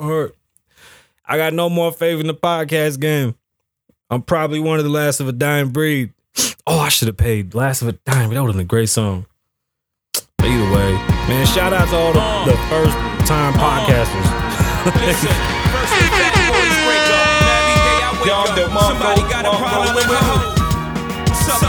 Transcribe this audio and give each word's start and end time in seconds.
Or 0.00 0.32
I 1.24 1.36
got 1.36 1.52
no 1.52 1.68
more 1.68 1.92
faith 1.92 2.20
in 2.20 2.26
the 2.26 2.34
podcast 2.34 3.00
game. 3.00 3.34
I'm 4.10 4.22
probably 4.22 4.60
one 4.60 4.78
of 4.78 4.84
the 4.84 4.90
last 4.90 5.20
of 5.20 5.28
a 5.28 5.32
dying 5.32 5.70
breed. 5.70 6.12
Oh, 6.70 6.80
I 6.80 6.90
should 6.90 7.08
have 7.08 7.16
paid 7.16 7.54
Last 7.54 7.80
of 7.80 7.88
a 7.88 7.92
Dying. 7.92 8.28
Breed. 8.28 8.36
That 8.36 8.42
would 8.42 8.48
have 8.48 8.56
been 8.56 8.66
a 8.66 8.68
great 8.68 8.90
song. 8.90 9.24
But 10.12 10.48
either 10.48 10.70
way, 10.70 10.92
man, 11.26 11.46
shout 11.46 11.72
out 11.72 11.88
to 11.88 11.96
all 11.96 12.12
the, 12.12 12.50
the 12.52 12.58
first 12.68 12.92
time 13.26 13.54
podcasters. 13.54 14.28
Listen, 15.00 15.32
first 15.72 15.92
the 15.96 16.08
fat 16.12 16.52
boys 16.52 16.78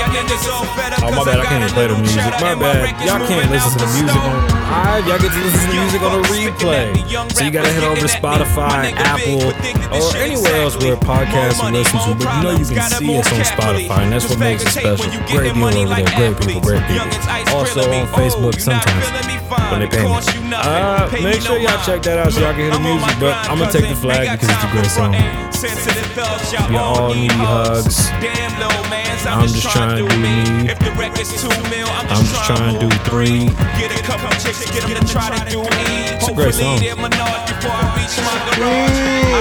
Oh 0.09 1.11
my 1.13 1.23
bad, 1.23 1.39
I 1.39 1.45
can't 1.45 1.63
even 1.63 1.73
play 1.73 1.87
the 1.87 1.97
music. 1.97 2.25
My 2.41 2.57
bad. 2.57 2.97
Y'all 3.05 3.21
can't 3.27 3.51
listen 3.51 3.77
to 3.77 3.85
the 3.85 3.91
music 3.93 4.09
store. 4.09 4.25
on. 4.25 4.59
Alright, 4.69 5.05
y'all 5.05 5.21
get 5.21 5.33
to 5.33 5.41
listen 5.41 5.59
to 5.59 5.67
the 5.69 5.81
music 5.81 6.01
on 6.01 6.21
the 6.21 6.25
replay. 6.33 6.89
So 7.33 7.45
you 7.45 7.51
gotta 7.51 7.69
head 7.69 7.83
over 7.83 8.01
to 8.01 8.09
Spotify, 8.09 8.93
Apple, 8.97 9.53
or 9.93 10.09
anywhere 10.17 10.65
else 10.65 10.77
where 10.81 10.97
podcasts 10.97 11.61
are 11.61 11.71
listened 11.71 12.01
to. 12.05 12.13
But 12.17 12.29
you 12.37 12.41
know 12.41 12.53
you 12.57 12.65
can 12.65 12.89
see 12.89 13.17
us 13.17 13.29
on 13.33 13.45
Spotify, 13.45 14.05
and 14.05 14.13
that's 14.13 14.29
what 14.29 14.39
makes 14.39 14.65
it 14.65 14.73
special. 14.73 15.09
Great 15.29 15.53
deal 15.53 15.63
over 15.63 15.77
there, 15.77 16.33
great 16.33 16.37
people, 16.41 16.61
great 16.61 16.83
people. 16.89 17.09
Also 17.53 17.85
on 17.85 18.05
Facebook 18.13 18.57
sometimes 18.61 19.05
when 19.69 19.81
they 19.81 19.89
pay 19.89 20.05
me. 20.05 20.53
Uh, 20.53 21.09
make 21.21 21.41
sure 21.41 21.57
y'all 21.57 21.81
check 21.85 22.01
that 22.03 22.17
out 22.17 22.33
so 22.33 22.41
y'all 22.41 22.53
can 22.53 22.65
hear 22.65 22.73
the 22.73 22.79
music. 22.81 23.13
But 23.19 23.37
I'm 23.49 23.57
gonna 23.59 23.71
take 23.71 23.89
the 23.89 23.95
flag 23.95 24.25
because 24.37 24.49
it's 24.49 24.65
a 24.65 24.71
great 24.73 24.89
song. 24.89 25.13
Y'all 26.71 26.97
all 26.97 27.13
need 27.13 27.31
hugs. 27.31 28.09
I'm 29.27 29.47
just 29.47 29.69
trying 29.69 29.98
do 29.99 30.07
me. 30.23 30.63
If 30.63 30.79
the 30.79 30.95
record's 30.95 31.27
two 31.35 31.51
mil, 31.67 31.83
I'm 31.91 32.07
just, 32.07 32.47
trying 32.47 32.71
to 32.71 32.79
do 32.79 32.87
three. 33.03 33.51
Get 33.75 33.91
a 33.91 33.99
couple 34.07 34.31
chicks, 34.39 34.63
get 34.71 34.87
them 34.87 34.95
to 34.95 35.03
try 35.03 35.27
to 35.27 35.43
do 35.51 35.59
me. 35.59 36.15
It's 36.15 36.31
a 36.31 36.33
great 36.33 36.55
song. 36.55 36.79
I 36.79 36.95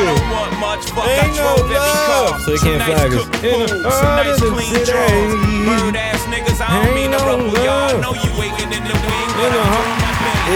don't 0.03 0.27
want 0.34 0.59
much, 0.59 0.91
but 0.98 1.07
I 1.07 1.31
drove 1.31 1.62
every 1.62 1.79
car. 2.11 2.43
So 2.43 2.51
they 2.51 2.59
can't 2.59 2.83
flag 2.83 3.15
us. 3.15 3.23
Some 3.31 4.19
nice 4.19 4.42
clean 4.42 4.75
drawers. 4.83 5.39
Bird 5.62 5.95
ass 5.95 6.27
niggas, 6.27 6.59
I 6.59 6.67
don't 6.75 6.91
mean 6.91 7.15
to 7.15 7.22
ruffle 7.22 7.55
y'all. 7.62 7.95
know 8.03 8.19
you 8.19 8.34
waiting 8.34 8.75
in 8.75 8.83
the 8.83 8.98
wing, 8.98 9.31
but 9.39 9.55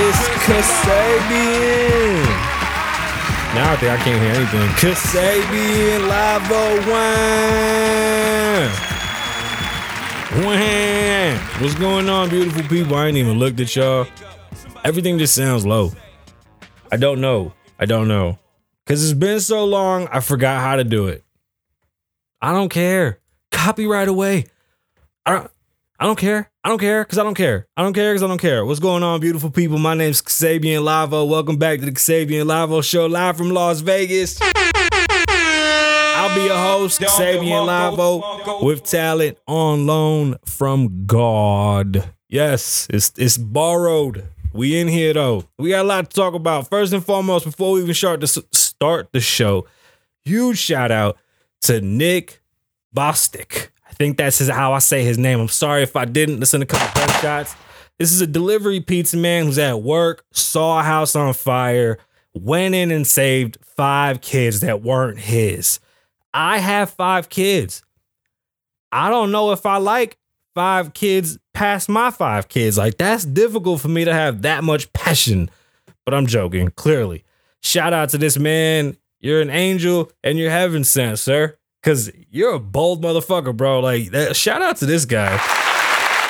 It's 0.03 0.19
Kasabian. 0.51 2.27
Now 3.55 3.71
I 3.71 3.77
think 3.77 3.93
I 3.93 3.99
can't 4.03 4.19
hear 4.19 4.35
anything. 4.35 4.67
Kasabian 4.83 6.11
Live 6.11 6.51
01. 8.83 8.92
What's 10.33 11.75
going 11.75 12.09
on, 12.09 12.31
beautiful 12.31 12.63
people? 12.63 12.97
I 12.97 13.09
ain't 13.09 13.19
even 13.19 13.39
looked 13.39 13.61
at 13.61 13.77
y'all. 13.77 14.07
Everything 14.83 15.19
just 15.19 15.35
sounds 15.35 15.67
low. 15.67 15.93
I 16.91 16.97
don't 16.97 17.21
know. 17.21 17.53
I 17.79 17.85
don't 17.85 18.09
know. 18.09 18.39
Because 18.85 19.05
it's 19.05 19.19
been 19.19 19.41
so 19.41 19.67
long, 19.67 20.09
I 20.11 20.21
forgot 20.21 20.63
how 20.63 20.77
to 20.77 20.85
do 20.85 21.09
it. 21.09 21.23
I 22.41 22.53
don't 22.53 22.71
care. 22.71 23.21
Copyright 23.51 24.09
away. 24.09 24.47
I 25.27 25.33
don't, 25.33 25.51
I 26.01 26.07
don't 26.07 26.19
care. 26.19 26.51
I 26.65 26.71
don't 26.71 26.79
care 26.79 27.05
because 27.05 27.19
I 27.19 27.25
don't 27.25 27.35
care. 27.35 27.69
I 27.77 27.83
don't 27.83 27.93
care 27.93 28.15
because 28.15 28.23
I 28.23 28.29
don't 28.29 28.41
care. 28.41 28.65
What's 28.65 28.81
going 28.81 29.03
on, 29.03 29.21
beautiful 29.21 29.51
people? 29.51 29.77
My 29.77 29.95
name's 29.95 30.23
Kasabian 30.23 30.83
Lavoe. 30.83 31.29
Welcome 31.29 31.59
back 31.59 31.81
to 31.81 31.85
the 31.85 31.93
Kasabian 31.93 32.47
Lavoe 32.47 32.83
Show, 32.83 33.05
live 33.05 33.37
from 33.37 33.51
Las 33.51 33.81
Vegas. 33.81 34.41
I'll 36.33 36.39
be 36.39 36.45
your 36.45 36.57
host, 36.57 36.99
Kasabian 36.99 37.67
Lavoe, 37.67 38.65
with 38.65 38.85
talent 38.85 39.37
on 39.47 39.87
loan 39.87 40.37
from 40.47 41.05
God. 41.05 42.09
Yes, 42.27 42.87
it's 42.89 43.13
it's 43.19 43.37
borrowed. 43.37 44.29
We 44.55 44.81
in 44.81 44.89
here 44.89 45.13
though. 45.13 45.45
We 45.59 45.69
got 45.69 45.85
a 45.85 45.89
lot 45.89 46.09
to 46.09 46.17
talk 46.17 46.33
about. 46.33 46.71
First 46.71 46.95
and 46.95 47.05
foremost, 47.05 47.45
before 47.45 47.73
we 47.73 47.83
even 47.83 47.93
start 47.93 48.23
the 48.23 48.29
start 48.29 49.13
the 49.13 49.21
show, 49.21 49.67
huge 50.25 50.57
shout 50.57 50.91
out 50.91 51.19
to 51.63 51.83
Nick 51.83 52.41
Bostic. 52.97 53.69
I 53.87 53.93
think 53.93 54.17
that's 54.17 54.39
his, 54.39 54.49
how 54.49 54.73
I 54.73 54.79
say 54.79 55.05
his 55.05 55.19
name. 55.19 55.39
I'm 55.39 55.49
sorry 55.49 55.83
if 55.83 55.97
I 55.97 56.07
didn't 56.07 56.41
listen 56.41 56.61
to 56.61 56.65
a 56.65 56.67
couple 56.67 57.03
gunshots. 57.03 57.55
This 57.99 58.11
is 58.11 58.23
a 58.23 58.27
delivery 58.27 58.81
pizza 58.81 59.19
man 59.19 59.45
who's 59.45 59.59
at 59.59 59.83
work, 59.83 60.25
saw 60.33 60.81
a 60.81 60.83
house 60.83 61.15
on 61.15 61.35
fire, 61.35 61.99
went 62.33 62.75
in 62.75 62.91
and 62.91 63.07
saved 63.07 63.59
five 63.77 64.23
kids 64.23 64.61
that 64.61 64.81
weren't 64.81 65.19
his. 65.19 65.79
I 66.35 66.59
have 66.59 66.91
five 66.91 67.29
kids. 67.29 67.83
I 68.91 69.11
don't 69.11 69.33
know 69.33 69.53
if 69.53 69.67
I 69.67 69.79
like 69.79 70.19
five 70.55 70.93
kids 70.95 71.39
past 71.55 71.89
my 71.89 72.11
five 72.11 72.49
kids. 72.49 72.79
Like, 72.79 72.99
that's 72.99 73.25
difficult 73.25 73.81
for 73.81 73.89
me 73.89 74.05
to 74.05 74.13
have 74.13 74.43
that 74.43 74.65
much 74.65 74.93
passion. 74.93 75.51
But 76.05 76.15
I'm 76.15 76.27
joking, 76.27 76.71
clearly. 76.71 77.25
Shout 77.63 77.93
out 77.93 78.11
to 78.11 78.19
this 78.19 78.39
man. 78.39 78.97
You're 79.21 79.41
an 79.41 79.51
angel 79.51 80.11
and 80.25 80.39
you're 80.39 80.51
heaven 80.51 80.85
sent, 80.85 81.19
sir. 81.19 81.57
Cause 81.83 82.11
you're 82.31 82.55
a 82.55 82.61
bold 82.61 83.03
motherfucker, 83.03 83.57
bro. 83.57 83.81
Like 83.81 84.11
that, 84.11 84.37
shout 84.37 84.63
out 84.63 84.77
to 84.79 84.87
this 84.87 85.05
guy. 85.05 85.33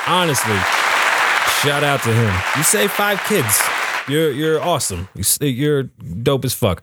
Honestly, 0.07 0.57
shout 1.61 1.85
out 1.85 2.03
to 2.03 2.13
him. 2.13 2.35
You 2.57 2.63
say 2.63 2.89
five 2.89 3.23
kids. 3.25 3.61
You're 4.09 4.31
you're 4.33 4.61
awesome. 4.63 5.09
You're 5.41 5.85
dope 5.85 6.45
as 6.47 6.55
fuck. 6.55 6.83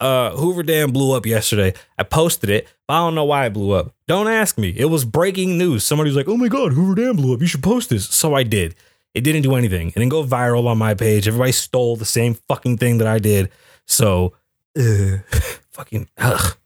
Uh, 0.00 0.30
Hoover 0.32 0.62
Dam 0.62 0.92
blew 0.92 1.16
up 1.16 1.24
yesterday. 1.26 1.72
I 1.98 2.02
posted 2.02 2.50
it, 2.50 2.68
but 2.86 2.94
I 2.94 2.98
don't 2.98 3.14
know 3.14 3.24
why 3.24 3.46
it 3.46 3.52
blew 3.52 3.72
up. 3.72 3.94
Don't 4.06 4.28
ask 4.28 4.58
me. 4.58 4.74
It 4.76 4.86
was 4.86 5.04
breaking 5.04 5.56
news. 5.56 5.84
Somebody 5.84 6.10
was 6.10 6.16
like, 6.16 6.28
"Oh 6.28 6.36
my 6.36 6.48
god, 6.48 6.72
Hoover 6.72 6.94
Dam 6.94 7.16
blew 7.16 7.34
up. 7.34 7.40
You 7.40 7.46
should 7.46 7.62
post 7.62 7.90
this." 7.90 8.06
So 8.06 8.34
I 8.34 8.42
did. 8.42 8.74
It 9.14 9.22
didn't 9.22 9.42
do 9.42 9.54
anything. 9.54 9.88
It 9.88 9.94
didn't 9.94 10.10
go 10.10 10.24
viral 10.24 10.66
on 10.66 10.76
my 10.76 10.94
page. 10.94 11.26
Everybody 11.26 11.52
stole 11.52 11.96
the 11.96 12.04
same 12.04 12.34
fucking 12.48 12.76
thing 12.76 12.98
that 12.98 13.08
I 13.08 13.18
did. 13.18 13.50
So, 13.86 14.34
uh, 14.78 15.18
fucking 15.70 16.08
ugh 16.18 16.56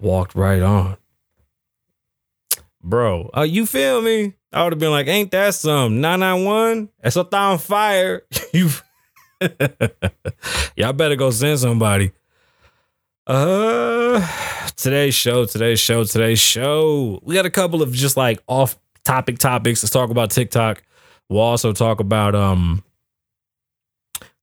walked 0.00 0.34
right 0.34 0.62
on. 0.62 0.96
Bro, 2.82 3.30
uh, 3.36 3.42
you 3.42 3.66
feel 3.66 4.00
me? 4.00 4.34
I 4.52 4.64
would 4.64 4.72
have 4.72 4.80
been 4.80 4.90
like, 4.90 5.08
ain't 5.08 5.30
that 5.32 5.54
some 5.54 6.00
991? 6.00 6.88
That's 7.02 7.16
a 7.16 7.36
on 7.36 7.58
fire. 7.58 8.22
you 8.52 8.70
Y'all 10.76 10.92
better 10.92 11.16
go 11.16 11.30
send 11.30 11.58
somebody. 11.58 12.12
Uh 13.26 14.26
today's 14.76 15.14
show, 15.14 15.44
today's 15.44 15.80
show, 15.80 16.04
today's 16.04 16.38
show. 16.40 17.20
We 17.22 17.34
got 17.34 17.46
a 17.46 17.50
couple 17.50 17.82
of 17.82 17.92
just 17.92 18.16
like 18.16 18.40
off 18.46 18.78
topic 19.04 19.38
topics. 19.38 19.82
Let's 19.82 19.92
talk 19.92 20.10
about 20.10 20.30
TikTok. 20.30 20.82
We'll 21.28 21.40
also 21.40 21.72
talk 21.72 22.00
about 22.00 22.34
um 22.34 22.82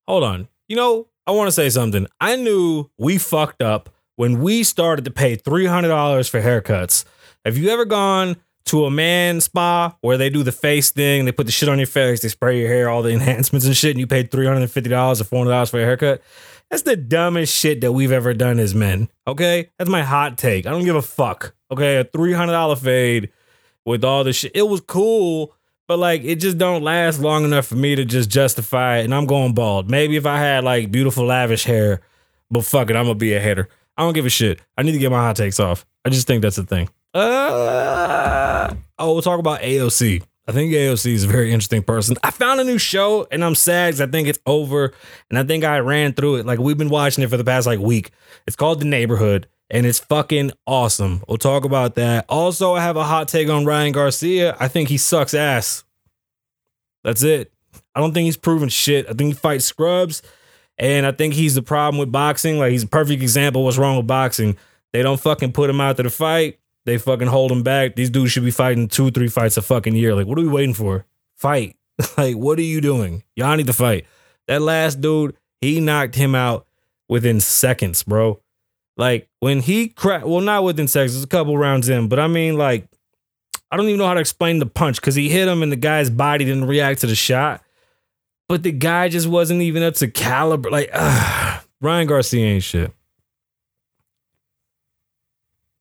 hold 0.07 0.23
on. 0.23 0.47
You 0.67 0.75
know, 0.75 1.07
I 1.27 1.31
want 1.31 1.47
to 1.47 1.51
say 1.51 1.69
something. 1.69 2.07
I 2.21 2.35
knew 2.35 2.89
we 2.97 3.17
fucked 3.17 3.61
up 3.61 3.89
when 4.15 4.41
we 4.41 4.63
started 4.63 5.05
to 5.05 5.11
pay 5.11 5.35
$300 5.35 6.29
for 6.29 6.41
haircuts. 6.41 7.05
Have 7.43 7.57
you 7.57 7.69
ever 7.69 7.85
gone 7.85 8.37
to 8.65 8.85
a 8.85 8.91
man 8.91 9.41
spa 9.41 9.95
where 10.01 10.17
they 10.17 10.29
do 10.29 10.43
the 10.43 10.51
face 10.51 10.91
thing, 10.91 11.25
they 11.25 11.31
put 11.31 11.45
the 11.45 11.51
shit 11.51 11.69
on 11.69 11.77
your 11.77 11.87
face, 11.87 12.21
they 12.21 12.29
spray 12.29 12.59
your 12.59 12.67
hair, 12.67 12.89
all 12.89 13.01
the 13.01 13.09
enhancements 13.13 13.65
and 13.65 13.77
shit, 13.77 13.91
and 13.91 13.99
you 13.99 14.07
paid 14.07 14.31
$350 14.31 15.21
or 15.21 15.23
$400 15.23 15.69
for 15.69 15.79
a 15.79 15.83
haircut? 15.83 16.21
That's 16.69 16.83
the 16.83 16.95
dumbest 16.95 17.55
shit 17.55 17.81
that 17.81 17.91
we've 17.91 18.11
ever 18.11 18.33
done 18.33 18.59
as 18.59 18.73
men. 18.73 19.09
Okay? 19.27 19.69
That's 19.77 19.89
my 19.89 20.01
hot 20.01 20.37
take. 20.37 20.65
I 20.65 20.71
don't 20.71 20.83
give 20.83 20.95
a 20.95 21.01
fuck. 21.01 21.53
Okay? 21.71 21.97
A 21.97 22.05
$300 22.05 22.77
fade 22.79 23.31
with 23.85 24.03
all 24.03 24.23
the 24.23 24.33
shit. 24.33 24.51
It 24.55 24.63
was 24.63 24.81
cool, 24.81 25.53
but 25.87 25.99
like 25.99 26.23
it 26.23 26.37
just 26.37 26.57
don't 26.57 26.81
last 26.81 27.19
long 27.19 27.45
enough 27.45 27.67
for 27.67 27.75
me 27.75 27.95
to 27.95 28.03
just 28.03 28.29
justify 28.29 28.97
it. 28.97 29.05
And 29.05 29.13
I'm 29.13 29.27
going 29.27 29.53
bald. 29.53 29.89
Maybe 29.89 30.15
if 30.15 30.25
I 30.25 30.39
had 30.39 30.63
like 30.63 30.91
beautiful, 30.91 31.25
lavish 31.25 31.65
hair, 31.65 32.01
but 32.49 32.65
fuck 32.65 32.89
it, 32.89 32.95
I'm 32.95 33.05
gonna 33.05 33.15
be 33.15 33.33
a 33.33 33.39
hater. 33.39 33.69
I 33.97 34.01
don't 34.01 34.13
give 34.13 34.25
a 34.25 34.29
shit. 34.29 34.59
I 34.77 34.83
need 34.83 34.93
to 34.93 34.97
get 34.97 35.11
my 35.11 35.19
hot 35.19 35.35
takes 35.35 35.59
off. 35.59 35.85
I 36.03 36.09
just 36.09 36.27
think 36.27 36.41
that's 36.41 36.57
the 36.57 36.63
thing. 36.63 36.89
Uh, 37.15 38.75
oh, 38.99 39.13
we'll 39.13 39.21
talk 39.21 39.39
about 39.39 39.61
AOC. 39.61 40.21
I 40.47 40.51
think 40.51 40.73
AOC 40.73 41.13
is 41.13 41.23
a 41.23 41.27
very 41.27 41.51
interesting 41.51 41.81
person. 41.81 42.17
I 42.23 42.29
found 42.29 42.59
a 42.59 42.63
new 42.63 42.77
show 42.77 43.25
and 43.31 43.43
I'm 43.43 43.55
sad 43.55 43.87
because 43.87 44.01
I 44.01 44.07
think 44.07 44.27
it's 44.27 44.37
over. 44.45 44.93
And 45.29 45.39
I 45.39 45.43
think 45.43 45.63
I 45.63 45.79
ran 45.79 46.13
through 46.13 46.35
it. 46.35 46.45
Like 46.45 46.59
we've 46.59 46.77
been 46.77 46.89
watching 46.89 47.23
it 47.23 47.29
for 47.29 47.37
the 47.37 47.43
past 47.43 47.65
like 47.65 47.79
week. 47.79 48.11
It's 48.45 48.55
called 48.55 48.81
The 48.81 48.85
Neighborhood 48.85 49.47
and 49.71 49.85
it's 49.85 49.97
fucking 49.97 50.51
awesome. 50.67 51.23
We'll 51.27 51.37
talk 51.37 51.63
about 51.65 51.95
that. 51.95 52.25
Also, 52.29 52.73
I 52.73 52.81
have 52.81 52.97
a 52.97 53.03
hot 53.03 53.27
take 53.29 53.49
on 53.49 53.65
Ryan 53.65 53.93
Garcia. 53.93 54.55
I 54.59 54.67
think 54.67 54.89
he 54.89 54.97
sucks 54.97 55.33
ass. 55.33 55.83
That's 57.03 57.23
it. 57.23 57.51
I 57.95 58.01
don't 58.01 58.13
think 58.13 58.25
he's 58.25 58.37
proven 58.37 58.69
shit. 58.69 59.09
I 59.09 59.13
think 59.13 59.33
he 59.33 59.39
fights 59.39 59.65
scrubs. 59.65 60.21
And 60.77 61.05
I 61.05 61.13
think 61.13 61.33
he's 61.33 61.55
the 61.55 61.61
problem 61.63 61.97
with 61.97 62.11
boxing. 62.11 62.59
Like 62.59 62.71
he's 62.71 62.83
a 62.83 62.87
perfect 62.87 63.23
example 63.23 63.63
what's 63.63 63.77
wrong 63.77 63.95
with 63.95 64.05
boxing. 64.05 64.57
They 64.91 65.01
don't 65.01 65.19
fucking 65.19 65.53
put 65.53 65.69
him 65.69 65.79
out 65.81 65.97
to 65.97 66.03
the 66.03 66.09
fight. 66.09 66.59
They 66.85 66.97
fucking 66.97 67.27
hold 67.27 67.51
him 67.51 67.63
back. 67.63 67.95
These 67.95 68.11
dudes 68.11 68.31
should 68.31 68.45
be 68.45 68.51
fighting 68.51 68.87
two, 68.87 69.11
three 69.11 69.27
fights 69.27 69.57
a 69.57 69.61
fucking 69.61 69.95
year. 69.95 70.13
Like, 70.15 70.27
what 70.27 70.37
are 70.37 70.43
we 70.43 70.47
waiting 70.47 70.75
for? 70.75 71.05
Fight. 71.35 71.75
like, 72.17 72.35
what 72.35 72.59
are 72.59 72.63
you 72.63 72.81
doing? 72.81 73.23
Y'all 73.35 73.55
need 73.55 73.67
to 73.67 73.73
fight. 73.73 74.05
That 74.47 74.61
last 74.61 75.01
dude, 75.01 75.35
he 75.61 75.79
knocked 75.79 76.15
him 76.15 76.35
out 76.35 76.67
within 77.09 77.39
seconds, 77.39 78.03
bro. 78.03 78.39
Like 78.97 79.27
when 79.39 79.61
he 79.61 79.89
cracked, 79.89 80.25
well, 80.25 80.41
not 80.41 80.63
within 80.63 80.87
seconds, 80.87 81.21
a 81.21 81.27
couple 81.27 81.57
rounds 81.57 81.89
in, 81.89 82.07
but 82.07 82.19
I 82.19 82.27
mean, 82.27 82.57
like, 82.57 82.87
I 83.71 83.77
don't 83.77 83.87
even 83.87 83.97
know 83.97 84.07
how 84.07 84.13
to 84.13 84.19
explain 84.21 84.59
the 84.59 84.65
punch 84.65 85.01
because 85.01 85.15
he 85.15 85.27
hit 85.27 85.47
him 85.47 85.63
and 85.63 85.71
the 85.71 85.77
guy's 85.77 86.09
body 86.09 86.45
didn't 86.45 86.65
react 86.65 87.01
to 87.01 87.07
the 87.07 87.15
shot. 87.15 87.61
But 88.47 88.63
the 88.63 88.71
guy 88.71 89.09
just 89.09 89.27
wasn't 89.27 89.63
even 89.63 89.83
up 89.83 89.95
to 89.95 90.07
caliber. 90.07 90.69
Like, 90.69 90.91
ah, 90.93 91.63
Ryan 91.81 92.07
Garcia 92.07 92.45
ain't 92.45 92.63
shit. 92.63 92.93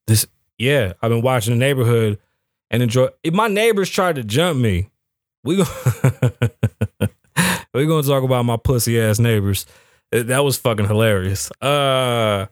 This, 0.07 0.27
yeah, 0.59 0.93
I've 1.03 1.11
been 1.11 1.23
watching 1.23 1.55
the 1.55 1.59
neighborhood 1.59 2.19
and 2.71 2.83
enjoy. 2.83 3.09
If 3.23 3.35
my 3.35 3.49
neighbors 3.49 3.91
tried 3.91 4.17
to 4.17 4.25
jump 4.25 4.59
me, 4.61 4.91
we 5.43 5.57
go, 5.57 5.65
we 7.75 7.87
gonna 7.87 8.03
talk 8.03 8.23
about 8.23 8.45
my 8.45 8.57
pussy 8.57 9.01
ass 9.01 9.19
neighbors. 9.19 9.67
That 10.11 10.45
was 10.45 10.57
fucking 10.57 10.87
hilarious. 10.87 11.51
Uh, 11.61 12.47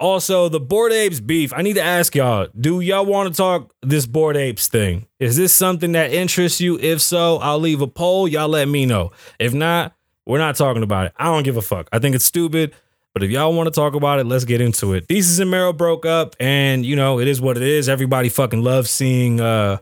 also 0.00 0.48
the 0.48 0.60
Bored 0.60 0.92
Apes 0.92 1.20
beef. 1.20 1.52
I 1.54 1.62
need 1.62 1.74
to 1.74 1.82
ask 1.82 2.14
y'all: 2.14 2.48
Do 2.58 2.80
y'all 2.80 3.06
want 3.06 3.32
to 3.32 3.36
talk 3.36 3.72
this 3.82 4.06
Bored 4.06 4.36
Apes 4.36 4.68
thing? 4.68 5.06
Is 5.20 5.36
this 5.36 5.52
something 5.52 5.92
that 5.92 6.12
interests 6.12 6.60
you? 6.60 6.78
If 6.78 7.00
so, 7.00 7.38
I'll 7.38 7.60
leave 7.60 7.80
a 7.80 7.86
poll. 7.86 8.26
Y'all 8.26 8.48
let 8.48 8.68
me 8.68 8.86
know. 8.86 9.12
If 9.38 9.54
not, 9.54 9.94
we're 10.26 10.38
not 10.38 10.56
talking 10.56 10.82
about 10.82 11.06
it. 11.06 11.12
I 11.16 11.26
don't 11.26 11.42
give 11.42 11.56
a 11.56 11.62
fuck. 11.62 11.88
I 11.92 11.98
think 11.98 12.14
it's 12.14 12.24
stupid. 12.24 12.74
But 13.14 13.22
if 13.22 13.30
y'all 13.30 13.54
want 13.54 13.68
to 13.68 13.70
talk 13.70 13.94
about 13.94 14.18
it, 14.18 14.26
let's 14.26 14.44
get 14.44 14.60
into 14.60 14.92
it. 14.92 15.06
Desus 15.06 15.40
and 15.40 15.50
Mero 15.50 15.72
broke 15.72 16.04
up, 16.04 16.34
and 16.40 16.84
you 16.84 16.96
know, 16.96 17.20
it 17.20 17.28
is 17.28 17.40
what 17.40 17.56
it 17.56 17.62
is. 17.62 17.88
Everybody 17.88 18.28
fucking 18.28 18.62
loves 18.62 18.90
seeing 18.90 19.40
uh 19.40 19.78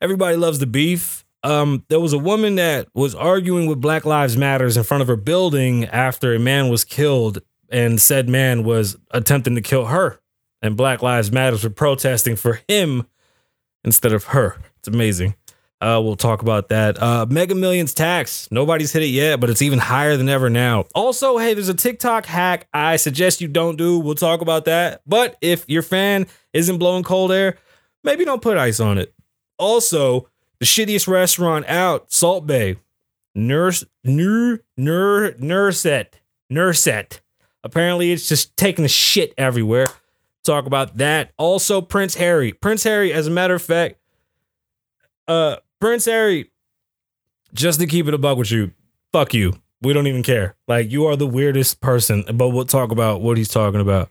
everybody 0.00 0.36
loves 0.36 0.58
the 0.58 0.66
beef. 0.66 1.24
Um, 1.44 1.84
there 1.88 2.00
was 2.00 2.12
a 2.12 2.18
woman 2.18 2.56
that 2.56 2.88
was 2.94 3.14
arguing 3.14 3.66
with 3.68 3.80
Black 3.80 4.04
Lives 4.04 4.36
Matters 4.36 4.76
in 4.76 4.82
front 4.82 5.02
of 5.02 5.08
her 5.08 5.16
building 5.16 5.84
after 5.84 6.34
a 6.34 6.38
man 6.38 6.68
was 6.68 6.84
killed, 6.84 7.38
and 7.68 8.00
said 8.00 8.28
man 8.28 8.64
was 8.64 8.96
attempting 9.10 9.54
to 9.54 9.60
kill 9.60 9.86
her. 9.86 10.18
And 10.62 10.76
Black 10.76 11.02
Lives 11.02 11.30
Matters 11.30 11.62
were 11.62 11.70
protesting 11.70 12.34
for 12.34 12.60
him 12.66 13.06
instead 13.84 14.12
of 14.12 14.24
her. 14.24 14.56
It's 14.78 14.88
amazing. 14.88 15.34
Uh, 15.80 16.00
we'll 16.02 16.16
talk 16.16 16.42
about 16.42 16.70
that. 16.70 17.00
Uh, 17.00 17.24
Mega 17.28 17.54
Millions 17.54 17.94
tax. 17.94 18.48
Nobody's 18.50 18.92
hit 18.92 19.04
it 19.04 19.06
yet, 19.06 19.38
but 19.38 19.48
it's 19.48 19.62
even 19.62 19.78
higher 19.78 20.16
than 20.16 20.28
ever 20.28 20.50
now. 20.50 20.86
Also, 20.94 21.38
hey, 21.38 21.54
there's 21.54 21.68
a 21.68 21.74
TikTok 21.74 22.26
hack 22.26 22.66
I 22.74 22.96
suggest 22.96 23.40
you 23.40 23.46
don't 23.46 23.76
do. 23.76 23.98
We'll 23.98 24.16
talk 24.16 24.40
about 24.40 24.64
that. 24.64 25.02
But 25.06 25.36
if 25.40 25.68
your 25.68 25.82
fan 25.82 26.26
isn't 26.52 26.78
blowing 26.78 27.04
cold 27.04 27.30
air, 27.30 27.58
maybe 28.02 28.24
don't 28.24 28.42
put 28.42 28.56
ice 28.56 28.80
on 28.80 28.98
it. 28.98 29.14
Also, 29.56 30.28
the 30.58 30.66
shittiest 30.66 31.06
restaurant 31.06 31.66
out, 31.68 32.12
Salt 32.12 32.46
Bae. 32.46 32.76
Nurse, 33.36 33.84
nur, 34.02 34.62
nur, 34.76 35.32
nurset, 35.32 36.06
nurset. 36.52 37.20
Apparently, 37.62 38.10
it's 38.10 38.28
just 38.28 38.56
taking 38.56 38.82
the 38.82 38.88
shit 38.88 39.32
everywhere. 39.38 39.86
Talk 40.44 40.66
about 40.66 40.96
that. 40.96 41.30
Also, 41.36 41.80
Prince 41.80 42.16
Harry. 42.16 42.52
Prince 42.52 42.82
Harry, 42.82 43.12
as 43.12 43.28
a 43.28 43.30
matter 43.30 43.54
of 43.54 43.62
fact, 43.62 43.96
uh, 45.28 45.56
Prince 45.80 46.06
Harry, 46.06 46.50
just 47.54 47.78
to 47.80 47.86
keep 47.86 48.08
it 48.08 48.14
a 48.14 48.18
buck 48.18 48.36
with 48.36 48.50
you, 48.50 48.72
fuck 49.12 49.32
you. 49.32 49.54
We 49.80 49.92
don't 49.92 50.08
even 50.08 50.24
care. 50.24 50.56
Like 50.66 50.90
you 50.90 51.06
are 51.06 51.14
the 51.14 51.26
weirdest 51.26 51.80
person, 51.80 52.24
but 52.34 52.48
we'll 52.48 52.64
talk 52.64 52.90
about 52.90 53.20
what 53.20 53.36
he's 53.36 53.48
talking 53.48 53.80
about. 53.80 54.10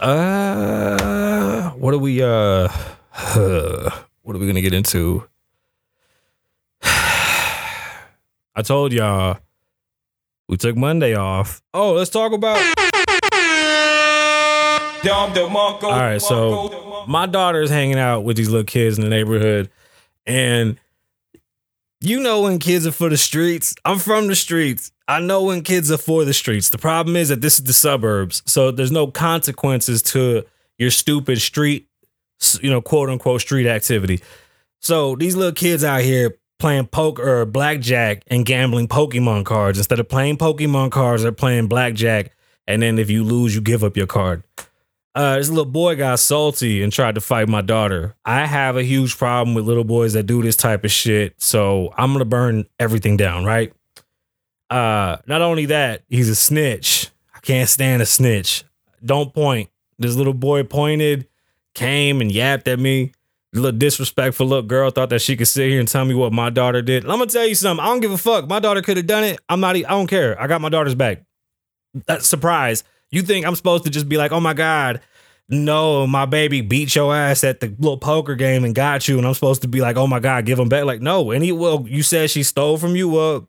Uh, 0.00 1.70
what 1.70 1.92
are 1.92 1.98
we? 1.98 2.22
Uh, 2.22 2.68
what 4.22 4.36
are 4.36 4.38
we 4.38 4.46
gonna 4.46 4.62
get 4.62 4.72
into? 4.72 5.28
I 6.82 8.62
told 8.62 8.92
y'all 8.92 9.38
we 10.48 10.56
took 10.56 10.76
Monday 10.76 11.14
off. 11.14 11.62
Oh, 11.74 11.92
let's 11.92 12.10
talk 12.10 12.32
about. 12.32 12.85
All 15.92 16.00
right, 16.00 16.20
so 16.20 17.04
my 17.06 17.26
daughter's 17.26 17.70
hanging 17.70 17.98
out 17.98 18.24
with 18.24 18.36
these 18.36 18.48
little 18.48 18.64
kids 18.64 18.98
in 18.98 19.04
the 19.04 19.10
neighborhood, 19.10 19.70
and 20.26 20.78
you 22.00 22.20
know 22.20 22.42
when 22.42 22.58
kids 22.58 22.86
are 22.86 22.92
for 22.92 23.08
the 23.08 23.16
streets. 23.16 23.74
I'm 23.84 23.98
from 23.98 24.26
the 24.26 24.36
streets. 24.36 24.92
I 25.08 25.20
know 25.20 25.44
when 25.44 25.62
kids 25.62 25.90
are 25.92 25.98
for 25.98 26.24
the 26.24 26.34
streets. 26.34 26.70
The 26.70 26.78
problem 26.78 27.14
is 27.16 27.28
that 27.28 27.40
this 27.40 27.58
is 27.58 27.64
the 27.64 27.72
suburbs, 27.72 28.42
so 28.46 28.70
there's 28.70 28.92
no 28.92 29.06
consequences 29.06 30.02
to 30.02 30.44
your 30.78 30.90
stupid 30.90 31.40
street, 31.40 31.88
you 32.60 32.70
know, 32.70 32.80
quote 32.80 33.08
unquote 33.08 33.40
street 33.40 33.68
activity. 33.68 34.20
So 34.80 35.16
these 35.16 35.36
little 35.36 35.52
kids 35.52 35.84
out 35.84 36.02
here 36.02 36.36
playing 36.58 36.86
poker 36.86 37.22
er, 37.22 37.40
or 37.42 37.46
blackjack 37.46 38.22
and 38.26 38.44
gambling 38.44 38.88
Pokemon 38.88 39.44
cards 39.44 39.78
instead 39.78 40.00
of 40.00 40.08
playing 40.08 40.38
Pokemon 40.38 40.90
cards, 40.90 41.22
they're 41.22 41.32
playing 41.32 41.68
blackjack. 41.68 42.32
And 42.66 42.82
then 42.82 42.98
if 42.98 43.08
you 43.08 43.22
lose, 43.22 43.54
you 43.54 43.60
give 43.60 43.84
up 43.84 43.96
your 43.96 44.08
card 44.08 44.42
uh, 45.16 45.38
this 45.38 45.48
little 45.48 45.64
boy 45.64 45.96
got 45.96 46.18
salty 46.18 46.82
and 46.82 46.92
tried 46.92 47.14
to 47.14 47.22
fight 47.22 47.48
my 47.48 47.62
daughter. 47.62 48.14
I 48.26 48.44
have 48.44 48.76
a 48.76 48.82
huge 48.82 49.16
problem 49.16 49.54
with 49.54 49.64
little 49.64 49.82
boys 49.82 50.12
that 50.12 50.24
do 50.24 50.42
this 50.42 50.56
type 50.56 50.84
of 50.84 50.90
shit, 50.90 51.40
so 51.40 51.92
I'm 51.96 52.12
gonna 52.12 52.26
burn 52.26 52.66
everything 52.78 53.16
down, 53.16 53.46
right? 53.46 53.72
Uh, 54.68 55.16
not 55.26 55.40
only 55.40 55.64
that, 55.66 56.02
he's 56.10 56.28
a 56.28 56.34
snitch. 56.34 57.08
I 57.34 57.40
can't 57.40 57.68
stand 57.68 58.02
a 58.02 58.06
snitch. 58.06 58.64
Don't 59.02 59.32
point. 59.32 59.70
This 59.98 60.14
little 60.14 60.34
boy 60.34 60.64
pointed, 60.64 61.26
came 61.74 62.20
and 62.20 62.30
yapped 62.30 62.68
at 62.68 62.78
me. 62.78 63.12
Little 63.54 63.72
disrespectful 63.72 64.46
little 64.46 64.64
girl 64.64 64.90
thought 64.90 65.08
that 65.08 65.22
she 65.22 65.34
could 65.34 65.48
sit 65.48 65.70
here 65.70 65.80
and 65.80 65.88
tell 65.88 66.04
me 66.04 66.14
what 66.14 66.34
my 66.34 66.50
daughter 66.50 66.82
did. 66.82 67.04
I'm 67.04 67.18
gonna 67.18 67.26
tell 67.26 67.46
you 67.46 67.54
something. 67.54 67.82
I 67.82 67.88
don't 67.88 68.00
give 68.00 68.12
a 68.12 68.18
fuck. 68.18 68.46
My 68.48 68.60
daughter 68.60 68.82
could 68.82 68.98
have 68.98 69.06
done 69.06 69.24
it. 69.24 69.40
I'm 69.48 69.60
not. 69.60 69.76
I 69.76 69.80
don't 69.80 70.08
care. 70.08 70.38
I 70.38 70.46
got 70.46 70.60
my 70.60 70.68
daughter's 70.68 70.94
back. 70.94 71.22
That's 72.06 72.28
surprise. 72.28 72.84
You 73.10 73.22
think 73.22 73.46
I'm 73.46 73.54
supposed 73.54 73.84
to 73.84 73.90
just 73.90 74.08
be 74.08 74.16
like, 74.16 74.32
oh 74.32 74.40
my 74.40 74.54
God, 74.54 75.00
no, 75.48 76.06
my 76.06 76.26
baby 76.26 76.60
beat 76.60 76.94
your 76.94 77.14
ass 77.14 77.44
at 77.44 77.60
the 77.60 77.68
little 77.78 77.98
poker 77.98 78.34
game 78.34 78.64
and 78.64 78.74
got 78.74 79.06
you. 79.06 79.18
And 79.18 79.26
I'm 79.26 79.34
supposed 79.34 79.62
to 79.62 79.68
be 79.68 79.80
like, 79.80 79.96
oh 79.96 80.06
my 80.06 80.18
God, 80.18 80.44
give 80.44 80.58
him 80.58 80.68
back. 80.68 80.84
Like, 80.84 81.00
no. 81.00 81.30
And 81.30 81.42
he, 81.44 81.52
well, 81.52 81.84
you 81.86 82.02
said 82.02 82.30
she 82.30 82.42
stole 82.42 82.78
from 82.78 82.96
you. 82.96 83.08
Well, 83.08 83.48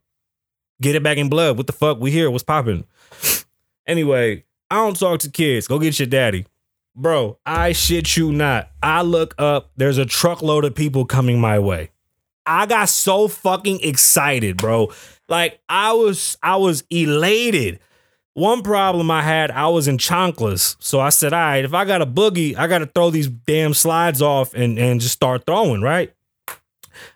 get 0.82 0.96
it 0.96 1.04
back 1.04 1.18
in 1.18 1.30
blood. 1.30 1.58
What 1.58 1.68
the 1.68 1.74
fuck? 1.74 2.00
We 2.00 2.12
here. 2.12 2.30
What's 2.30 2.44
popping? 2.44 2.86
Anyway, 3.88 4.44
I 4.70 4.76
don't 4.76 5.00
talk 5.00 5.22
to 5.22 5.32
kids. 5.32 5.66
Go 5.66 5.80
get 5.80 5.98
your 5.98 6.08
daddy. 6.08 6.46
Bro, 6.94 7.38
I 7.46 7.72
shit 7.72 8.18
you 8.18 8.34
not. 8.34 8.70
I 8.84 9.02
look 9.02 9.34
up, 9.38 9.72
there's 9.78 9.98
a 9.98 10.06
truckload 10.06 10.66
of 10.66 10.76
people 10.76 11.06
coming 11.06 11.40
my 11.40 11.58
way. 11.58 11.92
I 12.46 12.66
got 12.66 12.90
so 12.90 13.28
fucking 13.28 13.80
excited, 13.84 14.58
bro. 14.58 14.92
Like 15.30 15.60
I 15.70 15.94
was 15.94 16.38
I 16.42 16.56
was 16.56 16.84
elated. 16.90 17.80
One 18.38 18.62
problem 18.62 19.10
I 19.10 19.24
had, 19.24 19.50
I 19.50 19.66
was 19.66 19.88
in 19.88 19.98
chanclas. 19.98 20.76
So 20.78 21.00
I 21.00 21.10
said, 21.10 21.34
all 21.34 21.40
right, 21.40 21.66
if 21.66 21.74
I 21.74 21.86
got 21.86 22.04
a 22.04 22.06
boogie, 22.06 22.56
I 22.56 22.68
got 22.68 22.78
to 22.78 22.86
throw 22.86 23.10
these 23.10 23.28
damn 23.28 23.74
slides 23.74 24.22
off 24.22 24.54
and, 24.54 24.78
and 24.78 25.02
just 25.02 25.16
start 25.16 25.48
throwing, 25.48 25.82
right? 25.82 26.14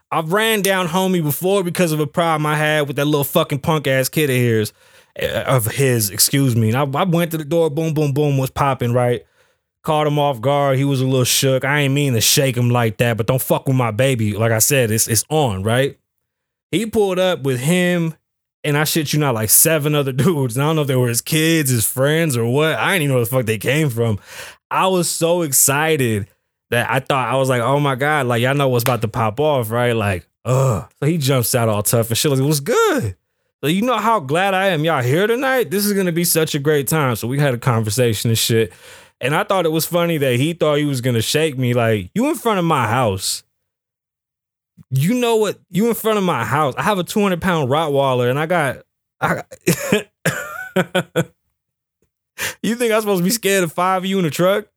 I've 0.09 0.33
ran 0.33 0.63
down 0.63 0.88
homie 0.88 1.21
before 1.21 1.63
because 1.63 1.91
of 1.91 2.00
a 2.00 2.07
problem 2.07 2.47
I 2.47 2.56
had 2.56 2.88
with 2.88 2.95
that 2.95 3.06
little 3.06 3.23
fucking 3.23 3.59
punk 3.59 3.85
ass 3.85 4.09
kid 4.09 4.31
of 4.31 4.35
his, 4.35 4.73
uh, 5.21 5.44
of 5.45 5.68
his, 5.68 6.09
excuse 6.09 6.56
me. 6.56 6.73
And 6.73 6.95
I, 6.95 7.01
I 7.01 7.03
went 7.03 7.29
to 7.31 7.38
the 7.38 7.45
door, 7.45 7.69
boom, 7.69 7.94
boom, 7.94 8.13
boom, 8.13 8.39
was 8.39 8.50
popping, 8.50 8.91
right? 8.91 9.24
Caught 9.84 10.07
him 10.07 10.17
off 10.17 10.41
guard. 10.41 10.79
He 10.79 10.86
was 10.86 11.01
a 11.01 11.05
little 11.05 11.24
shook. 11.24 11.63
I 11.63 11.81
ain't 11.81 11.93
mean 11.93 12.13
to 12.13 12.22
shake 12.22 12.57
him 12.57 12.72
like 12.72 12.98
that, 12.98 13.17
but 13.17 13.27
don't 13.27 13.39
fuck 13.39 13.67
with 13.67 13.77
my 13.77 13.91
baby. 13.91 14.34
Like 14.34 14.51
I 14.51 14.57
said, 14.57 14.89
it's 14.89 15.07
it's 15.07 15.25
on, 15.29 15.62
right? 15.62 16.00
He 16.72 16.88
pulled 16.88 17.19
up 17.19 17.43
with 17.43 17.60
him 17.60 18.15
and 18.63 18.77
I 18.77 18.84
shit 18.84 19.13
you 19.13 19.20
not, 19.20 19.36
like 19.36 19.50
seven 19.50 19.96
other 19.96 20.12
dudes. 20.13 20.56
And 20.56 20.63
I 20.63 20.68
don't 20.68 20.75
know 20.75 20.82
if 20.84 20.88
they 20.88 20.96
were 20.96 21.10
his 21.10 21.22
kids, 21.22 21.70
his 21.70 21.86
friends, 21.86 22.38
or 22.38 22.46
what. 22.46 22.75
I 22.75 22.94
didn't 22.94 23.03
even 23.03 23.10
know 23.10 23.15
where 23.15 23.25
the 23.25 23.32
fuck 23.32 23.46
they 23.46 23.58
came 23.58 23.89
from. 23.89 24.20
I 24.70 24.88
was 24.88 25.10
so 25.10 25.41
excited 25.41 26.27
that 26.70 26.89
I 26.89 27.00
thought 27.00 27.30
I 27.30 27.36
was 27.36 27.50
like, 27.50 27.62
oh 27.62 27.80
my 27.80 27.96
God, 27.96 28.27
like 28.27 28.41
y'all 28.41 28.56
know 28.56 28.70
what's 28.70 28.84
about 28.84 29.01
to 29.01 29.08
pop 29.08 29.39
off, 29.39 29.70
right? 29.70 29.96
Like, 29.96 30.25
uh. 30.46 30.86
So 31.00 31.06
he 31.06 31.18
jumps 31.18 31.53
out 31.53 31.70
all 31.70 31.84
tough 31.84 32.10
and 32.10 32.18
shit. 32.18 32.32
Like, 32.32 32.41
what's 32.41 32.62
good? 32.62 33.15
So 33.63 33.68
you 33.68 33.84
know 33.84 33.98
how 33.98 34.20
glad 34.20 34.53
I 34.56 34.68
am 34.68 34.84
y'all 34.84 35.03
here 35.03 35.27
tonight? 35.27 35.70
This 35.70 35.86
is 35.86 35.94
gonna 35.94 36.12
be 36.12 36.24
such 36.24 36.56
a 36.56 36.60
great 36.60 36.88
time. 36.88 37.15
So 37.15 37.27
we 37.27 37.38
had 37.38 37.53
a 37.53 37.60
conversation 37.60 38.32
and 38.32 38.39
shit. 38.39 38.74
And 39.20 39.36
I 39.36 39.44
thought 39.44 39.65
it 39.65 39.72
was 39.72 39.86
funny 39.86 40.18
that 40.18 40.38
he 40.38 40.53
thought 40.53 40.75
he 40.75 40.86
was 40.86 41.01
gonna 41.01 41.22
shake 41.22 41.58
me. 41.58 41.74
Like, 41.74 42.10
you 42.15 42.27
in 42.30 42.36
front 42.36 42.58
of 42.58 42.65
my 42.65 42.88
house. 42.88 43.44
You 44.89 45.13
know 45.13 45.35
what? 45.38 45.59
You 45.69 45.88
in 45.88 45.93
front 45.93 46.17
of 46.17 46.23
my 46.23 46.43
house. 46.43 46.73
I 46.77 46.83
have 46.83 47.00
a 47.00 47.03
200 47.03 47.41
pound 47.41 47.69
Rottweiler 47.69 48.29
and 48.29 48.39
I 48.39 48.45
got. 48.45 48.77
I 49.19 49.35
got 49.35 49.47
you 52.63 52.75
think 52.75 52.91
I'm 52.91 53.01
supposed 53.01 53.19
to 53.19 53.23
be 53.23 53.29
scared 53.29 53.63
of 53.63 53.71
five 53.71 54.01
of 54.01 54.05
you 54.05 54.17
in 54.19 54.25
a 54.25 54.29
truck? 54.31 54.67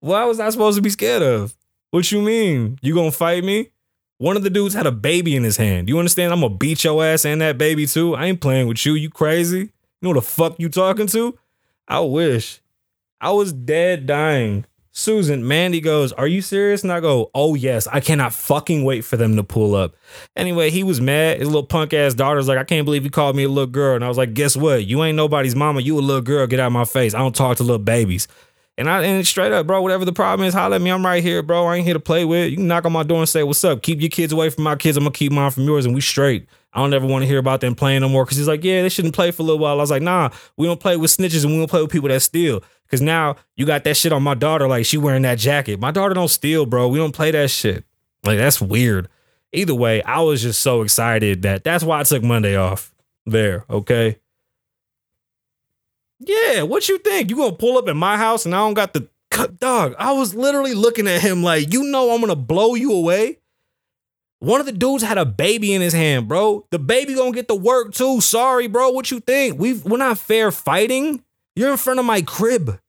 What 0.00 0.26
was 0.26 0.40
I 0.40 0.50
supposed 0.50 0.76
to 0.76 0.82
be 0.82 0.90
scared 0.90 1.22
of? 1.22 1.54
What 1.90 2.10
you 2.10 2.20
mean? 2.20 2.78
You 2.82 2.94
gonna 2.94 3.12
fight 3.12 3.44
me? 3.44 3.70
One 4.18 4.36
of 4.36 4.42
the 4.42 4.50
dudes 4.50 4.74
had 4.74 4.86
a 4.86 4.92
baby 4.92 5.36
in 5.36 5.44
his 5.44 5.56
hand. 5.56 5.88
You 5.88 5.98
understand? 5.98 6.32
I'm 6.32 6.40
gonna 6.40 6.54
beat 6.54 6.84
your 6.84 7.04
ass 7.04 7.24
and 7.24 7.40
that 7.40 7.58
baby 7.58 7.86
too. 7.86 8.14
I 8.14 8.26
ain't 8.26 8.40
playing 8.40 8.66
with 8.66 8.84
you. 8.84 8.94
You 8.94 9.10
crazy? 9.10 9.58
You 9.58 9.70
know 10.02 10.10
what 10.10 10.14
the 10.14 10.22
fuck 10.22 10.56
you 10.58 10.68
talking 10.68 11.06
to? 11.08 11.38
I 11.86 12.00
wish. 12.00 12.60
I 13.20 13.30
was 13.30 13.52
dead 13.52 14.06
dying. 14.06 14.64
Susan, 14.92 15.46
Mandy 15.46 15.80
goes, 15.80 16.12
Are 16.12 16.26
you 16.26 16.42
serious? 16.42 16.82
And 16.82 16.92
I 16.92 17.00
go, 17.00 17.30
Oh, 17.34 17.54
yes. 17.54 17.86
I 17.86 18.00
cannot 18.00 18.32
fucking 18.32 18.84
wait 18.84 19.04
for 19.04 19.16
them 19.16 19.36
to 19.36 19.44
pull 19.44 19.74
up. 19.74 19.94
Anyway, 20.36 20.70
he 20.70 20.82
was 20.82 21.00
mad. 21.00 21.38
His 21.38 21.46
little 21.46 21.66
punk 21.66 21.94
ass 21.94 22.14
daughter's 22.14 22.48
like, 22.48 22.58
I 22.58 22.64
can't 22.64 22.84
believe 22.84 23.04
you 23.04 23.10
called 23.10 23.36
me 23.36 23.44
a 23.44 23.48
little 23.48 23.70
girl. 23.70 23.94
And 23.94 24.04
I 24.04 24.08
was 24.08 24.18
like, 24.18 24.34
Guess 24.34 24.56
what? 24.56 24.84
You 24.84 25.02
ain't 25.04 25.16
nobody's 25.16 25.54
mama. 25.54 25.80
You 25.80 25.98
a 25.98 26.00
little 26.00 26.22
girl. 26.22 26.46
Get 26.46 26.60
out 26.60 26.66
of 26.66 26.72
my 26.72 26.84
face. 26.84 27.14
I 27.14 27.18
don't 27.18 27.34
talk 27.34 27.56
to 27.58 27.62
little 27.62 27.78
babies. 27.78 28.26
And 28.76 28.88
I 28.88 29.02
and 29.02 29.26
straight 29.26 29.52
up, 29.52 29.66
bro, 29.66 29.82
whatever 29.82 30.04
the 30.04 30.12
problem 30.12 30.46
is, 30.48 30.54
holler 30.54 30.76
at 30.76 30.80
me. 30.80 30.90
I'm 30.90 31.04
right 31.04 31.22
here, 31.22 31.42
bro. 31.42 31.66
I 31.66 31.76
ain't 31.76 31.84
here 31.84 31.94
to 31.94 32.00
play 32.00 32.24
with. 32.24 32.50
You 32.50 32.56
knock 32.56 32.86
on 32.86 32.92
my 32.92 33.02
door 33.02 33.18
and 33.18 33.28
say, 33.28 33.42
What's 33.42 33.62
up? 33.62 33.82
Keep 33.82 34.00
your 34.00 34.10
kids 34.10 34.32
away 34.32 34.50
from 34.50 34.64
my 34.64 34.74
kids. 34.74 34.96
I'm 34.96 35.04
gonna 35.04 35.12
keep 35.12 35.32
mine 35.32 35.50
from 35.50 35.64
yours, 35.64 35.84
and 35.84 35.94
we 35.94 36.00
straight. 36.00 36.48
I 36.72 36.80
don't 36.80 36.94
ever 36.94 37.06
want 37.06 37.22
to 37.22 37.26
hear 37.26 37.38
about 37.38 37.60
them 37.60 37.74
playing 37.74 38.00
no 38.02 38.08
more. 38.08 38.24
Cause 38.24 38.36
he's 38.36 38.48
like, 38.48 38.62
yeah, 38.62 38.82
they 38.82 38.88
shouldn't 38.88 39.14
play 39.14 39.30
for 39.30 39.42
a 39.42 39.44
little 39.44 39.58
while. 39.58 39.72
I 39.72 39.82
was 39.82 39.90
like, 39.90 40.02
nah, 40.02 40.30
we 40.56 40.66
don't 40.66 40.80
play 40.80 40.96
with 40.96 41.10
snitches 41.10 41.44
and 41.44 41.52
we 41.52 41.58
don't 41.58 41.70
play 41.70 41.82
with 41.82 41.90
people 41.90 42.08
that 42.08 42.20
steal. 42.20 42.62
Cause 42.88 43.00
now 43.00 43.36
you 43.56 43.66
got 43.66 43.84
that 43.84 43.96
shit 43.96 44.12
on 44.12 44.22
my 44.22 44.34
daughter, 44.34 44.68
like 44.68 44.86
she 44.86 44.96
wearing 44.96 45.22
that 45.22 45.38
jacket. 45.38 45.80
My 45.80 45.90
daughter 45.90 46.14
don't 46.14 46.28
steal, 46.28 46.66
bro. 46.66 46.88
We 46.88 46.98
don't 46.98 47.14
play 47.14 47.30
that 47.32 47.50
shit. 47.50 47.84
Like 48.24 48.38
that's 48.38 48.60
weird. 48.60 49.08
Either 49.52 49.74
way, 49.74 50.02
I 50.02 50.20
was 50.20 50.42
just 50.42 50.60
so 50.60 50.82
excited 50.82 51.42
that 51.42 51.64
that's 51.64 51.82
why 51.82 52.00
I 52.00 52.02
took 52.04 52.22
Monday 52.22 52.56
off. 52.56 52.92
There, 53.26 53.64
okay. 53.68 54.18
Yeah, 56.20 56.62
what 56.62 56.88
you 56.88 56.98
think? 56.98 57.30
You 57.30 57.36
gonna 57.36 57.52
pull 57.52 57.78
up 57.78 57.88
at 57.88 57.96
my 57.96 58.16
house 58.16 58.44
and 58.44 58.54
I 58.54 58.58
don't 58.58 58.74
got 58.74 58.92
the 58.92 59.08
dog? 59.58 59.94
I 59.98 60.12
was 60.12 60.34
literally 60.34 60.74
looking 60.74 61.06
at 61.06 61.20
him 61.20 61.42
like, 61.42 61.72
you 61.72 61.84
know, 61.84 62.12
I'm 62.14 62.20
gonna 62.20 62.36
blow 62.36 62.74
you 62.74 62.92
away. 62.92 63.38
One 64.40 64.58
of 64.58 64.64
the 64.64 64.72
dudes 64.72 65.02
had 65.02 65.18
a 65.18 65.26
baby 65.26 65.74
in 65.74 65.82
his 65.82 65.92
hand, 65.92 66.26
bro. 66.26 66.66
The 66.70 66.78
baby 66.78 67.14
gonna 67.14 67.32
get 67.32 67.46
the 67.46 67.54
work 67.54 67.92
too. 67.92 68.22
Sorry, 68.22 68.66
bro. 68.68 68.90
What 68.90 69.10
you 69.10 69.20
think? 69.20 69.58
We 69.58 69.74
we're 69.74 69.98
not 69.98 70.16
fair 70.18 70.50
fighting. 70.50 71.22
You're 71.54 71.72
in 71.72 71.76
front 71.76 72.00
of 72.00 72.06
my 72.06 72.22
crib. 72.22 72.80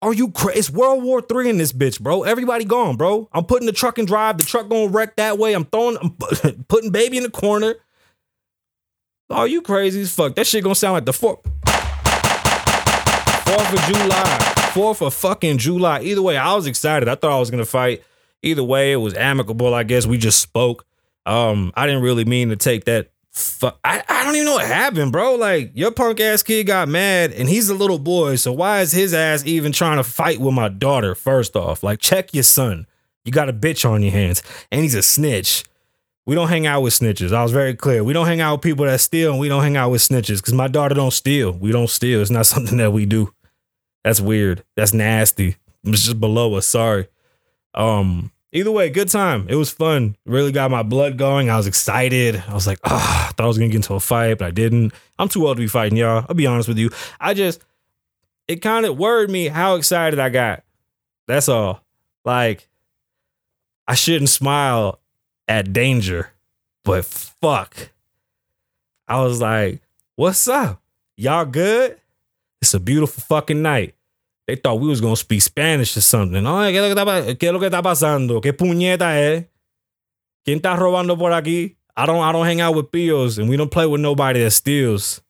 Are 0.00 0.14
you 0.14 0.30
crazy? 0.30 0.58
It's 0.60 0.70
World 0.70 1.02
War 1.02 1.20
Three 1.20 1.50
in 1.50 1.58
this 1.58 1.72
bitch, 1.72 2.00
bro. 2.00 2.22
Everybody 2.22 2.64
gone, 2.64 2.96
bro. 2.96 3.28
I'm 3.32 3.44
putting 3.44 3.66
the 3.66 3.72
truck 3.72 3.98
in 3.98 4.06
drive. 4.06 4.38
The 4.38 4.44
truck 4.44 4.70
gonna 4.70 4.86
wreck 4.88 5.16
that 5.16 5.36
way. 5.38 5.52
I'm 5.52 5.66
throwing, 5.66 5.98
I'm 6.00 6.12
putting 6.68 6.92
baby 6.92 7.18
in 7.18 7.24
the 7.24 7.30
corner. 7.30 7.74
Are 9.28 9.46
you 9.46 9.60
crazy 9.60 10.00
as 10.00 10.14
fuck? 10.14 10.34
That 10.36 10.46
shit 10.46 10.62
gonna 10.64 10.74
sound 10.74 10.94
like 10.94 11.04
the 11.04 11.12
fourth, 11.12 11.40
Fourth 13.44 13.72
of 13.74 13.80
July, 13.80 14.38
Fourth 14.72 15.02
of 15.02 15.12
fucking 15.12 15.58
July. 15.58 16.00
Either 16.00 16.22
way, 16.22 16.38
I 16.38 16.54
was 16.54 16.66
excited. 16.66 17.06
I 17.06 17.16
thought 17.16 17.32
I 17.32 17.38
was 17.38 17.50
gonna 17.50 17.66
fight. 17.66 18.02
Either 18.42 18.62
way, 18.64 18.92
it 18.92 18.96
was 18.96 19.14
amicable. 19.14 19.74
I 19.74 19.82
guess 19.82 20.06
we 20.06 20.18
just 20.18 20.40
spoke. 20.40 20.84
Um, 21.26 21.72
I 21.76 21.86
didn't 21.86 22.02
really 22.02 22.24
mean 22.24 22.48
to 22.50 22.56
take 22.56 22.84
that. 22.84 23.10
Fu- 23.32 23.70
I, 23.84 24.02
I 24.08 24.24
don't 24.24 24.34
even 24.34 24.46
know 24.46 24.54
what 24.54 24.66
happened, 24.66 25.12
bro. 25.12 25.34
Like 25.34 25.72
your 25.74 25.90
punk 25.90 26.20
ass 26.20 26.42
kid 26.42 26.66
got 26.66 26.88
mad, 26.88 27.32
and 27.32 27.48
he's 27.48 27.68
a 27.68 27.74
little 27.74 27.98
boy. 27.98 28.36
So 28.36 28.52
why 28.52 28.80
is 28.80 28.92
his 28.92 29.12
ass 29.14 29.44
even 29.44 29.72
trying 29.72 29.98
to 29.98 30.04
fight 30.04 30.40
with 30.40 30.54
my 30.54 30.68
daughter? 30.68 31.14
First 31.14 31.54
off, 31.56 31.82
like 31.82 32.00
check 32.00 32.32
your 32.32 32.42
son. 32.44 32.86
You 33.24 33.32
got 33.32 33.48
a 33.48 33.52
bitch 33.52 33.88
on 33.88 34.02
your 34.02 34.12
hands, 34.12 34.42
and 34.72 34.80
he's 34.82 34.94
a 34.94 35.02
snitch. 35.02 35.64
We 36.24 36.34
don't 36.34 36.48
hang 36.48 36.66
out 36.66 36.82
with 36.82 36.92
snitches. 36.94 37.32
I 37.32 37.42
was 37.42 37.52
very 37.52 37.74
clear. 37.74 38.04
We 38.04 38.12
don't 38.12 38.26
hang 38.26 38.40
out 38.40 38.56
with 38.56 38.62
people 38.62 38.84
that 38.86 39.00
steal, 39.00 39.30
and 39.32 39.40
we 39.40 39.48
don't 39.48 39.62
hang 39.62 39.76
out 39.76 39.90
with 39.90 40.02
snitches 40.02 40.38
because 40.38 40.54
my 40.54 40.68
daughter 40.68 40.94
don't 40.94 41.12
steal. 41.12 41.52
We 41.52 41.72
don't 41.72 41.90
steal. 41.90 42.20
It's 42.20 42.30
not 42.30 42.46
something 42.54 42.78
that 42.78 42.92
we 42.92 43.06
do. 43.06 43.32
That's 44.04 44.20
weird. 44.20 44.64
That's 44.76 44.94
nasty. 44.94 45.56
It's 45.84 46.04
just 46.04 46.20
below 46.20 46.54
us. 46.54 46.66
Sorry. 46.66 47.08
Um, 47.78 48.32
either 48.52 48.70
way, 48.70 48.90
good 48.90 49.08
time. 49.08 49.46
It 49.48 49.54
was 49.54 49.70
fun. 49.70 50.16
Really 50.26 50.52
got 50.52 50.70
my 50.70 50.82
blood 50.82 51.16
going. 51.16 51.48
I 51.48 51.56
was 51.56 51.66
excited. 51.66 52.42
I 52.46 52.52
was 52.52 52.66
like, 52.66 52.80
ah, 52.84 53.28
I 53.28 53.32
thought 53.32 53.44
I 53.44 53.46
was 53.46 53.56
gonna 53.56 53.68
get 53.68 53.76
into 53.76 53.94
a 53.94 54.00
fight, 54.00 54.38
but 54.38 54.48
I 54.48 54.50
didn't. 54.50 54.92
I'm 55.18 55.28
too 55.28 55.46
old 55.46 55.56
to 55.56 55.62
be 55.62 55.68
fighting, 55.68 55.96
y'all. 55.96 56.26
I'll 56.28 56.34
be 56.34 56.46
honest 56.46 56.68
with 56.68 56.78
you. 56.78 56.90
I 57.20 57.32
just 57.32 57.64
it 58.48 58.56
kind 58.62 58.84
of 58.84 58.98
worried 58.98 59.30
me 59.30 59.48
how 59.48 59.76
excited 59.76 60.18
I 60.18 60.30
got. 60.30 60.64
That's 61.26 61.48
all. 61.48 61.84
Like, 62.24 62.68
I 63.86 63.94
shouldn't 63.94 64.30
smile 64.30 65.00
at 65.46 65.72
danger, 65.72 66.32
but 66.84 67.04
fuck. 67.04 67.90
I 69.06 69.22
was 69.22 69.40
like, 69.40 69.82
what's 70.16 70.48
up? 70.48 70.82
Y'all 71.16 71.44
good? 71.44 71.98
It's 72.60 72.74
a 72.74 72.80
beautiful 72.80 73.22
fucking 73.22 73.62
night. 73.62 73.94
They 74.48 74.56
thought 74.56 74.80
we 74.80 74.88
was 74.88 75.02
gonna 75.02 75.14
speak 75.14 75.42
Spanish 75.42 75.94
or 75.94 76.00
something. 76.00 76.46
Ay, 76.46 76.72
¿qué 76.72 76.78
es 76.78 77.52
lo 77.52 77.60
que 77.60 77.66
está, 77.66 77.82
pasando? 77.82 78.40
¿Qué 78.40 78.54
puñeta 78.54 79.20
es? 79.20 79.44
¿Quién 80.42 80.60
está 80.60 80.74
robando 80.74 81.18
por 81.18 81.32
aquí? 81.32 81.76
I 81.94 82.06
don't 82.06 82.22
I 82.22 82.32
don't 82.32 82.46
hang 82.46 82.62
out 82.62 82.74
with 82.74 82.90
pillos 82.90 83.36
and 83.36 83.50
we 83.50 83.58
don't 83.58 83.70
play 83.70 83.84
with 83.84 84.00
nobody 84.00 84.42
that 84.42 84.52
steals. 84.52 85.20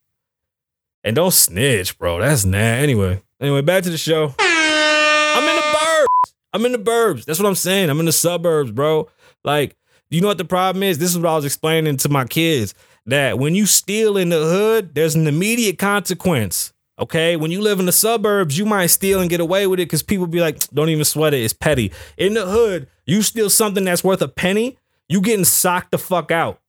And 1.03 1.17
don't 1.17 1.33
snitch, 1.33 1.99
bro. 1.99 2.21
That's 2.21 2.45
nah. 2.45 2.59
Anyway, 2.59 3.21
anyway, 3.41 3.61
back 3.63 3.83
to 3.83 3.91
the 3.91 3.99
show. 3.99 4.35
I'm 4.39 5.49
in 5.49 5.57
the 5.57 5.63
burbs. 5.63 6.33
I'm 6.53 6.67
in 6.67 6.73
the 6.73 6.79
burbs. 6.79 7.25
That's 7.25 7.41
what 7.41 7.49
I'm 7.49 7.57
saying. 7.57 7.91
I'm 7.91 7.99
in 7.99 8.07
the 8.07 8.13
suburbs, 8.13 8.71
bro. 8.71 9.09
Like, 9.43 9.77
you 10.11 10.21
know 10.21 10.29
what 10.29 10.39
the 10.39 10.45
problem 10.45 10.85
is? 10.85 10.99
This 10.99 11.11
is 11.11 11.19
what 11.19 11.29
I 11.29 11.35
was 11.35 11.45
explaining 11.45 11.97
to 11.99 12.09
my 12.09 12.25
kids. 12.25 12.73
That 13.07 13.41
when 13.41 13.57
you 13.57 13.67
steal 13.67 14.17
in 14.17 14.29
the 14.29 14.45
hood, 14.45 14.95
there's 14.95 15.17
an 15.17 15.27
immediate 15.27 15.79
consequence. 15.79 16.73
Okay, 16.99 17.37
when 17.37 17.51
you 17.51 17.61
live 17.61 17.79
in 17.79 17.87
the 17.87 17.93
suburbs, 17.93 18.59
you 18.59 18.67
might 18.67 18.87
steal 18.87 19.21
and 19.21 19.31
get 19.31 19.41
away 19.41 19.67
with 19.67 19.79
it 19.79 19.87
because 19.87 20.03
people 20.03 20.27
be 20.27 20.41
like, 20.41 20.59
"Don't 20.71 20.89
even 20.89 21.05
sweat 21.05 21.35
it. 21.35 21.43
It's 21.43 21.53
petty." 21.53 21.93
In 22.17 22.35
the 22.35 22.47
hood, 22.47 22.89
you 23.07 23.23
steal 23.23 23.51
something 23.51 23.85
that's 23.85 24.03
worth 24.03 24.21
a 24.21 24.29
penny, 24.29 24.79
you 25.09 25.21
getting 25.21 25.45
socked 25.45 25.93
the 25.93 25.99
fuck 25.99 26.31
out. 26.31 26.61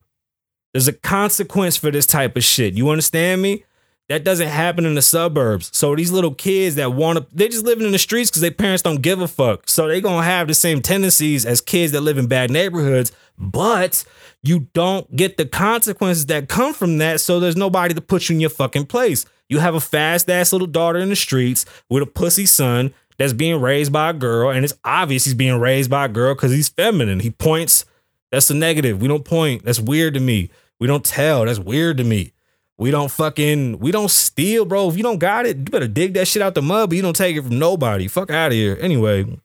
There's 0.73 0.87
a 0.87 0.93
consequence 0.93 1.77
for 1.77 1.89
this 1.89 2.05
type 2.05 2.37
of 2.37 2.43
shit. 2.43 2.75
You 2.75 2.89
understand 2.89 3.41
me? 3.41 3.63
That 4.09 4.23
doesn't 4.23 4.47
happen 4.47 4.85
in 4.85 4.95
the 4.95 5.03
suburbs. 5.03 5.69
So 5.71 5.95
these 5.95 6.11
little 6.11 6.33
kids 6.33 6.75
that 6.75 6.93
want 6.93 7.19
to, 7.19 7.25
they 7.31 7.47
just 7.47 7.63
living 7.63 7.85
in 7.85 7.91
the 7.91 7.99
streets 7.99 8.31
because 8.31 8.41
their 8.41 8.49
parents 8.49 8.81
don't 8.81 9.03
give 9.03 9.21
a 9.21 9.27
fuck. 9.27 9.69
So 9.69 9.87
they 9.87 10.01
gonna 10.01 10.23
have 10.23 10.47
the 10.47 10.55
same 10.55 10.81
tendencies 10.81 11.45
as 11.45 11.61
kids 11.61 11.91
that 11.91 12.01
live 12.01 12.17
in 12.17 12.25
bad 12.25 12.49
neighborhoods, 12.49 13.11
but 13.37 14.03
you 14.41 14.67
don't 14.73 15.15
get 15.15 15.37
the 15.37 15.45
consequences 15.45 16.25
that 16.25 16.49
come 16.49 16.73
from 16.73 16.97
that. 16.97 17.21
So 17.21 17.39
there's 17.39 17.55
nobody 17.55 17.93
to 17.93 18.01
put 18.01 18.29
you 18.29 18.33
in 18.33 18.39
your 18.39 18.49
fucking 18.49 18.87
place. 18.87 19.27
You 19.47 19.59
have 19.59 19.75
a 19.75 19.79
fast 19.79 20.27
ass 20.27 20.51
little 20.51 20.67
daughter 20.67 20.97
in 20.97 21.09
the 21.09 21.15
streets 21.15 21.65
with 21.87 22.01
a 22.01 22.07
pussy 22.07 22.47
son 22.47 22.93
that's 23.19 23.33
being 23.33 23.61
raised 23.61 23.93
by 23.93 24.09
a 24.09 24.13
girl, 24.13 24.49
and 24.49 24.65
it's 24.65 24.73
obvious 24.83 25.25
he's 25.25 25.35
being 25.35 25.59
raised 25.59 25.89
by 25.91 26.05
a 26.05 26.09
girl 26.09 26.33
because 26.33 26.51
he's 26.51 26.69
feminine. 26.69 27.19
He 27.19 27.29
points. 27.29 27.85
That's 28.31 28.49
a 28.49 28.55
negative. 28.55 29.01
We 29.01 29.07
don't 29.07 29.25
point. 29.25 29.65
That's 29.65 29.79
weird 29.79 30.15
to 30.15 30.19
me. 30.19 30.49
We 30.79 30.87
don't 30.87 31.05
tell. 31.05 31.45
That's 31.45 31.59
weird 31.59 31.97
to 31.97 32.03
me. 32.03 32.31
We 32.79 32.89
don't 32.91 33.11
fucking 33.11 33.77
we 33.79 33.91
don't 33.91 34.09
steal, 34.09 34.63
bro. 34.63 34.89
If 34.89 34.95
you 34.95 35.03
don't 35.03 35.19
got 35.19 35.45
it, 35.45 35.57
you 35.57 35.63
better 35.65 35.87
dig 35.87 36.13
that 36.13 36.29
shit 36.29 36.41
out 36.41 36.55
the 36.55 36.61
mud, 36.61 36.89
but 36.89 36.95
you 36.95 37.01
don't 37.01 37.15
take 37.15 37.35
it 37.35 37.41
from 37.41 37.59
nobody. 37.59 38.07
Fuck 38.07 38.31
out 38.31 38.47
of 38.47 38.53
here. 38.53 38.77
Anyway, 38.79 39.37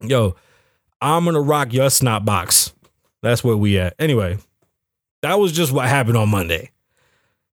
yo, 0.00 0.36
I'm 1.00 1.24
gonna 1.24 1.40
rock 1.40 1.72
your 1.72 1.90
snot 1.90 2.24
box. 2.24 2.72
That's 3.22 3.42
where 3.42 3.56
we 3.56 3.76
at. 3.80 3.96
Anyway, 3.98 4.38
that 5.22 5.40
was 5.40 5.50
just 5.50 5.72
what 5.72 5.88
happened 5.88 6.16
on 6.16 6.28
Monday. 6.28 6.70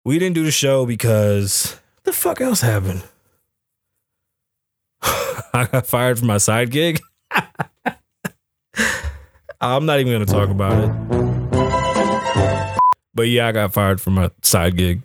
We 0.03 0.19
didn't 0.19 0.35
do 0.35 0.45
the 0.45 0.51
show 0.51 0.87
because 0.87 1.79
the 2.05 2.15
fuck 2.15 2.41
else 2.41 2.63
happened? 2.63 3.03
I 5.03 5.69
got 5.71 5.87
fired 5.87 6.19
from 6.19 6.29
my 6.29 6.39
side 6.39 6.71
gig. 6.71 7.03
I'm 9.61 9.85
not 9.85 10.01
even 10.01 10.11
gonna 10.15 10.25
talk 10.25 10.49
about 10.49 10.85
it. 10.85 10.91
But 13.17 13.29
yeah, 13.29 13.49
I 13.49 13.53
got 13.53 13.73
fired 13.73 13.99
from 13.99 14.15
my 14.15 14.31
side 14.43 14.77
gig. 14.77 15.03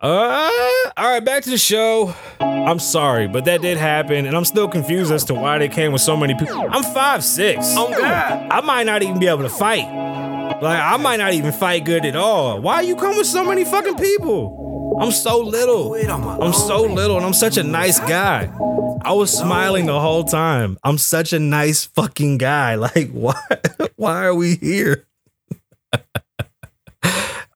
Uh, 0.00 0.50
all 0.96 1.10
right, 1.10 1.24
back 1.24 1.44
to 1.44 1.50
the 1.50 1.58
show. 1.58 2.14
I'm 2.40 2.78
sorry, 2.78 3.28
but 3.28 3.44
that 3.44 3.60
did 3.60 3.76
happen, 3.76 4.24
and 4.26 4.34
I'm 4.34 4.46
still 4.46 4.66
confused 4.66 5.12
as 5.12 5.22
to 5.26 5.34
why 5.34 5.58
they 5.58 5.68
came 5.68 5.92
with 5.92 6.00
so 6.00 6.16
many 6.16 6.34
people. 6.34 6.68
I'm 6.70 6.82
five 6.82 7.22
six. 7.22 7.74
Oh, 7.76 7.90
God. 7.90 8.48
I 8.50 8.62
might 8.62 8.86
not 8.86 9.02
even 9.02 9.20
be 9.20 9.28
able 9.28 9.42
to 9.42 9.50
fight. 9.50 9.84
Like 10.62 10.80
I 10.80 10.96
might 10.96 11.16
not 11.16 11.34
even 11.34 11.52
fight 11.52 11.84
good 11.84 12.06
at 12.06 12.16
all. 12.16 12.60
Why 12.60 12.80
you 12.80 12.96
come 12.96 13.16
with 13.16 13.26
so 13.26 13.44
many 13.44 13.64
fucking 13.64 13.96
people? 13.96 14.98
I'm 15.00 15.12
so 15.12 15.38
little. 15.38 15.94
I'm 15.94 16.52
so 16.54 16.82
little, 16.82 17.16
and 17.16 17.26
I'm 17.26 17.34
such 17.34 17.58
a 17.58 17.62
nice 17.62 18.00
guy. 18.00 18.50
I 19.04 19.12
was 19.12 19.36
smiling 19.36 19.86
the 19.86 20.00
whole 20.00 20.24
time. 20.24 20.78
I'm 20.82 20.96
such 20.98 21.32
a 21.32 21.38
nice 21.38 21.84
fucking 21.84 22.38
guy. 22.38 22.74
Like 22.82 23.10
why? 23.10 23.34
Why 23.96 24.24
are 24.24 24.34
we 24.34 24.56
here? 24.56 25.06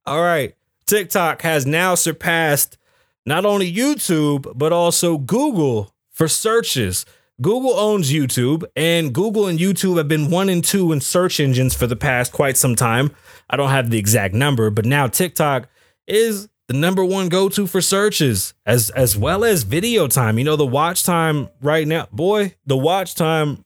All 0.06 0.22
right. 0.22 0.54
TikTok 0.86 1.42
has 1.42 1.66
now 1.66 1.96
surpassed 1.96 2.78
not 3.24 3.44
only 3.44 3.72
YouTube, 3.72 4.52
but 4.56 4.72
also 4.72 5.18
Google 5.18 5.92
for 6.10 6.28
searches. 6.28 7.04
Google 7.42 7.74
owns 7.74 8.10
YouTube, 8.10 8.64
and 8.76 9.12
Google 9.12 9.46
and 9.46 9.58
YouTube 9.58 9.98
have 9.98 10.08
been 10.08 10.30
one 10.30 10.48
and 10.48 10.64
two 10.64 10.92
in 10.92 11.00
search 11.00 11.40
engines 11.40 11.74
for 11.74 11.86
the 11.86 11.96
past 11.96 12.32
quite 12.32 12.56
some 12.56 12.76
time. 12.76 13.10
I 13.50 13.56
don't 13.56 13.70
have 13.70 13.90
the 13.90 13.98
exact 13.98 14.32
number, 14.32 14.70
but 14.70 14.86
now 14.86 15.08
TikTok 15.08 15.68
is 16.06 16.48
the 16.68 16.74
number 16.74 17.04
one 17.04 17.28
go-to 17.28 17.66
for 17.66 17.80
searches, 17.80 18.54
as 18.64 18.90
as 18.90 19.16
well 19.16 19.44
as 19.44 19.64
video 19.64 20.06
time. 20.06 20.38
You 20.38 20.44
know, 20.44 20.56
the 20.56 20.64
watch 20.64 21.02
time 21.02 21.48
right 21.60 21.86
now, 21.86 22.06
boy, 22.10 22.54
the 22.64 22.76
watch 22.76 23.16
time. 23.16 23.64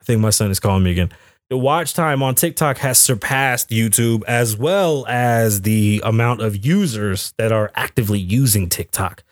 I 0.00 0.04
think 0.04 0.20
my 0.20 0.30
son 0.30 0.50
is 0.50 0.58
calling 0.58 0.82
me 0.82 0.92
again 0.92 1.10
the 1.48 1.56
watch 1.56 1.94
time 1.94 2.22
on 2.22 2.34
TikTok 2.34 2.78
has 2.78 2.98
surpassed 2.98 3.70
YouTube 3.70 4.24
as 4.26 4.56
well 4.56 5.06
as 5.06 5.62
the 5.62 6.02
amount 6.04 6.42
of 6.42 6.64
users 6.64 7.32
that 7.38 7.52
are 7.52 7.70
actively 7.74 8.18
using 8.18 8.68
TikTok. 8.68 9.22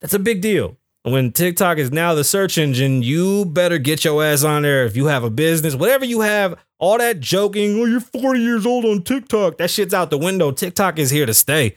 That's 0.00 0.14
a 0.14 0.18
big 0.18 0.42
deal. 0.42 0.76
When 1.02 1.32
TikTok 1.32 1.78
is 1.78 1.92
now 1.92 2.14
the 2.14 2.24
search 2.24 2.58
engine, 2.58 3.02
you 3.02 3.44
better 3.44 3.78
get 3.78 4.04
your 4.04 4.24
ass 4.24 4.42
on 4.42 4.62
there. 4.62 4.84
If 4.84 4.96
you 4.96 5.06
have 5.06 5.22
a 5.22 5.30
business, 5.30 5.76
whatever 5.76 6.04
you 6.04 6.20
have, 6.22 6.58
all 6.78 6.98
that 6.98 7.20
joking, 7.20 7.78
oh, 7.78 7.84
you're 7.84 8.00
40 8.00 8.40
years 8.40 8.66
old 8.66 8.84
on 8.84 9.02
TikTok, 9.02 9.56
that 9.58 9.70
shit's 9.70 9.94
out 9.94 10.10
the 10.10 10.18
window. 10.18 10.50
TikTok 10.50 10.98
is 10.98 11.10
here 11.10 11.24
to 11.24 11.32
stay. 11.32 11.76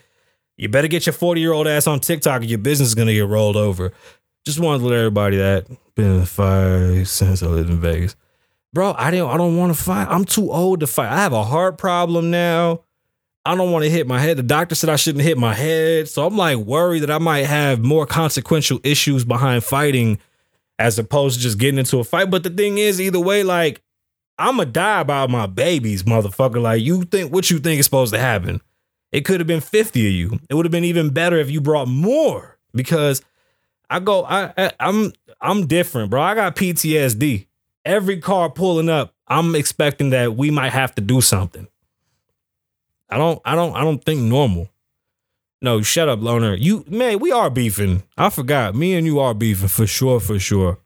You 0.57 0.67
better 0.67 0.87
get 0.89 1.05
your 1.05 1.13
40 1.13 1.39
year 1.39 1.53
old 1.53 1.67
ass 1.67 1.87
on 1.87 1.99
TikTok 1.99 2.41
or 2.41 2.45
your 2.45 2.57
business 2.57 2.89
is 2.89 2.95
going 2.95 3.07
to 3.07 3.13
get 3.13 3.27
rolled 3.27 3.55
over. 3.55 3.93
Just 4.45 4.59
wanted 4.59 4.79
to 4.79 4.85
let 4.87 4.97
everybody 4.97 5.37
that. 5.37 5.67
Been 5.95 6.25
five 6.25 7.07
since 7.07 7.43
I 7.43 7.47
lived 7.47 7.69
in 7.69 7.79
Vegas. 7.79 8.15
Bro, 8.73 8.93
I 8.97 9.11
didn't 9.11 9.29
I 9.29 9.37
don't 9.37 9.57
want 9.57 9.75
to 9.75 9.81
fight. 9.81 10.07
I'm 10.09 10.25
too 10.25 10.51
old 10.51 10.81
to 10.81 10.87
fight. 10.87 11.11
I 11.11 11.17
have 11.17 11.33
a 11.33 11.43
heart 11.43 11.77
problem 11.77 12.31
now. 12.31 12.83
I 13.45 13.55
don't 13.55 13.71
want 13.71 13.83
to 13.83 13.89
hit 13.89 14.05
my 14.05 14.19
head. 14.19 14.37
The 14.37 14.43
doctor 14.43 14.75
said 14.75 14.89
I 14.89 14.95
shouldn't 14.95 15.23
hit 15.23 15.37
my 15.37 15.53
head. 15.53 16.07
So 16.07 16.25
I'm 16.25 16.37
like 16.37 16.57
worried 16.57 16.99
that 16.99 17.11
I 17.11 17.17
might 17.17 17.45
have 17.45 17.83
more 17.83 18.05
consequential 18.05 18.79
issues 18.83 19.25
behind 19.25 19.63
fighting 19.63 20.19
as 20.77 20.99
opposed 20.99 21.37
to 21.37 21.41
just 21.41 21.57
getting 21.57 21.79
into 21.79 21.99
a 21.99 22.03
fight. 22.03 22.29
But 22.29 22.43
the 22.43 22.49
thing 22.49 22.77
is, 22.77 23.01
either 23.01 23.19
way, 23.19 23.43
like, 23.43 23.81
I'ma 24.37 24.63
die 24.63 25.01
about 25.01 25.29
my 25.29 25.45
babies, 25.45 26.03
motherfucker. 26.03 26.61
Like, 26.61 26.81
you 26.81 27.03
think 27.03 27.33
what 27.33 27.49
you 27.49 27.59
think 27.59 27.79
is 27.79 27.85
supposed 27.85 28.13
to 28.13 28.19
happen. 28.19 28.61
It 29.11 29.25
could 29.25 29.39
have 29.39 29.47
been 29.47 29.61
50 29.61 30.07
of 30.07 30.13
you. 30.13 30.39
It 30.49 30.53
would 30.53 30.65
have 30.65 30.71
been 30.71 30.85
even 30.85 31.09
better 31.09 31.37
if 31.37 31.49
you 31.49 31.59
brought 31.59 31.87
more 31.87 32.57
because 32.73 33.21
I 33.89 33.99
go, 33.99 34.23
I, 34.23 34.53
I 34.57 34.71
I'm 34.79 35.11
I'm 35.41 35.67
different, 35.67 36.11
bro. 36.11 36.21
I 36.21 36.35
got 36.35 36.55
PTSD. 36.55 37.47
Every 37.85 38.17
car 38.19 38.49
pulling 38.49 38.89
up, 38.89 39.13
I'm 39.27 39.55
expecting 39.55 40.09
that 40.11 40.35
we 40.35 40.51
might 40.51 40.73
have 40.73 40.93
to 40.95 41.01
do 41.01 41.21
something. 41.21 41.67
I 43.09 43.17
don't, 43.17 43.41
I 43.45 43.55
don't, 43.55 43.75
I 43.75 43.83
don't 43.83 44.03
think 44.03 44.21
normal. 44.21 44.69
No, 45.61 45.81
shut 45.81 46.07
up, 46.07 46.21
loner. 46.21 46.55
You 46.55 46.85
man, 46.87 47.19
we 47.19 47.31
are 47.31 47.49
beefing. 47.49 48.03
I 48.17 48.29
forgot. 48.29 48.75
Me 48.75 48.93
and 48.95 49.05
you 49.05 49.19
are 49.19 49.33
beefing 49.33 49.67
for 49.67 49.85
sure, 49.85 50.19
for 50.19 50.39
sure. 50.39 50.79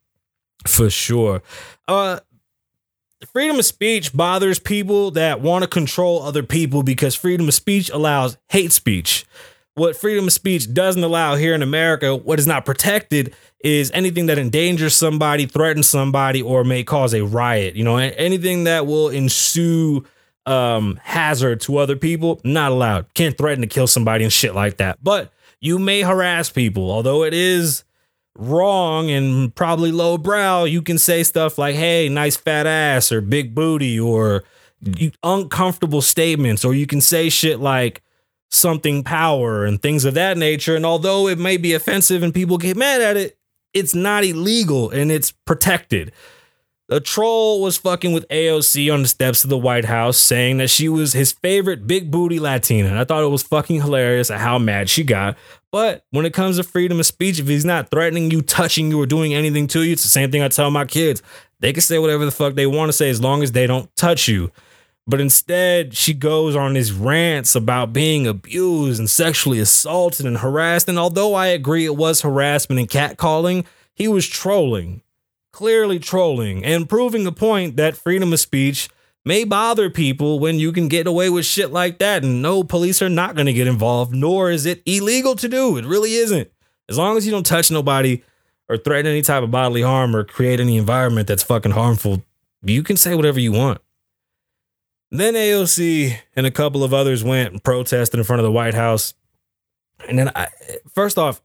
For 0.65 0.89
sure. 0.89 1.43
Uh 1.87 2.19
freedom 3.31 3.57
of 3.57 3.65
speech 3.65 4.13
bothers 4.13 4.59
people 4.59 5.11
that 5.11 5.41
want 5.41 5.63
to 5.63 5.67
control 5.67 6.23
other 6.23 6.43
people 6.43 6.83
because 6.83 7.15
freedom 7.15 7.47
of 7.47 7.53
speech 7.53 7.89
allows 7.89 8.37
hate 8.49 8.71
speech. 8.71 9.25
What 9.75 9.95
freedom 9.95 10.27
of 10.27 10.33
speech 10.33 10.71
doesn't 10.71 11.03
allow 11.03 11.35
here 11.35 11.55
in 11.55 11.63
America, 11.63 12.15
what 12.15 12.37
is 12.37 12.45
not 12.45 12.63
protected 12.63 13.33
is 13.63 13.89
anything 13.91 14.27
that 14.27 14.37
endangers 14.37 14.95
somebody, 14.95 15.47
threatens 15.47 15.87
somebody, 15.87 16.43
or 16.43 16.63
may 16.63 16.83
cause 16.83 17.13
a 17.13 17.23
riot. 17.23 17.75
You 17.75 17.83
know, 17.83 17.97
anything 17.97 18.65
that 18.65 18.85
will 18.85 19.09
ensue 19.09 20.05
um 20.45 20.99
hazard 21.03 21.61
to 21.61 21.77
other 21.77 21.95
people 21.95 22.39
not 22.43 22.71
allowed. 22.71 23.11
Can't 23.13 23.37
threaten 23.37 23.61
to 23.61 23.67
kill 23.67 23.87
somebody 23.87 24.23
and 24.23 24.33
shit 24.33 24.53
like 24.53 24.77
that. 24.77 25.01
But 25.01 25.31
you 25.59 25.79
may 25.79 26.01
harass 26.01 26.49
people. 26.49 26.91
Although 26.91 27.23
it 27.23 27.33
is 27.33 27.83
wrong 28.37 29.09
and 29.09 29.53
probably 29.55 29.91
lowbrow 29.91 30.63
you 30.63 30.81
can 30.81 30.97
say 30.97 31.21
stuff 31.21 31.59
like 31.59 31.75
hey 31.75 32.09
nice 32.09 32.35
fat 32.35 32.65
ass 32.65 33.11
or 33.11 33.21
big 33.21 33.53
booty 33.53 33.99
or 33.99 34.43
uncomfortable 35.23 36.01
statements. 36.01 36.65
Or 36.65 36.75
you 36.75 36.85
can 36.85 37.01
say 37.01 37.29
shit 37.29 37.59
like 37.59 38.02
something 38.53 39.03
power 39.03 39.65
and 39.65 39.81
things 39.81 40.05
of 40.05 40.13
that 40.13 40.37
nature 40.37 40.75
and 40.75 40.85
although 40.85 41.27
it 41.27 41.39
may 41.39 41.57
be 41.57 41.73
offensive 41.73 42.23
and 42.23 42.33
people 42.33 42.57
get 42.57 42.77
mad 42.77 43.01
at 43.01 43.17
it 43.17 43.37
it's 43.73 43.95
not 43.95 44.23
illegal 44.23 44.89
and 44.91 45.11
it's 45.11 45.31
protected 45.31 46.11
a 46.89 46.99
troll 46.99 47.61
was 47.61 47.77
fucking 47.77 48.11
with 48.11 48.27
AOC 48.27 48.93
on 48.93 49.01
the 49.01 49.07
steps 49.07 49.43
of 49.43 49.49
the 49.49 49.57
White 49.57 49.85
House, 49.85 50.17
saying 50.17 50.57
that 50.57 50.69
she 50.69 50.89
was 50.89 51.13
his 51.13 51.31
favorite 51.31 51.87
big 51.87 52.11
booty 52.11 52.39
Latina. 52.39 52.89
And 52.89 52.99
I 52.99 53.03
thought 53.03 53.23
it 53.23 53.29
was 53.29 53.41
fucking 53.41 53.81
hilarious 53.81 54.29
at 54.29 54.41
how 54.41 54.59
mad 54.59 54.89
she 54.89 55.03
got. 55.03 55.37
But 55.71 56.05
when 56.11 56.25
it 56.25 56.33
comes 56.33 56.57
to 56.57 56.63
freedom 56.63 56.99
of 56.99 57.05
speech, 57.05 57.39
if 57.39 57.47
he's 57.47 57.65
not 57.65 57.89
threatening 57.89 58.29
you, 58.31 58.41
touching 58.41 58.91
you, 58.91 59.01
or 59.01 59.05
doing 59.05 59.33
anything 59.33 59.65
to 59.67 59.81
you, 59.81 59.93
it's 59.93 60.03
the 60.03 60.09
same 60.09 60.29
thing 60.29 60.43
I 60.43 60.49
tell 60.49 60.69
my 60.69 60.85
kids. 60.85 61.23
They 61.61 61.73
can 61.73 61.81
say 61.81 61.97
whatever 61.99 62.25
the 62.25 62.31
fuck 62.31 62.55
they 62.55 62.67
want 62.67 62.89
to 62.89 62.93
say 62.93 63.09
as 63.09 63.21
long 63.21 63.41
as 63.41 63.53
they 63.53 63.65
don't 63.65 63.93
touch 63.95 64.27
you. 64.27 64.51
But 65.05 65.19
instead, 65.19 65.95
she 65.95 66.13
goes 66.13 66.55
on 66.55 66.73
these 66.73 66.93
rants 66.93 67.55
about 67.55 67.91
being 67.91 68.25
abused 68.25 68.99
and 68.99 69.09
sexually 69.09 69.59
assaulted 69.59 70.25
and 70.25 70.37
harassed. 70.37 70.87
And 70.87 70.97
although 70.97 71.33
I 71.33 71.47
agree 71.47 71.85
it 71.85 71.97
was 71.97 72.21
harassment 72.21 72.79
and 72.79 72.89
catcalling, 72.89 73.65
he 73.93 74.07
was 74.07 74.27
trolling 74.27 75.01
clearly 75.53 75.99
trolling 75.99 76.65
and 76.65 76.89
proving 76.89 77.25
a 77.25 77.31
point 77.31 77.77
that 77.77 77.95
freedom 77.95 78.33
of 78.33 78.39
speech 78.39 78.89
may 79.23 79.45
bother 79.45 79.89
people 79.89 80.39
when 80.39 80.59
you 80.59 80.73
can 80.73 80.89
get 80.89 81.07
away 81.07 81.29
with 81.29 81.45
shit 81.45 81.71
like 81.71 81.99
that. 81.99 82.23
And 82.23 82.41
no 82.41 82.63
police 82.63 83.01
are 83.01 83.09
not 83.09 83.35
going 83.35 83.45
to 83.45 83.53
get 83.53 83.67
involved 83.67 84.13
nor 84.13 84.51
is 84.51 84.65
it 84.65 84.81
illegal 84.85 85.35
to 85.37 85.47
do. 85.47 85.77
It 85.77 85.85
really 85.85 86.15
isn't. 86.15 86.51
As 86.89 86.97
long 86.97 87.15
as 87.15 87.25
you 87.25 87.31
don't 87.31 87.45
touch 87.45 87.71
nobody 87.71 88.23
or 88.67 88.77
threaten 88.77 89.09
any 89.09 89.21
type 89.21 89.43
of 89.43 89.51
bodily 89.51 89.83
harm 89.83 90.15
or 90.15 90.23
create 90.23 90.59
any 90.59 90.75
environment 90.75 91.27
that's 91.27 91.43
fucking 91.43 91.71
harmful 91.71 92.23
you 92.65 92.81
can 92.81 92.95
say 92.95 93.13
whatever 93.13 93.41
you 93.41 93.51
want 93.51 93.81
then 95.19 95.33
AOC 95.35 96.17
and 96.35 96.45
a 96.45 96.51
couple 96.51 96.83
of 96.83 96.93
others 96.93 97.23
went 97.23 97.51
and 97.53 97.63
protested 97.63 98.19
in 98.19 98.23
front 98.23 98.39
of 98.39 98.43
the 98.43 98.51
White 98.51 98.73
House 98.73 99.13
and 100.07 100.19
then 100.19 100.31
I, 100.35 100.47
first 100.93 101.17
off 101.17 101.41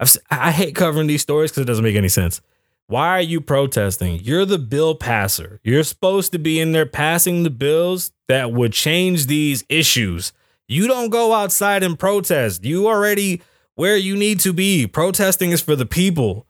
I 0.30 0.50
hate 0.52 0.74
covering 0.74 1.06
these 1.06 1.22
stories 1.22 1.50
because 1.50 1.62
it 1.62 1.66
doesn't 1.66 1.84
make 1.84 1.96
any 1.96 2.08
sense 2.08 2.40
why 2.88 3.08
are 3.18 3.22
you 3.22 3.40
protesting? 3.40 4.20
You're 4.22 4.44
the 4.44 4.58
bill 4.58 4.94
passer. 4.94 5.60
You're 5.64 5.82
supposed 5.82 6.30
to 6.32 6.38
be 6.38 6.60
in 6.60 6.70
there 6.70 6.86
passing 6.86 7.42
the 7.42 7.50
bills 7.50 8.12
that 8.28 8.52
would 8.52 8.72
change 8.72 9.26
these 9.26 9.64
issues. 9.68 10.32
You 10.68 10.86
don't 10.86 11.10
go 11.10 11.32
outside 11.32 11.82
and 11.82 11.98
protest. 11.98 12.64
You 12.64 12.86
already 12.86 13.42
where 13.74 13.96
you 13.96 14.16
need 14.16 14.40
to 14.40 14.52
be. 14.52 14.86
Protesting 14.86 15.50
is 15.50 15.60
for 15.60 15.74
the 15.74 15.86
people. 15.86 16.45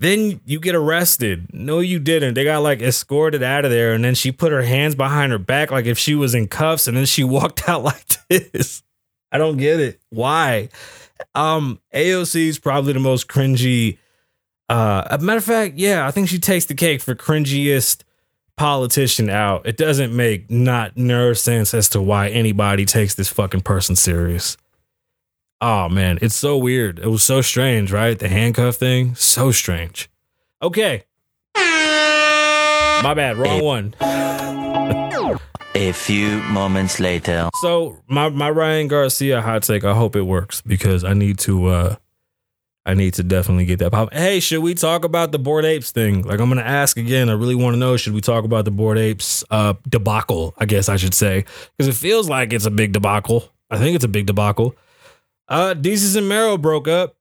Then 0.00 0.40
you 0.44 0.58
get 0.58 0.74
arrested. 0.74 1.48
No, 1.52 1.78
you 1.78 2.00
didn't. 2.00 2.34
They 2.34 2.42
got 2.42 2.62
like 2.62 2.82
escorted 2.82 3.42
out 3.42 3.64
of 3.64 3.70
there. 3.70 3.92
And 3.92 4.02
then 4.02 4.14
she 4.14 4.32
put 4.32 4.50
her 4.50 4.62
hands 4.62 4.94
behind 4.94 5.30
her 5.30 5.38
back 5.38 5.70
like 5.70 5.86
if 5.86 5.98
she 5.98 6.14
was 6.14 6.34
in 6.34 6.48
cuffs. 6.48 6.88
And 6.88 6.96
then 6.96 7.06
she 7.06 7.22
walked 7.36 7.68
out 7.68 7.84
like 7.84 8.04
this. 8.28 8.82
I 9.30 9.38
don't 9.38 9.58
get 9.58 9.78
it. 9.78 10.00
Why? 10.08 10.70
Um, 11.34 11.80
AOC 11.94 12.48
is 12.48 12.58
probably 12.58 12.94
the 12.94 13.00
most 13.00 13.28
cringy 13.28 13.98
uh, 14.70 15.04
a 15.10 15.18
matter 15.18 15.38
of 15.38 15.44
fact, 15.44 15.76
yeah, 15.78 16.06
I 16.06 16.12
think 16.12 16.28
she 16.28 16.38
takes 16.38 16.66
the 16.66 16.74
cake 16.74 17.02
for 17.02 17.16
cringiest 17.16 18.04
politician 18.56 19.28
out. 19.28 19.66
It 19.66 19.76
doesn't 19.76 20.14
make 20.14 20.48
not 20.48 20.96
nerve 20.96 21.38
sense 21.38 21.74
as 21.74 21.88
to 21.88 22.00
why 22.00 22.28
anybody 22.28 22.84
takes 22.84 23.16
this 23.16 23.28
fucking 23.28 23.62
person 23.62 23.96
serious. 23.96 24.56
Oh 25.62 25.88
man, 25.90 26.18
it's 26.22 26.36
so 26.36 26.56
weird. 26.56 26.98
It 26.98 27.08
was 27.08 27.22
so 27.22 27.42
strange, 27.42 27.92
right? 27.92 28.18
The 28.18 28.28
handcuff 28.28 28.76
thing, 28.76 29.14
so 29.14 29.50
strange. 29.52 30.08
Okay. 30.62 31.04
My 31.54 33.14
bad, 33.14 33.36
wrong 33.36 33.62
one. 33.62 33.94
A 35.74 35.92
few 35.92 36.38
moments 36.44 36.98
later. 36.98 37.50
So 37.60 38.02
my 38.08 38.30
my 38.30 38.50
Ryan 38.50 38.88
Garcia 38.88 39.40
hot 39.42 39.62
take, 39.62 39.84
I 39.84 39.94
hope 39.94 40.16
it 40.16 40.22
works 40.22 40.60
because 40.62 41.04
I 41.04 41.12
need 41.12 41.38
to 41.40 41.66
uh 41.66 41.96
I 42.86 42.94
need 42.94 43.14
to 43.14 43.22
definitely 43.22 43.66
get 43.66 43.78
that 43.80 43.92
pop. 43.92 44.12
Hey, 44.14 44.40
should 44.40 44.60
we 44.62 44.74
talk 44.74 45.04
about 45.04 45.32
the 45.32 45.38
Bored 45.38 45.66
Apes 45.66 45.90
thing? 45.90 46.22
Like, 46.22 46.40
I'm 46.40 46.48
gonna 46.48 46.62
ask 46.62 46.96
again. 46.96 47.28
I 47.28 47.34
really 47.34 47.54
want 47.54 47.74
to 47.74 47.78
know. 47.78 47.98
Should 47.98 48.14
we 48.14 48.22
talk 48.22 48.44
about 48.44 48.64
the 48.64 48.70
Bored 48.70 48.96
Apes 48.98 49.44
uh, 49.50 49.74
debacle? 49.88 50.54
I 50.56 50.64
guess 50.64 50.88
I 50.88 50.96
should 50.96 51.14
say 51.14 51.44
because 51.76 51.94
it 51.94 51.98
feels 51.98 52.28
like 52.30 52.54
it's 52.54 52.64
a 52.66 52.70
big 52.70 52.92
debacle. 52.92 53.52
I 53.70 53.76
think 53.76 53.94
it's 53.94 54.04
a 54.04 54.08
big 54.08 54.24
debacle. 54.26 54.74
Uh, 55.50 55.74
Desus 55.74 56.16
and 56.16 56.28
Mero 56.28 56.56
broke 56.56 56.88
up. 56.88 57.16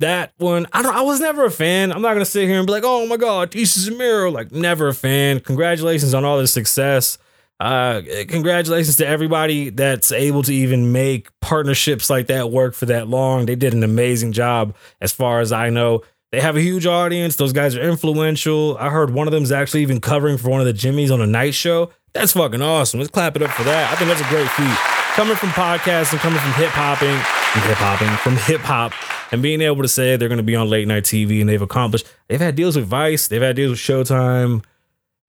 That 0.00 0.32
one, 0.38 0.66
I 0.72 0.82
don't. 0.82 0.94
I 0.94 1.02
was 1.02 1.20
never 1.20 1.44
a 1.44 1.50
fan. 1.50 1.92
I'm 1.92 2.02
not 2.02 2.12
gonna 2.14 2.24
sit 2.24 2.48
here 2.48 2.58
and 2.58 2.66
be 2.66 2.72
like, 2.72 2.84
oh 2.86 3.06
my 3.06 3.16
god, 3.16 3.50
Desus 3.50 3.88
and 3.88 3.98
Mero. 3.98 4.30
Like, 4.30 4.50
never 4.50 4.88
a 4.88 4.94
fan. 4.94 5.40
Congratulations 5.40 6.14
on 6.14 6.24
all 6.24 6.38
the 6.38 6.46
success 6.46 7.18
uh 7.60 8.02
congratulations 8.28 8.96
to 8.96 9.06
everybody 9.06 9.70
that's 9.70 10.12
able 10.12 10.42
to 10.44 10.54
even 10.54 10.92
make 10.92 11.28
partnerships 11.40 12.08
like 12.08 12.28
that 12.28 12.52
work 12.52 12.72
for 12.72 12.86
that 12.86 13.08
long 13.08 13.46
they 13.46 13.56
did 13.56 13.74
an 13.74 13.82
amazing 13.82 14.30
job 14.30 14.76
as 15.00 15.10
far 15.10 15.40
as 15.40 15.50
i 15.50 15.68
know 15.68 16.00
they 16.30 16.40
have 16.40 16.56
a 16.56 16.60
huge 16.60 16.86
audience 16.86 17.34
those 17.34 17.52
guys 17.52 17.76
are 17.76 17.82
influential 17.82 18.76
i 18.78 18.88
heard 18.90 19.10
one 19.10 19.26
of 19.26 19.32
them 19.32 19.42
is 19.42 19.50
actually 19.50 19.82
even 19.82 20.00
covering 20.00 20.38
for 20.38 20.50
one 20.50 20.60
of 20.60 20.66
the 20.66 20.72
jimmys 20.72 21.12
on 21.12 21.20
a 21.20 21.26
night 21.26 21.52
show 21.52 21.90
that's 22.12 22.32
fucking 22.32 22.62
awesome 22.62 23.00
let's 23.00 23.10
clap 23.10 23.34
it 23.34 23.42
up 23.42 23.50
for 23.50 23.64
that 23.64 23.92
i 23.92 23.96
think 23.96 24.08
that's 24.08 24.20
a 24.20 24.28
great 24.32 24.48
feat 24.50 25.07
coming 25.18 25.36
from 25.36 25.48
podcasts 25.50 26.12
and 26.12 26.20
coming 26.20 26.38
from 26.38 26.52
hip-hopping 26.52 27.16
hip-hopping 27.62 28.16
from 28.18 28.36
hip-hop 28.36 28.92
and 29.32 29.42
being 29.42 29.60
able 29.60 29.82
to 29.82 29.88
say 29.88 30.16
they're 30.16 30.28
going 30.28 30.36
to 30.36 30.44
be 30.44 30.54
on 30.54 30.70
late 30.70 30.86
night 30.86 31.02
tv 31.02 31.40
and 31.40 31.48
they've 31.48 31.60
accomplished 31.60 32.06
they've 32.28 32.40
had 32.40 32.54
deals 32.54 32.76
with 32.76 32.86
vice 32.86 33.26
they've 33.26 33.42
had 33.42 33.56
deals 33.56 33.70
with 33.72 33.80
showtime 33.80 34.64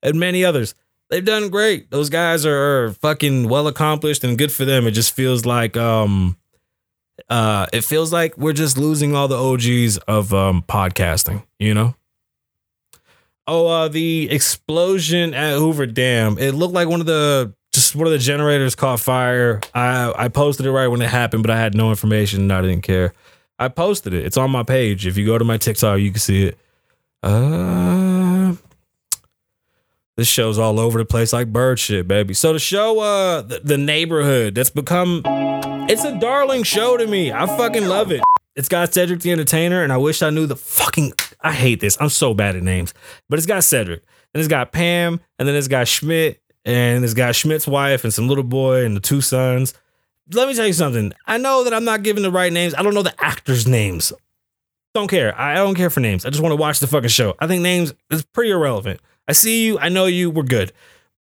and 0.04 0.19
many 0.19 0.45
others 0.45 0.75
they've 1.10 1.25
done 1.25 1.49
great. 1.49 1.91
Those 1.91 2.10
guys 2.10 2.45
are 2.45 2.91
fucking 2.93 3.49
well 3.49 3.67
accomplished 3.67 4.23
and 4.23 4.38
good 4.38 4.52
for 4.52 4.65
them. 4.65 4.88
It 4.88 4.91
just 4.91 5.13
feels 5.13 5.45
like 5.45 5.75
um 5.75 6.38
uh 7.30 7.67
it 7.73 7.84
feels 7.84 8.13
like 8.13 8.38
we're 8.38 8.54
just 8.54 8.78
losing 8.78 9.15
all 9.15 9.28
the 9.28 9.38
OGs 9.38 9.97
of 9.99 10.34
um 10.34 10.63
podcasting, 10.67 11.43
you 11.60 11.73
know? 11.73 11.95
Oh, 13.47 13.67
uh 13.67 13.88
the 13.88 14.30
explosion 14.30 15.34
at 15.34 15.58
Hoover 15.58 15.86
Dam. 15.86 16.38
It 16.38 16.54
looked 16.54 16.73
like 16.73 16.88
one 16.88 17.02
of 17.02 17.08
the 17.08 17.54
one 17.95 18.08
of 18.08 18.13
the 18.13 18.19
generators 18.19 18.75
caught 18.75 18.99
fire. 18.99 19.60
I 19.73 20.13
I 20.15 20.28
posted 20.28 20.65
it 20.65 20.71
right 20.71 20.88
when 20.88 21.02
it 21.02 21.10
happened, 21.10 21.43
but 21.43 21.49
I 21.52 21.60
had 21.60 21.75
no 21.75 21.89
information. 21.89 22.41
And 22.41 22.54
I 22.54 22.62
didn't 22.62 22.82
care. 22.82 23.13
I 23.58 23.67
posted 23.67 24.13
it. 24.13 24.25
It's 24.25 24.38
on 24.38 24.52
my 24.52 24.63
page. 24.63 25.06
If 25.06 25.17
you 25.17 25.25
go 25.25 25.38
to 25.38 25.45
my 25.45 25.58
TikTok, 25.58 25.99
you 25.99 26.12
can 26.12 26.19
see 26.19 26.45
it. 26.47 26.58
Uh 27.23 28.56
this 30.19 30.28
show's 30.28 30.60
all 30.60 30.82
over 30.82 30.99
the 30.99 31.06
place 31.06 31.32
like 31.32 31.47
bird 31.47 31.80
shit, 31.80 32.06
baby. 32.06 32.34
So 32.34 32.52
the 32.52 32.60
show, 32.60 32.99
uh, 32.99 33.41
the, 33.41 33.62
the 33.63 33.78
neighborhood, 33.78 34.54
that's 34.54 34.69
become, 34.69 35.21
it's 35.88 36.04
a 36.04 36.19
darling 36.19 36.63
show 36.63 36.97
to 36.97 37.08
me. 37.08 37.32
I 37.32 37.45
fucking 37.45 37.86
love 37.88 38.12
it. 38.12 38.21
It's 38.54 38.67
got 38.67 38.93
Cedric 38.93 39.21
the 39.21 39.32
Entertainer, 39.32 39.82
and 39.82 39.93
I 39.93 39.97
wish 39.97 40.21
I 40.21 40.30
knew 40.30 40.45
the 40.45 40.58
fucking. 40.58 41.13
I 41.39 41.54
hate 41.54 41.80
this. 41.80 41.97
I'm 42.02 42.10
so 42.10 42.34
bad 42.34 42.58
at 42.58 42.63
names, 42.63 42.93
but 43.30 43.39
it's 43.39 43.45
got 43.45 43.63
Cedric. 43.63 44.04
and 44.34 44.41
it's 44.41 44.49
got 44.49 44.73
Pam, 44.73 45.21
and 45.38 45.47
then 45.47 45.56
it's 45.56 45.69
got 45.69 45.88
Schmidt, 45.88 46.41
and 46.69 47.03
it's 47.03 47.15
got 47.15 47.36
Schmidt's 47.36 47.67
wife 47.67 48.03
and 48.03 48.13
some 48.13 48.27
little 48.27 48.43
boy 48.43 48.86
and 48.86 48.95
the 48.95 48.99
two 48.99 49.21
sons. 49.21 49.73
Let 50.32 50.47
me 50.47 50.53
tell 50.53 50.67
you 50.67 50.73
something. 50.73 51.13
I 51.25 51.38
know 51.38 51.63
that 51.63 51.73
I'm 51.73 51.84
not 51.84 52.03
giving 52.03 52.21
the 52.21 52.32
right 52.32 52.53
names. 52.53 52.75
I 52.75 52.84
don't 52.84 52.93
know 52.93 53.01
the 53.01 53.15
actors' 53.17 53.67
names. 53.67 54.13
Don't 54.93 55.08
care. 55.08 55.39
I 55.39 55.55
don't 55.55 55.73
care 55.73 55.89
for 55.89 55.99
names. 55.99 56.25
I 56.25 56.29
just 56.29 56.43
want 56.43 56.51
to 56.51 56.58
watch 56.58 56.79
the 56.79 56.86
fucking 56.86 57.10
show. 57.10 57.36
I 57.39 57.47
think 57.47 57.63
names 57.63 57.93
is 58.12 58.23
pretty 58.23 58.51
irrelevant. 58.51 59.01
I 59.27 59.32
see 59.32 59.65
you. 59.65 59.79
I 59.79 59.89
know 59.89 60.05
you. 60.05 60.29
We're 60.29 60.43
good. 60.43 60.71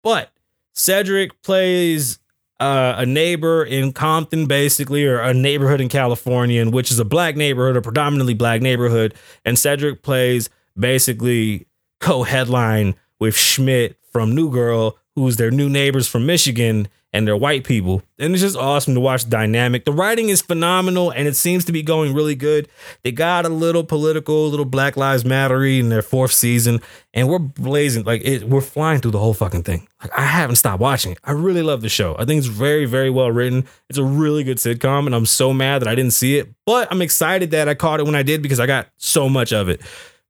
But 0.02 0.30
Cedric 0.74 1.40
plays 1.40 2.18
uh, 2.60 2.96
a 2.98 3.06
neighbor 3.06 3.64
in 3.64 3.92
Compton, 3.92 4.46
basically, 4.46 5.06
or 5.06 5.18
a 5.18 5.32
neighborhood 5.32 5.80
in 5.80 5.88
California, 5.88 6.68
which 6.68 6.90
is 6.90 6.98
a 6.98 7.04
black 7.04 7.36
neighborhood, 7.36 7.76
a 7.76 7.82
predominantly 7.82 8.34
black 8.34 8.60
neighborhood. 8.60 9.14
And 9.46 9.58
Cedric 9.58 10.02
plays 10.02 10.50
basically 10.78 11.66
co-headline 12.00 12.96
with 13.18 13.34
Schmidt 13.34 13.96
from 14.12 14.34
New 14.34 14.50
Girl, 14.50 14.98
who's 15.18 15.36
their 15.36 15.50
new 15.50 15.68
neighbors 15.68 16.08
from 16.08 16.26
Michigan, 16.26 16.88
and 17.12 17.26
they're 17.26 17.36
white 17.36 17.64
people. 17.64 18.02
And 18.18 18.32
it's 18.34 18.42
just 18.42 18.56
awesome 18.56 18.94
to 18.94 19.00
watch 19.00 19.24
the 19.24 19.30
dynamic. 19.30 19.84
The 19.84 19.92
writing 19.92 20.28
is 20.28 20.42
phenomenal 20.42 21.10
and 21.10 21.26
it 21.26 21.36
seems 21.36 21.64
to 21.64 21.72
be 21.72 21.82
going 21.82 22.12
really 22.14 22.34
good. 22.34 22.68
They 23.02 23.12
got 23.12 23.46
a 23.46 23.48
little 23.48 23.82
political, 23.82 24.46
a 24.46 24.48
little 24.48 24.66
Black 24.66 24.96
Lives 24.96 25.24
Mattery 25.24 25.80
in 25.80 25.88
their 25.88 26.02
fourth 26.02 26.32
season, 26.32 26.80
and 27.14 27.28
we're 27.28 27.38
blazing 27.38 28.04
like 28.04 28.22
it, 28.24 28.44
we're 28.44 28.60
flying 28.60 29.00
through 29.00 29.12
the 29.12 29.18
whole 29.18 29.34
fucking 29.34 29.62
thing. 29.62 29.88
Like 30.02 30.16
I 30.16 30.22
haven't 30.22 30.56
stopped 30.56 30.80
watching 30.80 31.12
it. 31.12 31.18
I 31.24 31.32
really 31.32 31.62
love 31.62 31.80
the 31.80 31.88
show. 31.88 32.14
I 32.18 32.24
think 32.24 32.38
it's 32.38 32.46
very, 32.46 32.84
very 32.84 33.10
well 33.10 33.30
written. 33.30 33.66
It's 33.88 33.98
a 33.98 34.04
really 34.04 34.44
good 34.44 34.58
sitcom, 34.58 35.06
and 35.06 35.14
I'm 35.14 35.26
so 35.26 35.52
mad 35.52 35.80
that 35.80 35.88
I 35.88 35.94
didn't 35.94 36.12
see 36.12 36.38
it, 36.38 36.48
but 36.66 36.88
I'm 36.90 37.02
excited 37.02 37.50
that 37.52 37.68
I 37.68 37.74
caught 37.74 38.00
it 38.00 38.06
when 38.06 38.14
I 38.14 38.22
did 38.22 38.42
because 38.42 38.60
I 38.60 38.66
got 38.66 38.88
so 38.98 39.28
much 39.28 39.52
of 39.52 39.68
it. 39.68 39.80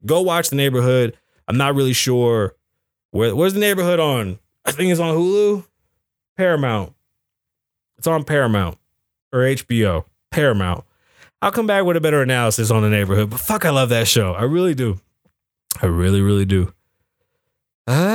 Go 0.06 0.20
watch 0.22 0.50
the 0.50 0.56
neighborhood. 0.56 1.16
I'm 1.48 1.56
not 1.56 1.74
really 1.74 1.92
sure 1.92 2.54
where 3.10 3.34
where's 3.34 3.54
the 3.54 3.60
neighborhood 3.60 3.98
on. 3.98 4.38
I 4.68 4.72
think 4.72 4.90
it's 4.90 5.00
on 5.00 5.16
Hulu. 5.16 5.64
Paramount. 6.36 6.94
It's 7.96 8.06
on 8.06 8.22
Paramount 8.22 8.76
or 9.32 9.40
HBO. 9.40 10.04
Paramount. 10.30 10.84
I'll 11.40 11.52
come 11.52 11.66
back 11.66 11.84
with 11.84 11.96
a 11.96 12.02
better 12.02 12.20
analysis 12.20 12.70
on 12.70 12.82
the 12.82 12.90
neighborhood, 12.90 13.30
but 13.30 13.40
fuck, 13.40 13.64
I 13.64 13.70
love 13.70 13.88
that 13.88 14.06
show. 14.06 14.34
I 14.34 14.42
really 14.42 14.74
do. 14.74 15.00
I 15.80 15.86
really, 15.86 16.20
really 16.20 16.44
do. 16.44 16.74
Ah. 17.86 18.08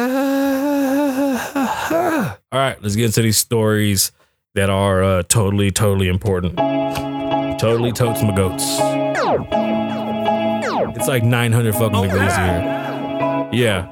all 2.52 2.60
right, 2.60 2.80
let's 2.84 2.96
get 2.96 3.06
into 3.06 3.24
these 3.24 3.38
stories 3.38 4.12
that 4.54 4.70
are 4.70 5.04
uh, 5.04 5.24
totally, 5.24 5.72
totally 5.72 6.08
important. 6.08 6.56
Totally 7.60 7.92
totes 7.92 8.22
my 8.22 8.36
goats. 8.36 8.64
It's 10.96 11.08
like 11.08 11.24
900 11.24 11.74
fucking 11.74 12.04
degrees 12.04 12.36
here. 12.36 13.50
Yeah, 13.52 13.90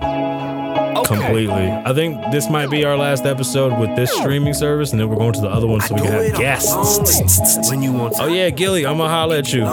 completely. 1.12 1.70
I 1.72 1.94
think 1.94 2.32
this 2.32 2.50
might 2.50 2.70
be 2.70 2.86
our 2.86 2.98
last 2.98 3.26
episode 3.26 3.80
with 3.80 3.96
this 3.96 4.12
streaming 4.12 4.54
service, 4.54 4.92
and 4.92 5.00
then 5.00 5.10
we're 5.10 5.16
going 5.18 5.34
to 5.34 5.42
the 5.42 5.50
other 5.50 5.68
one 5.68 5.82
so 5.82 5.96
we 5.96 6.02
can 6.02 6.12
have 6.12 6.38
guests. 6.38 7.70
When 7.70 7.82
you 7.82 7.94
want 7.94 8.16
Oh 8.20 8.28
yeah, 8.28 8.50
Gilly, 8.50 8.86
I'm 8.86 8.98
gonna 8.98 9.10
holler 9.10 9.38
at 9.38 9.52
you. 9.54 9.64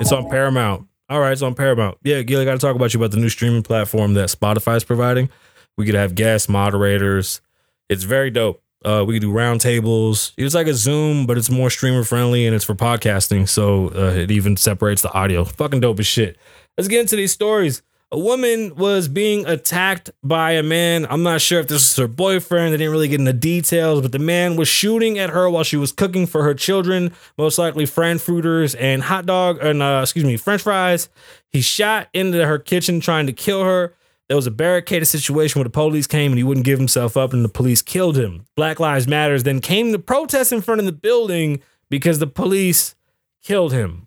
It's 0.00 0.12
on 0.12 0.28
Paramount. 0.28 0.86
All 1.10 1.20
right, 1.20 1.32
it's 1.32 1.42
on 1.42 1.54
Paramount. 1.54 1.98
Yeah, 2.02 2.22
Gilly, 2.22 2.44
got 2.44 2.52
to 2.52 2.58
talk 2.58 2.76
about 2.76 2.94
you 2.94 3.00
about 3.00 3.10
the 3.10 3.18
new 3.18 3.28
streaming 3.28 3.62
platform 3.62 4.14
that 4.14 4.30
Spotify 4.30 4.76
is 4.76 4.84
providing. 4.84 5.28
We 5.76 5.84
could 5.84 5.94
have 5.94 6.14
guest 6.14 6.48
moderators. 6.48 7.40
It's 7.88 8.04
very 8.04 8.30
dope. 8.30 8.62
Uh, 8.84 9.04
we 9.06 9.14
could 9.14 9.22
do 9.22 9.32
roundtables. 9.32 10.32
It's 10.36 10.54
like 10.54 10.66
a 10.66 10.74
Zoom, 10.74 11.26
but 11.26 11.36
it's 11.38 11.50
more 11.50 11.70
streamer 11.70 12.04
friendly 12.04 12.46
and 12.46 12.54
it's 12.54 12.64
for 12.64 12.74
podcasting. 12.74 13.48
So 13.48 13.88
uh, 13.88 14.12
it 14.14 14.30
even 14.30 14.56
separates 14.56 15.02
the 15.02 15.12
audio. 15.12 15.44
Fucking 15.44 15.80
dope 15.80 16.00
as 16.00 16.06
shit. 16.06 16.36
Let's 16.76 16.88
get 16.88 17.00
into 17.00 17.16
these 17.16 17.32
stories. 17.32 17.82
A 18.14 18.18
woman 18.18 18.76
was 18.76 19.08
being 19.08 19.44
attacked 19.44 20.08
by 20.22 20.52
a 20.52 20.62
man. 20.62 21.04
I'm 21.10 21.24
not 21.24 21.40
sure 21.40 21.58
if 21.58 21.66
this 21.66 21.80
was 21.80 21.96
her 21.96 22.06
boyfriend. 22.06 22.72
They 22.72 22.76
didn't 22.76 22.92
really 22.92 23.08
get 23.08 23.18
into 23.18 23.32
details, 23.32 24.02
but 24.02 24.12
the 24.12 24.20
man 24.20 24.54
was 24.54 24.68
shooting 24.68 25.18
at 25.18 25.30
her 25.30 25.50
while 25.50 25.64
she 25.64 25.76
was 25.76 25.90
cooking 25.90 26.28
for 26.28 26.44
her 26.44 26.54
children, 26.54 27.12
most 27.36 27.58
likely 27.58 27.86
frankfurters 27.86 28.76
and 28.76 29.02
hot 29.02 29.26
dog, 29.26 29.58
and 29.60 29.82
uh, 29.82 29.98
excuse 30.00 30.24
me, 30.24 30.36
French 30.36 30.62
fries. 30.62 31.08
He 31.48 31.60
shot 31.60 32.06
into 32.12 32.46
her 32.46 32.56
kitchen 32.60 33.00
trying 33.00 33.26
to 33.26 33.32
kill 33.32 33.64
her. 33.64 33.96
There 34.28 34.36
was 34.36 34.46
a 34.46 34.52
barricaded 34.52 35.08
situation 35.08 35.58
where 35.58 35.64
the 35.64 35.70
police 35.70 36.06
came 36.06 36.30
and 36.30 36.38
he 36.38 36.44
wouldn't 36.44 36.66
give 36.66 36.78
himself 36.78 37.16
up, 37.16 37.32
and 37.32 37.44
the 37.44 37.48
police 37.48 37.82
killed 37.82 38.16
him. 38.16 38.46
Black 38.54 38.78
Lives 38.78 39.08
Matters 39.08 39.42
then 39.42 39.60
came 39.60 39.90
to 39.90 39.98
protest 39.98 40.52
in 40.52 40.60
front 40.60 40.78
of 40.78 40.86
the 40.86 40.92
building 40.92 41.60
because 41.90 42.20
the 42.20 42.28
police 42.28 42.94
killed 43.42 43.72
him 43.72 44.06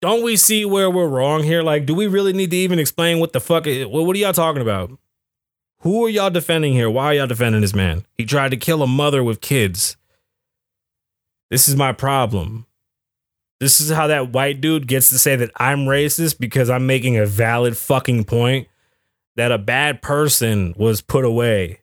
don't 0.00 0.22
we 0.22 0.36
see 0.36 0.64
where 0.64 0.90
we're 0.90 1.08
wrong 1.08 1.42
here? 1.42 1.62
Like, 1.62 1.86
do 1.86 1.94
we 1.94 2.06
really 2.06 2.32
need 2.32 2.50
to 2.50 2.56
even 2.56 2.78
explain 2.78 3.18
what 3.18 3.32
the 3.32 3.40
fuck? 3.40 3.66
Is, 3.66 3.86
what, 3.86 4.06
what 4.06 4.16
are 4.16 4.18
y'all 4.18 4.32
talking 4.32 4.62
about? 4.62 4.90
Who 5.80 6.04
are 6.04 6.08
y'all 6.08 6.30
defending 6.30 6.72
here? 6.72 6.90
Why 6.90 7.06
are 7.06 7.14
y'all 7.14 7.26
defending 7.26 7.60
this 7.60 7.74
man? 7.74 8.04
He 8.16 8.24
tried 8.24 8.50
to 8.50 8.56
kill 8.56 8.82
a 8.82 8.86
mother 8.86 9.24
with 9.24 9.40
kids. 9.40 9.96
This 11.50 11.68
is 11.68 11.76
my 11.76 11.92
problem. 11.92 12.66
This 13.60 13.80
is 13.80 13.90
how 13.90 14.06
that 14.06 14.32
white 14.32 14.60
dude 14.60 14.86
gets 14.86 15.10
to 15.10 15.18
say 15.18 15.36
that 15.36 15.50
I'm 15.56 15.80
racist 15.80 16.38
because 16.38 16.70
I'm 16.70 16.86
making 16.86 17.18
a 17.18 17.26
valid 17.26 17.76
fucking 17.76 18.24
point 18.24 18.68
that 19.36 19.52
a 19.52 19.58
bad 19.58 20.00
person 20.00 20.74
was 20.76 21.02
put 21.02 21.24
away. 21.24 21.79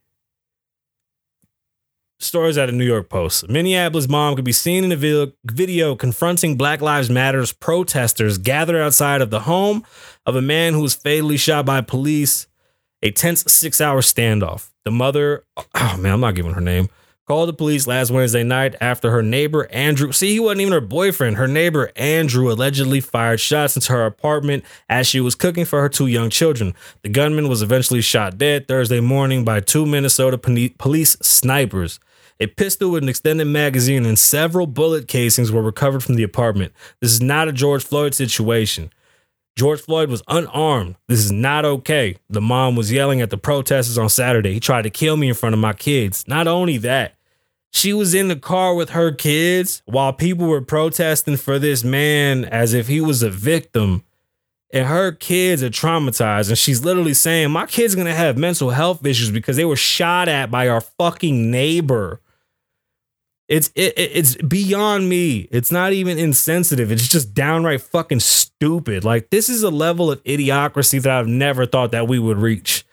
Stories 2.19 2.58
out 2.58 2.67
of 2.67 2.73
New 2.73 2.84
York 2.84 3.10
Post. 3.10 3.47
Minneapolis 3.47 4.10
mom 4.10 4.36
could 4.36 4.43
be 4.43 4.51
seen 4.51 4.84
in 4.84 4.91
a 4.91 4.95
video, 4.95 5.32
video 5.45 5.95
confronting 5.95 6.58
Black 6.58 6.82
Lives 6.82 7.12
Matters 7.12 7.53
protesters 7.53 8.39
gathered 8.39 8.82
outside 8.82 9.21
of 9.21 9.30
the 9.30 9.41
home 9.41 9.86
of 10.25 10.36
a 10.36 10.41
man 10.41 10.73
who 10.73 10.82
was 10.82 10.95
fatally 10.95 11.38
shot 11.38 11.67
by 11.67 11.80
police. 11.82 12.47
A 13.03 13.12
tense 13.12 13.43
six 13.47 13.80
hour 13.80 14.01
standoff. 14.01 14.71
The 14.84 14.89
mother, 14.89 15.45
oh 15.58 15.97
man, 15.99 16.13
I'm 16.13 16.19
not 16.19 16.34
giving 16.34 16.53
her 16.53 16.62
name, 16.62 16.89
called 17.27 17.49
the 17.49 17.53
police 17.53 17.86
last 17.86 18.10
Wednesday 18.10 18.43
night 18.43 18.75
after 18.82 19.12
her 19.12 19.21
neighbor 19.21 19.67
Andrew, 19.69 20.12
see, 20.12 20.32
he 20.32 20.39
wasn't 20.39 20.62
even 20.62 20.73
her 20.73 20.82
boyfriend. 20.82 21.38
Her 21.38 21.47
neighbor 21.47 21.91
Andrew 21.95 22.51
allegedly 22.51 22.99
fired 22.99 23.39
shots 23.39 23.75
into 23.75 23.93
her 23.93 24.08
apartment 24.08 24.63
as 24.89 25.06
she 25.06 25.19
was 25.19 25.36
cooking 25.36 25.65
for 25.65 25.82
her 25.82 25.89
two 25.89 26.08
young 26.08 26.32
children. 26.32 26.73
The 27.03 27.10
gunman 27.10 27.47
was 27.47 27.62
eventually 27.62 28.01
shot 28.01 28.39
dead 28.39 28.67
Thursday 28.67 29.01
morning 29.01 29.45
by 29.45 29.60
two 29.60 29.86
Minnesota 29.86 30.39
police 30.39 31.15
snipers. 31.21 31.99
A 32.39 32.47
pistol 32.47 32.91
with 32.91 33.04
an 33.04 33.10
extended 33.10 33.45
magazine 33.45 34.06
and 34.06 34.17
several 34.17 34.67
bullet 34.67 35.08
casings 35.08 35.52
were 35.52 35.62
recovered 35.62 36.04
from 36.04 36.15
the 36.15 36.23
apartment. 36.23 36.71
This 37.02 37.12
is 37.12 37.21
not 37.21 37.47
a 37.47 37.52
George 37.52 37.84
Floyd 37.84 38.13
situation. 38.13 38.91
George 39.56 39.82
Floyd 39.82 40.12
was 40.12 40.21
unarmed. 40.28 40.95
This 41.08 41.19
is 41.19 41.32
not 41.32 41.65
okay. 41.65 42.17
The 42.30 42.41
mom 42.41 42.76
was 42.76 42.91
yelling 42.91 43.21
at 43.21 43.32
the 43.32 43.39
protesters 43.39 43.97
on 43.97 44.10
Saturday. 44.10 44.54
He 44.54 44.60
tried 44.60 44.84
to 44.84 44.91
kill 44.91 45.17
me 45.17 45.30
in 45.30 45.34
front 45.34 45.54
of 45.54 45.60
my 45.60 45.73
kids. 45.73 46.28
Not 46.28 46.47
only 46.47 46.78
that, 46.78 47.15
she 47.71 47.91
was 47.91 48.13
in 48.13 48.28
the 48.28 48.36
car 48.36 48.76
with 48.76 48.91
her 48.91 49.12
kids 49.12 49.82
while 49.86 50.13
people 50.13 50.45
were 50.45 50.62
protesting 50.62 51.38
for 51.38 51.58
this 51.58 51.84
man 51.84 52.45
as 52.45 52.76
if 52.76 52.88
he 52.88 53.02
was 53.02 53.23
a 53.23 53.32
victim. 53.32 54.04
And 54.71 54.86
her 54.86 55.12
kids 55.12 55.63
are 55.63 55.69
traumatized. 55.71 56.50
And 56.50 56.58
she's 56.58 56.84
literally 56.86 57.15
saying, 57.15 57.50
My 57.50 57.65
kid's 57.65 57.95
are 57.95 57.97
gonna 57.97 58.13
have 58.13 58.38
mental 58.38 58.69
health 58.69 59.04
issues 59.06 59.32
because 59.32 59.56
they 59.56 59.65
were 59.65 59.76
shot 59.76 60.28
at 60.28 60.52
by 60.52 60.67
our 60.67 60.82
fucking 60.82 61.50
neighbor. 61.50 62.21
It's 63.47 63.71
it, 63.75 63.97
it- 63.97 64.12
it's 64.13 64.36
beyond 64.36 65.07
me. 65.10 65.47
It's 65.51 65.71
not 65.71 65.93
even 65.93 66.17
insensitive. 66.17 66.91
It's 66.91 67.07
just 67.07 67.33
downright 67.33 67.81
fucking 67.81 68.19
stupid. 68.19 69.03
Like 69.03 69.29
this 69.29 69.49
is 69.49 69.63
a 69.63 69.69
level 69.69 70.12
of 70.12 70.23
idiocracy 70.23 71.01
that 71.01 71.12
I've 71.17 71.27
never 71.27 71.65
thought 71.65 71.91
that 71.91 72.07
we 72.07 72.19
would 72.19 72.38
reach. 72.38 72.86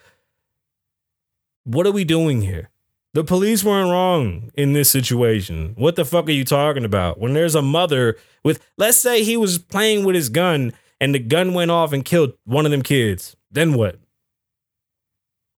What 1.64 1.86
are 1.86 1.92
we 1.92 2.04
doing 2.04 2.42
here? 2.42 2.70
The 3.14 3.24
police 3.24 3.62
weren't 3.62 3.90
wrong 3.90 4.50
in 4.54 4.72
this 4.72 4.90
situation. 4.90 5.74
What 5.76 5.96
the 5.96 6.04
fuck 6.04 6.28
are 6.28 6.32
you 6.32 6.44
talking 6.44 6.84
about? 6.84 7.18
When 7.20 7.32
there's 7.32 7.54
a 7.54 7.62
mother 7.62 8.16
with 8.42 8.64
let's 8.76 8.98
say 8.98 9.22
he 9.24 9.36
was 9.36 9.58
playing 9.58 10.04
with 10.04 10.14
his 10.14 10.28
gun 10.28 10.72
and 11.00 11.14
the 11.14 11.18
gun 11.20 11.54
went 11.54 11.70
off 11.70 11.92
and 11.92 12.04
killed 12.04 12.34
one 12.44 12.64
of 12.64 12.70
them 12.72 12.82
kids. 12.82 13.36
Then 13.50 13.74
what? 13.74 13.98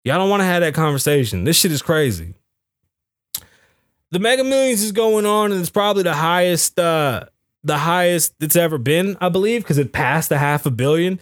Y'all 0.04 0.18
don't 0.18 0.28
want 0.30 0.40
to 0.40 0.44
have 0.46 0.60
that 0.62 0.74
conversation. 0.74 1.44
This 1.44 1.56
shit 1.58 1.72
is 1.72 1.80
crazy 1.82 2.34
the 4.14 4.20
Mega 4.20 4.44
Millions 4.44 4.80
is 4.80 4.92
going 4.92 5.26
on, 5.26 5.50
and 5.50 5.60
it's 5.60 5.70
probably 5.70 6.04
the 6.04 6.14
highest, 6.14 6.78
uh, 6.78 7.24
the 7.64 7.78
highest 7.78 8.32
it's 8.40 8.54
ever 8.54 8.78
been, 8.78 9.16
I 9.20 9.28
believe, 9.28 9.62
because 9.62 9.76
it 9.76 9.92
passed 9.92 10.30
a 10.30 10.38
half 10.38 10.66
a 10.66 10.70
billion. 10.70 11.18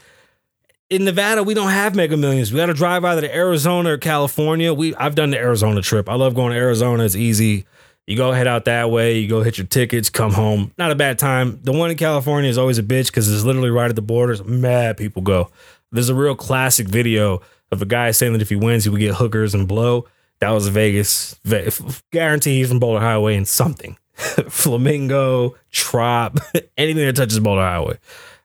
In 0.90 1.06
Nevada, 1.06 1.42
we 1.42 1.54
don't 1.54 1.70
have 1.70 1.96
Mega 1.96 2.18
Millions. 2.18 2.52
We 2.52 2.58
got 2.58 2.66
to 2.66 2.74
drive 2.74 3.02
either 3.02 3.22
to 3.22 3.34
Arizona 3.34 3.92
or 3.92 3.96
California. 3.96 4.74
We 4.74 4.94
I've 4.96 5.14
done 5.14 5.30
the 5.30 5.38
Arizona 5.38 5.80
trip. 5.80 6.06
I 6.06 6.16
love 6.16 6.34
going 6.34 6.52
to 6.52 6.58
Arizona. 6.58 7.02
It's 7.04 7.16
easy. 7.16 7.64
You 8.06 8.18
go 8.18 8.30
head 8.30 8.46
out 8.46 8.66
that 8.66 8.90
way. 8.90 9.18
You 9.20 9.26
go 9.28 9.42
hit 9.42 9.56
your 9.56 9.66
tickets, 9.66 10.10
come 10.10 10.34
home. 10.34 10.72
Not 10.76 10.90
a 10.90 10.94
bad 10.94 11.18
time. 11.18 11.60
The 11.62 11.72
one 11.72 11.90
in 11.90 11.96
California 11.96 12.50
is 12.50 12.58
always 12.58 12.76
a 12.76 12.82
bitch 12.82 13.06
because 13.06 13.32
it's 13.32 13.44
literally 13.44 13.70
right 13.70 13.88
at 13.88 13.96
the 13.96 14.02
borders. 14.02 14.44
Mad 14.44 14.98
people 14.98 15.22
go. 15.22 15.50
There's 15.92 16.10
a 16.10 16.14
real 16.14 16.36
classic 16.36 16.88
video 16.88 17.40
of 17.70 17.80
a 17.80 17.86
guy 17.86 18.10
saying 18.10 18.34
that 18.34 18.42
if 18.42 18.50
he 18.50 18.56
wins, 18.56 18.84
he 18.84 18.90
would 18.90 19.00
get 19.00 19.14
hookers 19.14 19.54
and 19.54 19.66
blow. 19.66 20.06
That 20.42 20.50
was 20.50 20.66
Vegas. 20.66 21.38
Ve- 21.44 21.70
Guarantee 22.10 22.58
he's 22.58 22.68
from 22.68 22.80
Boulder 22.80 22.98
Highway 22.98 23.36
and 23.36 23.46
something. 23.46 23.96
Flamingo, 24.48 25.54
Trop, 25.70 26.36
anything 26.76 27.06
that 27.06 27.14
touches 27.14 27.38
Boulder 27.38 27.62
Highway. 27.62 27.98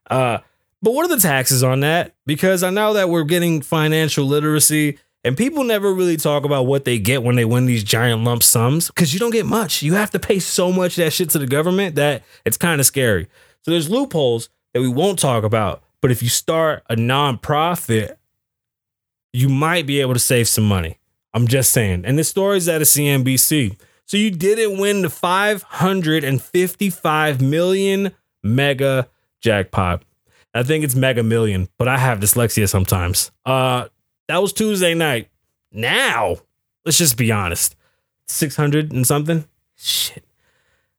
Uh, 0.10 0.38
But 0.84 0.92
what 0.94 1.06
are 1.10 1.16
the 1.16 1.20
taxes 1.22 1.64
on 1.64 1.80
that? 1.80 2.14
Because 2.28 2.62
I 2.62 2.70
know 2.70 2.94
that 2.94 3.10
we're 3.10 3.24
getting 3.24 3.64
financial 3.64 4.26
literacy 4.26 5.00
and 5.24 5.36
people 5.36 5.64
never 5.64 5.92
really 5.92 6.18
talk 6.18 6.46
about 6.46 6.68
what 6.68 6.86
they 6.86 7.00
get 7.00 7.24
when 7.24 7.36
they 7.36 7.46
win 7.46 7.66
these 7.66 7.84
giant 7.84 8.24
lump 8.24 8.44
sums 8.44 8.88
because 8.90 9.12
you 9.12 9.20
don't 9.20 9.32
get 9.32 9.48
much. 9.48 9.82
You 9.82 9.96
have 9.96 10.12
to 10.12 10.20
pay 10.20 10.38
so 10.38 10.72
much 10.72 10.98
that 10.98 11.14
shit 11.14 11.32
to 11.32 11.40
the 11.40 11.48
government 11.48 11.96
that 11.96 12.22
it's 12.46 12.58
kind 12.58 12.80
of 12.80 12.86
scary. 12.86 13.28
So 13.64 13.72
there's 13.72 13.90
loopholes 13.90 14.50
that 14.76 14.82
we 14.82 14.88
won't 14.88 15.18
talk 15.18 15.44
about. 15.44 15.82
But 16.00 16.12
if 16.12 16.22
you 16.22 16.30
start 16.30 16.84
a 16.92 16.96
nonprofit, 16.96 18.18
you 19.34 19.50
might 19.50 19.88
be 19.88 20.00
able 20.00 20.14
to 20.14 20.20
save 20.20 20.48
some 20.48 20.64
money. 20.66 21.00
I'm 21.34 21.48
just 21.48 21.72
saying. 21.72 22.04
And 22.06 22.18
the 22.18 22.24
story's 22.24 22.68
at 22.68 22.82
a 22.82 22.86
CNBC. 22.86 23.80
So 24.06 24.18
you 24.18 24.32
didn't 24.32 24.80
win 24.80 25.02
the 25.02 25.10
555 25.10 27.42
million 27.42 28.12
mega 28.44 29.10
jackpot. 29.42 30.04
I 30.54 30.64
think 30.64 30.84
it's 30.84 30.96
mega 30.96 31.24
million, 31.24 31.70
but 31.78 31.88
I 31.88 31.98
have 31.98 32.20
dyslexia 32.20 32.68
sometimes. 32.70 33.32
Uh 33.46 33.88
that 34.28 34.42
was 34.42 34.54
Tuesday 34.54 34.94
night. 34.94 35.30
Now, 35.72 36.38
let's 36.86 36.98
just 36.98 37.18
be 37.18 37.32
honest. 37.32 37.76
600 38.28 38.92
and 38.92 39.08
something? 39.08 39.46
Shit. 39.76 40.26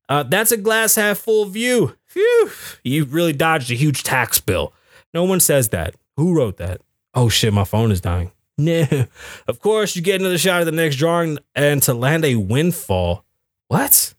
Uh, 0.08 0.22
that's 0.22 0.52
a 0.52 0.56
glass 0.56 0.94
half 0.94 1.18
full 1.18 1.44
view. 1.44 1.94
Phew. 2.06 2.50
You 2.82 3.04
really 3.04 3.34
dodged 3.34 3.70
a 3.70 3.74
huge 3.74 4.02
tax 4.02 4.40
bill. 4.40 4.72
No 5.12 5.24
one 5.24 5.40
says 5.40 5.68
that. 5.70 5.94
Who 6.16 6.34
wrote 6.34 6.56
that? 6.56 6.80
Oh 7.14 7.28
shit, 7.28 7.52
my 7.52 7.64
phone 7.64 7.92
is 7.92 8.00
dying. 8.00 8.32
No. 8.60 9.06
Of 9.46 9.60
course, 9.60 9.94
you 9.94 10.02
get 10.02 10.20
another 10.20 10.36
shot 10.36 10.62
at 10.62 10.64
the 10.64 10.72
next 10.72 10.96
drawing 10.96 11.38
and 11.54 11.80
to 11.84 11.94
land 11.94 12.24
a 12.24 12.34
windfall. 12.34 13.24
What? 13.68 14.14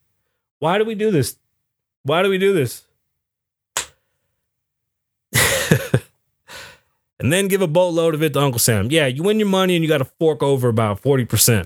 Why 0.60 0.78
do 0.78 0.86
we 0.86 0.96
do 0.96 1.12
this? 1.12 1.38
Why 2.04 2.24
do 2.24 2.30
we 2.30 2.38
do 2.38 2.54
this? 2.54 2.86
and 7.20 7.34
then 7.34 7.50
give 7.50 7.62
a 7.62 7.68
boatload 7.68 8.14
of 8.14 8.24
it 8.24 8.32
to 8.34 8.40
Uncle 8.40 8.60
Sam. 8.60 8.88
Yeah, 8.90 9.08
you 9.08 9.24
win 9.24 9.40
your 9.40 9.50
money 9.50 9.76
and 9.76 9.84
you 9.84 9.90
got 9.90 9.98
to 9.98 10.06
fork 10.06 10.42
over 10.42 10.70
about 10.70 11.02
40%. 11.02 11.66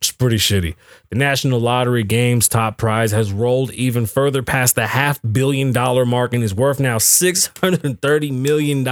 It's 0.00 0.12
pretty 0.12 0.36
shitty. 0.36 0.76
The 1.10 1.16
National 1.16 1.58
Lottery 1.58 2.04
Games 2.04 2.46
top 2.46 2.78
prize 2.78 3.10
has 3.10 3.32
rolled 3.32 3.72
even 3.72 4.06
further 4.06 4.44
past 4.44 4.76
the 4.76 4.86
half 4.86 5.20
billion 5.32 5.72
dollar 5.72 6.06
mark 6.06 6.32
and 6.32 6.44
is 6.44 6.54
worth 6.54 6.78
now 6.78 6.98
$630 6.98 8.32
million. 8.32 8.84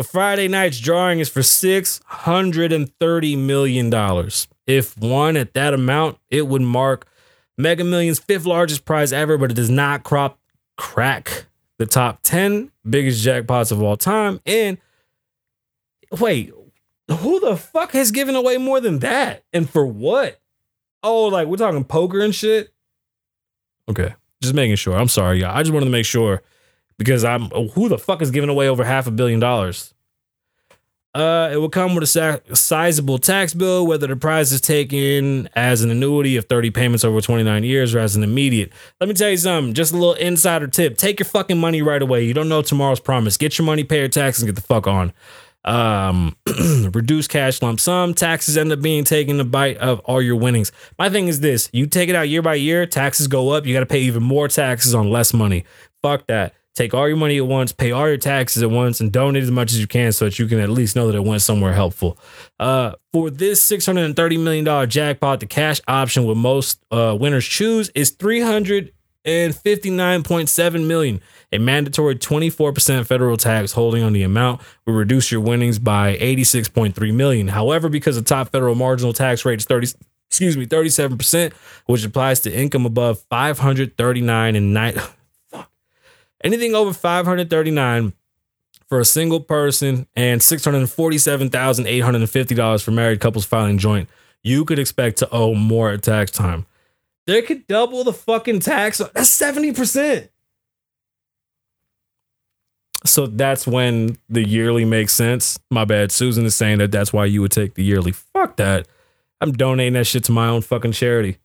The 0.00 0.04
Friday 0.04 0.48
night's 0.48 0.80
drawing 0.80 1.20
is 1.20 1.28
for 1.28 1.40
$630 1.40 3.36
million. 3.36 4.30
If 4.66 4.96
won 4.96 5.36
at 5.36 5.52
that 5.52 5.74
amount, 5.74 6.16
it 6.30 6.46
would 6.46 6.62
mark 6.62 7.06
Mega 7.58 7.84
Millions' 7.84 8.18
fifth 8.18 8.46
largest 8.46 8.86
prize 8.86 9.12
ever, 9.12 9.36
but 9.36 9.50
it 9.50 9.54
does 9.54 9.68
not 9.68 10.02
crop 10.02 10.38
crack 10.78 11.44
the 11.76 11.84
top 11.84 12.20
10 12.22 12.72
biggest 12.88 13.22
jackpots 13.22 13.72
of 13.72 13.82
all 13.82 13.98
time. 13.98 14.40
And 14.46 14.78
wait, 16.18 16.50
who 17.10 17.38
the 17.40 17.58
fuck 17.58 17.92
has 17.92 18.10
given 18.10 18.34
away 18.34 18.56
more 18.56 18.80
than 18.80 19.00
that? 19.00 19.44
And 19.52 19.68
for 19.68 19.84
what? 19.84 20.40
Oh, 21.02 21.26
like 21.26 21.46
we're 21.46 21.58
talking 21.58 21.84
poker 21.84 22.20
and 22.20 22.34
shit? 22.34 22.72
Okay. 23.86 24.14
Just 24.40 24.54
making 24.54 24.76
sure. 24.76 24.96
I'm 24.96 25.08
sorry, 25.08 25.40
y'all. 25.40 25.54
I 25.54 25.62
just 25.62 25.74
wanted 25.74 25.84
to 25.84 25.92
make 25.92 26.06
sure 26.06 26.42
because 27.00 27.24
I'm 27.24 27.48
who 27.70 27.88
the 27.88 27.96
fuck 27.96 28.20
is 28.20 28.30
giving 28.30 28.50
away 28.50 28.68
over 28.68 28.84
half 28.84 29.06
a 29.06 29.10
billion 29.10 29.40
dollars? 29.40 29.94
Uh, 31.14 31.48
it 31.50 31.56
will 31.56 31.70
come 31.70 31.94
with 31.94 32.04
a 32.04 32.06
sa- 32.06 32.38
sizable 32.52 33.16
tax 33.18 33.54
bill, 33.54 33.86
whether 33.86 34.06
the 34.06 34.14
prize 34.14 34.52
is 34.52 34.60
taken 34.60 35.48
as 35.56 35.82
an 35.82 35.90
annuity 35.90 36.36
of 36.36 36.44
30 36.44 36.70
payments 36.70 37.02
over 37.02 37.22
29 37.22 37.64
years 37.64 37.94
or 37.94 38.00
as 38.00 38.16
an 38.16 38.22
immediate. 38.22 38.70
Let 39.00 39.08
me 39.08 39.14
tell 39.14 39.30
you 39.30 39.38
something, 39.38 39.72
just 39.72 39.92
a 39.92 39.96
little 39.96 40.12
insider 40.12 40.68
tip. 40.68 40.98
Take 40.98 41.18
your 41.18 41.24
fucking 41.24 41.58
money 41.58 41.80
right 41.80 42.02
away. 42.02 42.24
You 42.24 42.34
don't 42.34 42.50
know 42.50 42.60
tomorrow's 42.60 43.00
promise. 43.00 43.38
Get 43.38 43.58
your 43.58 43.64
money, 43.64 43.82
pay 43.82 44.00
your 44.00 44.08
taxes, 44.08 44.42
and 44.42 44.54
get 44.54 44.60
the 44.60 44.66
fuck 44.66 44.86
on. 44.86 45.12
Um, 45.64 46.36
reduce 46.92 47.26
cash 47.26 47.62
lump 47.62 47.80
sum. 47.80 48.12
Taxes 48.12 48.58
end 48.58 48.70
up 48.70 48.82
being 48.82 49.04
taken 49.04 49.40
a 49.40 49.44
bite 49.44 49.78
of 49.78 50.00
all 50.00 50.20
your 50.20 50.36
winnings. 50.36 50.70
My 50.98 51.08
thing 51.08 51.28
is 51.28 51.40
this 51.40 51.70
you 51.72 51.86
take 51.86 52.10
it 52.10 52.14
out 52.14 52.28
year 52.28 52.42
by 52.42 52.56
year, 52.56 52.84
taxes 52.84 53.26
go 53.26 53.48
up. 53.50 53.64
You 53.64 53.72
got 53.72 53.80
to 53.80 53.86
pay 53.86 54.00
even 54.00 54.22
more 54.22 54.48
taxes 54.48 54.94
on 54.94 55.10
less 55.10 55.32
money. 55.32 55.64
Fuck 56.02 56.26
that. 56.28 56.54
Take 56.80 56.94
all 56.94 57.06
your 57.06 57.18
money 57.18 57.36
at 57.36 57.46
once, 57.46 57.72
pay 57.72 57.92
all 57.92 58.08
your 58.08 58.16
taxes 58.16 58.62
at 58.62 58.70
once, 58.70 59.02
and 59.02 59.12
donate 59.12 59.42
as 59.42 59.50
much 59.50 59.70
as 59.70 59.78
you 59.78 59.86
can 59.86 60.12
so 60.12 60.24
that 60.24 60.38
you 60.38 60.46
can 60.46 60.58
at 60.58 60.70
least 60.70 60.96
know 60.96 61.08
that 61.08 61.14
it 61.14 61.22
went 61.22 61.42
somewhere 61.42 61.74
helpful. 61.74 62.16
Uh, 62.58 62.92
for 63.12 63.28
this 63.28 63.70
$630 63.70 64.42
million 64.42 64.88
jackpot, 64.88 65.40
the 65.40 65.46
cash 65.46 65.82
option 65.86 66.24
with 66.24 66.38
most 66.38 66.82
uh, 66.90 67.14
winners 67.20 67.44
choose 67.44 67.90
is 67.90 68.12
359.7 68.12 70.86
million. 70.86 71.20
A 71.52 71.58
mandatory 71.58 72.16
24% 72.16 73.04
federal 73.04 73.36
tax 73.36 73.72
holding 73.72 74.02
on 74.02 74.14
the 74.14 74.22
amount 74.22 74.62
will 74.86 74.94
reduce 74.94 75.30
your 75.30 75.42
winnings 75.42 75.78
by 75.78 76.16
86.3 76.16 77.12
million. 77.12 77.48
However, 77.48 77.90
because 77.90 78.16
the 78.16 78.22
top 78.22 78.52
federal 78.52 78.74
marginal 78.74 79.12
tax 79.12 79.44
rate 79.44 79.58
is 79.58 79.66
30 79.66 79.88
excuse 80.30 80.56
me, 80.56 80.64
37%, 80.64 81.52
which 81.84 82.06
applies 82.06 82.40
to 82.40 82.50
income 82.50 82.86
above 82.86 83.20
539 83.28 84.56
and 84.56 84.72
9 84.72 84.98
anything 86.42 86.74
over 86.74 86.92
539 86.92 88.12
for 88.88 89.00
a 89.00 89.04
single 89.04 89.40
person 89.40 90.06
and 90.16 90.40
$647,850 90.40 92.82
for 92.82 92.90
married 92.90 93.20
couples 93.20 93.44
filing 93.44 93.78
joint, 93.78 94.08
you 94.42 94.64
could 94.64 94.78
expect 94.78 95.18
to 95.18 95.28
owe 95.30 95.54
more 95.54 95.90
at 95.90 96.02
tax 96.02 96.30
time. 96.30 96.66
They 97.26 97.42
could 97.42 97.66
double 97.66 98.04
the 98.04 98.12
fucking 98.12 98.60
tax. 98.60 98.98
That's 98.98 99.30
70%. 99.30 100.28
So 103.06 103.26
that's 103.26 103.66
when 103.66 104.18
the 104.28 104.46
yearly 104.46 104.84
makes 104.84 105.14
sense. 105.14 105.58
My 105.70 105.84
bad. 105.84 106.12
Susan 106.12 106.44
is 106.44 106.54
saying 106.54 106.78
that 106.78 106.92
that's 106.92 107.12
why 107.12 107.26
you 107.26 107.40
would 107.40 107.52
take 107.52 107.74
the 107.74 107.84
yearly. 107.84 108.12
Fuck 108.12 108.56
that. 108.56 108.88
I'm 109.40 109.52
donating 109.52 109.94
that 109.94 110.06
shit 110.06 110.24
to 110.24 110.32
my 110.32 110.48
own 110.48 110.60
fucking 110.60 110.92
charity. 110.92 111.38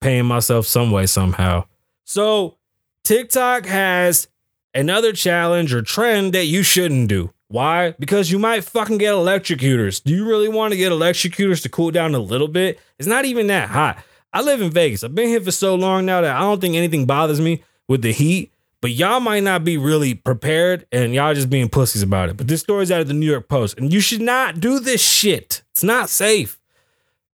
Paying 0.00 0.26
myself 0.26 0.66
some 0.66 0.90
way, 0.90 1.06
somehow. 1.06 1.64
So 2.04 2.58
TikTok 3.06 3.66
has 3.66 4.26
another 4.74 5.12
challenge 5.12 5.72
or 5.72 5.80
trend 5.80 6.32
that 6.32 6.46
you 6.46 6.64
shouldn't 6.64 7.08
do. 7.08 7.32
Why? 7.46 7.94
Because 8.00 8.32
you 8.32 8.38
might 8.40 8.64
fucking 8.64 8.98
get 8.98 9.14
electrocutors. 9.14 10.00
Do 10.00 10.12
you 10.12 10.28
really 10.28 10.48
want 10.48 10.72
to 10.72 10.76
get 10.76 10.90
electrocutors 10.90 11.60
to 11.60 11.68
cool 11.68 11.92
down 11.92 12.16
a 12.16 12.18
little 12.18 12.48
bit? 12.48 12.80
It's 12.98 13.06
not 13.06 13.24
even 13.24 13.46
that 13.46 13.68
hot. 13.68 14.02
I 14.32 14.42
live 14.42 14.60
in 14.60 14.72
Vegas. 14.72 15.04
I've 15.04 15.14
been 15.14 15.28
here 15.28 15.40
for 15.40 15.52
so 15.52 15.76
long 15.76 16.04
now 16.04 16.20
that 16.20 16.34
I 16.34 16.40
don't 16.40 16.60
think 16.60 16.74
anything 16.74 17.06
bothers 17.06 17.40
me 17.40 17.62
with 17.86 18.02
the 18.02 18.12
heat. 18.12 18.52
But 18.80 18.90
y'all 18.90 19.20
might 19.20 19.44
not 19.44 19.62
be 19.62 19.78
really 19.78 20.14
prepared 20.14 20.84
and 20.90 21.14
y'all 21.14 21.32
just 21.32 21.48
being 21.48 21.68
pussies 21.68 22.02
about 22.02 22.28
it. 22.28 22.36
But 22.36 22.48
this 22.48 22.60
story's 22.60 22.90
out 22.90 23.02
of 23.02 23.06
the 23.06 23.14
New 23.14 23.30
York 23.30 23.48
Post. 23.48 23.78
And 23.78 23.92
you 23.92 24.00
should 24.00 24.20
not 24.20 24.58
do 24.58 24.80
this 24.80 25.00
shit. 25.00 25.62
It's 25.70 25.84
not 25.84 26.10
safe. 26.10 26.58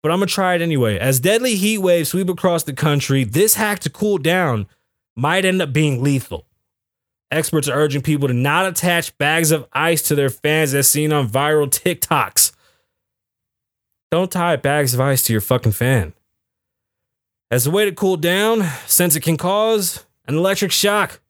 But 0.03 0.11
I'm 0.11 0.17
gonna 0.17 0.25
try 0.25 0.53
it 0.55 0.61
anyway. 0.61 0.99
As 0.99 1.21
deadly 1.21 1.55
heat 1.55 1.77
waves 1.77 2.09
sweep 2.09 2.27
across 2.27 2.63
the 2.63 2.73
country, 2.73 3.23
this 3.23 3.53
hack 3.53 3.79
to 3.79 3.89
cool 3.89 4.17
down 4.17 4.67
might 5.21 5.45
end 5.45 5.61
up 5.61 5.71
being 5.71 6.01
lethal. 6.01 6.47
Experts 7.29 7.69
are 7.69 7.77
urging 7.77 8.01
people 8.01 8.27
to 8.27 8.33
not 8.33 8.65
attach 8.65 9.15
bags 9.19 9.51
of 9.51 9.67
ice 9.71 10.01
to 10.01 10.15
their 10.15 10.31
fans 10.31 10.73
as 10.73 10.89
seen 10.89 11.13
on 11.13 11.29
viral 11.29 11.67
TikToks. 11.69 12.51
Don't 14.09 14.31
tie 14.31 14.55
bags 14.55 14.95
of 14.95 14.99
ice 14.99 15.21
to 15.23 15.31
your 15.31 15.41
fucking 15.41 15.73
fan. 15.73 16.13
As 17.51 17.67
a 17.67 17.71
way 17.71 17.85
to 17.85 17.91
cool 17.91 18.17
down, 18.17 18.63
since 18.87 19.15
it 19.15 19.21
can 19.21 19.37
cause 19.37 20.05
an 20.25 20.35
electric 20.35 20.71
shock. 20.71 21.21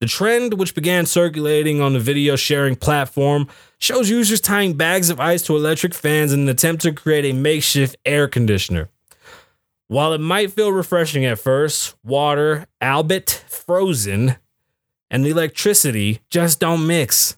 The 0.00 0.06
trend, 0.06 0.54
which 0.54 0.74
began 0.74 1.06
circulating 1.06 1.80
on 1.80 1.94
the 1.94 1.98
video 1.98 2.36
sharing 2.36 2.76
platform, 2.76 3.48
shows 3.78 4.10
users 4.10 4.42
tying 4.42 4.74
bags 4.74 5.08
of 5.08 5.18
ice 5.18 5.42
to 5.44 5.56
electric 5.56 5.94
fans 5.94 6.32
in 6.32 6.40
an 6.40 6.48
attempt 6.50 6.82
to 6.82 6.92
create 6.92 7.24
a 7.24 7.32
makeshift 7.32 7.96
air 8.04 8.28
conditioner. 8.28 8.90
While 9.90 10.12
it 10.12 10.20
might 10.20 10.52
feel 10.52 10.70
refreshing 10.70 11.24
at 11.24 11.40
first, 11.40 11.96
water, 12.04 12.68
albeit 12.80 13.42
frozen, 13.48 14.36
and 15.10 15.24
the 15.24 15.30
electricity 15.30 16.20
just 16.30 16.60
don't 16.60 16.86
mix. 16.86 17.36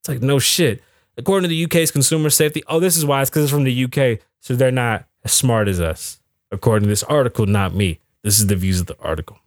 It's 0.00 0.10
like 0.10 0.20
no 0.20 0.38
shit. 0.38 0.82
According 1.16 1.48
to 1.48 1.48
the 1.48 1.64
UK's 1.64 1.90
consumer 1.90 2.28
safety, 2.28 2.62
oh, 2.66 2.80
this 2.80 2.98
is 2.98 3.06
why 3.06 3.22
it's 3.22 3.30
because 3.30 3.44
it's 3.44 3.50
from 3.50 3.64
the 3.64 3.84
UK, 3.84 4.20
so 4.40 4.54
they're 4.54 4.70
not 4.70 5.06
as 5.24 5.32
smart 5.32 5.68
as 5.68 5.80
us. 5.80 6.20
According 6.52 6.82
to 6.82 6.90
this 6.90 7.02
article, 7.04 7.46
not 7.46 7.74
me. 7.74 7.98
This 8.22 8.38
is 8.40 8.48
the 8.48 8.56
views 8.56 8.80
of 8.80 8.88
the 8.88 8.98
article. 9.00 9.38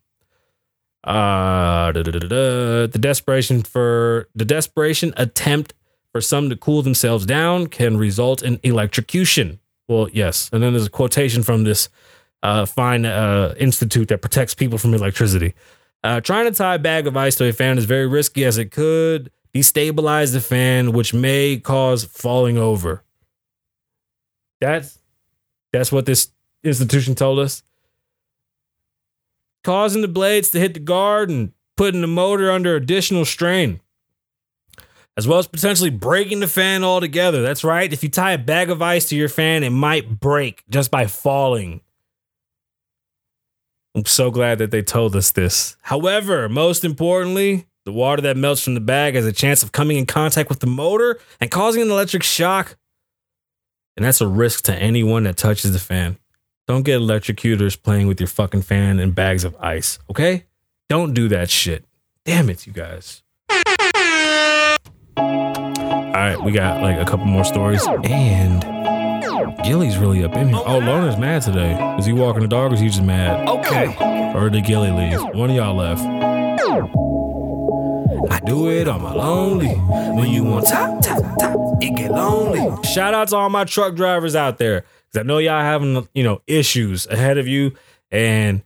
Uh, 1.03 1.91
the 1.91 2.89
desperation 2.99 3.62
for 3.62 4.27
the 4.33 4.43
desperation 4.43 5.13
attempt 5.17 5.75
for 6.12 6.19
some 6.19 6.49
to 6.49 6.55
cool 6.55 6.81
themselves 6.81 7.27
down 7.27 7.67
can 7.67 7.95
result 7.95 8.41
in 8.41 8.59
electrocution. 8.63 9.59
Well, 9.88 10.09
yes, 10.12 10.49
and 10.51 10.63
then 10.63 10.73
there's 10.73 10.88
a 10.88 10.89
quotation 10.89 11.43
from 11.43 11.63
this 11.63 11.89
uh, 12.43 12.65
fine 12.65 13.06
uh, 13.06 13.54
institute 13.58 14.08
that 14.10 14.21
protects 14.21 14.54
people 14.54 14.78
from 14.78 14.93
electricity. 14.93 15.54
Uh, 16.04 16.21
trying 16.21 16.45
to 16.45 16.52
tie 16.52 16.75
a 16.75 16.80
bag 16.80 17.08
of 17.08 17.17
ice 17.17 17.36
to 17.36 17.45
a 17.45 17.54
fan 17.54 17.78
is 17.78 17.86
very 17.86 18.08
risky 18.08 18.45
as 18.45 18.58
it 18.58 18.71
could 18.71 19.32
destabilize 19.54 20.32
the 20.34 20.41
fan, 20.41 20.91
which 20.93 21.13
may 21.13 21.58
cause 21.58 22.06
falling 22.06 22.58
over. 22.58 23.04
That's 24.62 24.99
that's 25.73 25.91
what 25.91 26.06
this 26.06 26.30
institution 26.63 27.15
told 27.15 27.39
us. 27.39 27.63
Causing 29.63 30.02
the 30.02 30.08
blades 30.08 30.49
to 30.52 30.60
hit 30.60 30.73
the 30.73 30.80
guard 30.80 31.30
and 31.30 31.52
putting 31.75 32.02
the 32.02 32.08
motor 32.08 32.52
under 32.52 32.75
additional 32.75 33.25
strain. 33.25 33.82
as 35.17 35.28
well 35.28 35.39
as 35.39 35.47
potentially 35.47 35.89
breaking 35.89 36.39
the 36.39 36.47
fan 36.47 36.84
altogether. 36.84 37.41
That's 37.41 37.63
right. 37.63 37.91
If 37.91 38.04
you 38.04 38.10
tie 38.10 38.32
a 38.34 38.38
bag 38.38 38.69
of 38.69 38.82
ice 38.82 39.10
to 39.10 39.15
your 39.15 39.28
fan, 39.30 39.63
it 39.63 39.69
might 39.71 40.19
break 40.19 40.63
just 40.69 40.91
by 40.91 41.08
falling. 41.08 41.82
I'm 43.99 44.05
so 44.05 44.31
glad 44.31 44.59
that 44.59 44.71
they 44.71 44.81
told 44.81 45.13
us 45.13 45.31
this. 45.31 45.75
However, 45.81 46.47
most 46.47 46.85
importantly, 46.85 47.65
the 47.83 47.91
water 47.91 48.21
that 48.21 48.38
melts 48.38 48.63
from 48.63 48.75
the 48.75 48.79
bag 48.79 49.15
has 49.15 49.25
a 49.25 49.33
chance 49.33 49.62
of 49.62 49.73
coming 49.73 49.97
in 49.97 50.05
contact 50.05 50.47
with 50.47 50.62
the 50.62 50.67
motor 50.67 51.19
and 51.41 51.51
causing 51.51 51.81
an 51.81 51.91
electric 51.91 52.23
shock. 52.23 52.77
And 53.97 54.05
that's 54.05 54.21
a 54.21 54.27
risk 54.27 54.63
to 54.65 54.73
anyone 54.73 55.23
that 55.23 55.35
touches 55.35 55.73
the 55.73 55.79
fan. 55.79 56.17
Don't 56.65 56.83
get 56.83 56.95
electrocutors 56.95 57.75
playing 57.75 58.07
with 58.07 58.21
your 58.21 58.27
fucking 58.27 58.62
fan 58.62 58.99
and 58.99 59.13
bags 59.13 59.43
of 59.43 59.53
ice, 59.59 59.99
okay? 60.09 60.45
Don't 60.88 61.13
do 61.13 61.27
that 61.27 61.49
shit. 61.49 61.83
Damn 62.23 62.49
it, 62.49 62.65
you 62.65 62.71
guys. 62.71 63.21
All 65.17 65.25
right, 66.15 66.41
we 66.41 66.53
got 66.53 66.81
like 66.81 66.97
a 66.97 67.03
couple 67.03 67.25
more 67.25 67.43
stories. 67.43 67.85
And 68.05 68.63
Gilly's 69.63 69.97
really 69.97 70.23
up 70.23 70.36
in 70.36 70.49
here. 70.49 70.58
Oh, 70.65 70.80
Loner's 70.80 71.17
mad 71.17 71.41
today. 71.41 71.73
Is 71.97 72.06
he 72.06 72.13
walking 72.13 72.41
the 72.41 72.47
dog 72.47 72.71
or 72.71 72.75
is 72.75 72.82
he 72.82 72.88
just 72.88 73.04
mad? 73.04 73.47
Okay. 73.47 73.95
Or 74.36 74.49
did 74.49 74.65
Gilly 74.65 74.91
leave? 74.91 75.21
One 75.36 75.49
of 75.49 75.56
y'all 75.56 75.75
left. 75.75 76.02
I 78.32 78.39
do 78.45 78.69
it 78.69 78.88
on 78.88 79.02
my 79.02 79.13
lonely. 79.13 79.73
When 79.75 80.30
you 80.30 80.43
want 80.43 80.67
top, 80.67 81.02
top, 81.02 81.21
top, 81.39 81.82
it 81.82 81.95
get 81.95 82.12
lonely. 82.12 82.84
Shout 82.84 83.13
out 83.13 83.30
to 83.30 83.38
all 83.38 83.49
my 83.49 83.63
truck 83.63 83.95
drivers 83.95 84.36
out 84.36 84.58
there. 84.58 84.82
Cause 84.82 85.21
I 85.21 85.23
know 85.23 85.39
y'all 85.39 85.62
having, 85.62 86.08
you 86.13 86.23
know, 86.23 86.41
issues 86.45 87.08
ahead 87.08 87.38
of 87.38 87.47
you. 87.47 87.73
And 88.12 88.62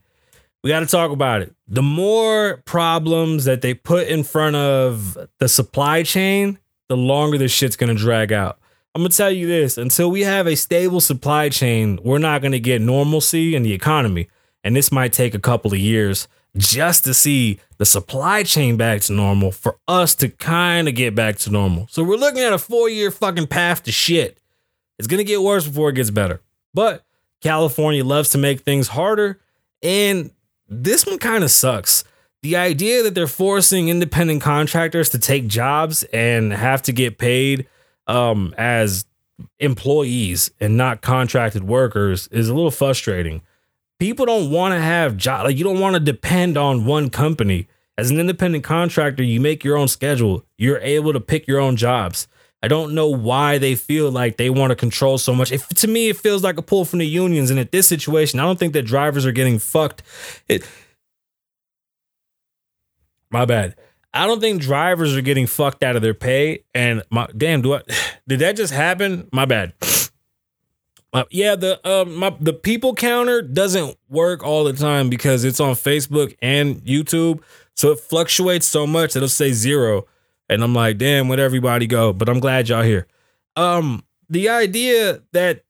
we 0.62 0.70
got 0.70 0.80
to 0.80 0.86
talk 0.86 1.10
about 1.10 1.42
it. 1.42 1.54
The 1.68 1.82
more 1.82 2.62
problems 2.64 3.44
that 3.44 3.62
they 3.62 3.74
put 3.74 4.08
in 4.08 4.24
front 4.24 4.56
of 4.56 5.16
the 5.38 5.48
supply 5.48 6.02
chain, 6.02 6.58
the 6.88 6.96
longer 6.96 7.38
this 7.38 7.52
shit's 7.52 7.76
gonna 7.76 7.94
drag 7.94 8.32
out. 8.32 8.58
I'm 8.94 9.02
gonna 9.02 9.08
tell 9.08 9.30
you 9.30 9.48
this 9.48 9.76
until 9.76 10.08
we 10.08 10.20
have 10.20 10.46
a 10.46 10.54
stable 10.54 11.00
supply 11.00 11.48
chain, 11.48 11.98
we're 12.04 12.18
not 12.18 12.42
gonna 12.42 12.60
get 12.60 12.80
normalcy 12.80 13.56
in 13.56 13.64
the 13.64 13.72
economy. 13.72 14.28
And 14.62 14.76
this 14.76 14.92
might 14.92 15.12
take 15.12 15.34
a 15.34 15.40
couple 15.40 15.72
of 15.72 15.80
years 15.80 16.28
just 16.56 17.04
to 17.04 17.12
see 17.12 17.58
the 17.78 17.84
supply 17.84 18.44
chain 18.44 18.76
back 18.76 19.00
to 19.02 19.12
normal 19.12 19.50
for 19.50 19.78
us 19.88 20.14
to 20.16 20.28
kind 20.28 20.86
of 20.86 20.94
get 20.94 21.12
back 21.12 21.36
to 21.38 21.50
normal. 21.50 21.88
So 21.90 22.04
we're 22.04 22.16
looking 22.16 22.42
at 22.42 22.52
a 22.52 22.58
four 22.58 22.88
year 22.88 23.10
fucking 23.10 23.48
path 23.48 23.82
to 23.82 23.92
shit. 23.92 24.38
It's 24.96 25.08
gonna 25.08 25.24
get 25.24 25.42
worse 25.42 25.66
before 25.66 25.88
it 25.88 25.96
gets 25.96 26.10
better. 26.10 26.40
But 26.72 27.04
California 27.42 28.04
loves 28.04 28.30
to 28.30 28.38
make 28.38 28.60
things 28.60 28.88
harder. 28.88 29.40
And 29.82 30.30
this 30.68 31.04
one 31.04 31.18
kind 31.18 31.42
of 31.42 31.50
sucks. 31.50 32.04
The 32.42 32.54
idea 32.54 33.02
that 33.02 33.16
they're 33.16 33.26
forcing 33.26 33.88
independent 33.88 34.40
contractors 34.40 35.08
to 35.10 35.18
take 35.18 35.48
jobs 35.48 36.04
and 36.04 36.52
have 36.52 36.82
to 36.82 36.92
get 36.92 37.18
paid 37.18 37.66
um, 38.06 38.54
as 38.58 39.04
employees 39.58 40.50
and 40.60 40.76
not 40.76 41.02
contracted 41.02 41.64
workers 41.64 42.28
is 42.28 42.48
a 42.48 42.54
little 42.54 42.70
frustrating. 42.70 43.42
People 43.98 44.26
don't 44.26 44.50
want 44.50 44.74
to 44.74 44.80
have 44.80 45.16
job 45.16 45.44
like 45.44 45.56
you 45.56 45.64
don't 45.64 45.80
want 45.80 45.94
to 45.94 46.00
depend 46.00 46.56
on 46.56 46.84
one 46.84 47.10
company. 47.10 47.68
As 47.96 48.10
an 48.10 48.18
independent 48.18 48.64
contractor, 48.64 49.22
you 49.22 49.40
make 49.40 49.62
your 49.62 49.76
own 49.76 49.86
schedule. 49.86 50.44
You're 50.58 50.78
able 50.78 51.12
to 51.12 51.20
pick 51.20 51.46
your 51.46 51.60
own 51.60 51.76
jobs. 51.76 52.26
I 52.64 52.68
don't 52.68 52.94
know 52.94 53.08
why 53.08 53.58
they 53.58 53.74
feel 53.74 54.10
like 54.10 54.36
they 54.36 54.48
want 54.48 54.70
to 54.70 54.74
control 54.74 55.18
so 55.18 55.34
much. 55.34 55.52
If 55.52 55.68
to 55.68 55.86
me 55.86 56.08
it 56.08 56.16
feels 56.16 56.42
like 56.42 56.56
a 56.56 56.62
pull 56.62 56.84
from 56.86 57.00
the 57.00 57.06
unions, 57.06 57.50
and 57.50 57.60
at 57.60 57.72
this 57.72 57.86
situation, 57.86 58.40
I 58.40 58.44
don't 58.44 58.58
think 58.58 58.72
that 58.72 58.86
drivers 58.86 59.26
are 59.26 59.32
getting 59.32 59.58
fucked. 59.58 60.02
It, 60.48 60.66
my 63.30 63.44
bad. 63.44 63.76
I 64.14 64.26
don't 64.26 64.40
think 64.40 64.62
drivers 64.62 65.16
are 65.16 65.20
getting 65.20 65.48
fucked 65.48 65.82
out 65.82 65.96
of 65.96 66.02
their 66.02 66.14
pay. 66.14 66.64
And 66.72 67.02
my 67.10 67.26
damn, 67.36 67.60
do 67.62 67.74
I 67.74 67.82
did 68.28 68.38
that 68.38 68.56
just 68.56 68.72
happen? 68.72 69.28
My 69.32 69.44
bad. 69.44 69.74
Uh, 71.12 71.24
yeah, 71.30 71.54
the 71.54 71.86
um 71.88 72.14
my 72.16 72.34
the 72.40 72.52
people 72.52 72.94
counter 72.94 73.42
doesn't 73.42 73.96
work 74.08 74.44
all 74.44 74.64
the 74.64 74.72
time 74.72 75.10
because 75.10 75.44
it's 75.44 75.60
on 75.60 75.74
Facebook 75.74 76.36
and 76.40 76.76
YouTube, 76.84 77.40
so 77.74 77.92
it 77.92 78.00
fluctuates 78.00 78.66
so 78.66 78.86
much 78.86 79.12
that 79.12 79.18
it'll 79.18 79.28
say 79.28 79.52
zero, 79.52 80.06
and 80.48 80.62
I'm 80.62 80.74
like, 80.74 80.98
damn, 80.98 81.28
where'd 81.28 81.38
everybody 81.38 81.86
go? 81.86 82.12
But 82.12 82.28
I'm 82.28 82.40
glad 82.40 82.68
y'all 82.68 82.82
here. 82.82 83.06
Um, 83.54 84.04
the 84.28 84.48
idea 84.48 85.20
that 85.30 85.64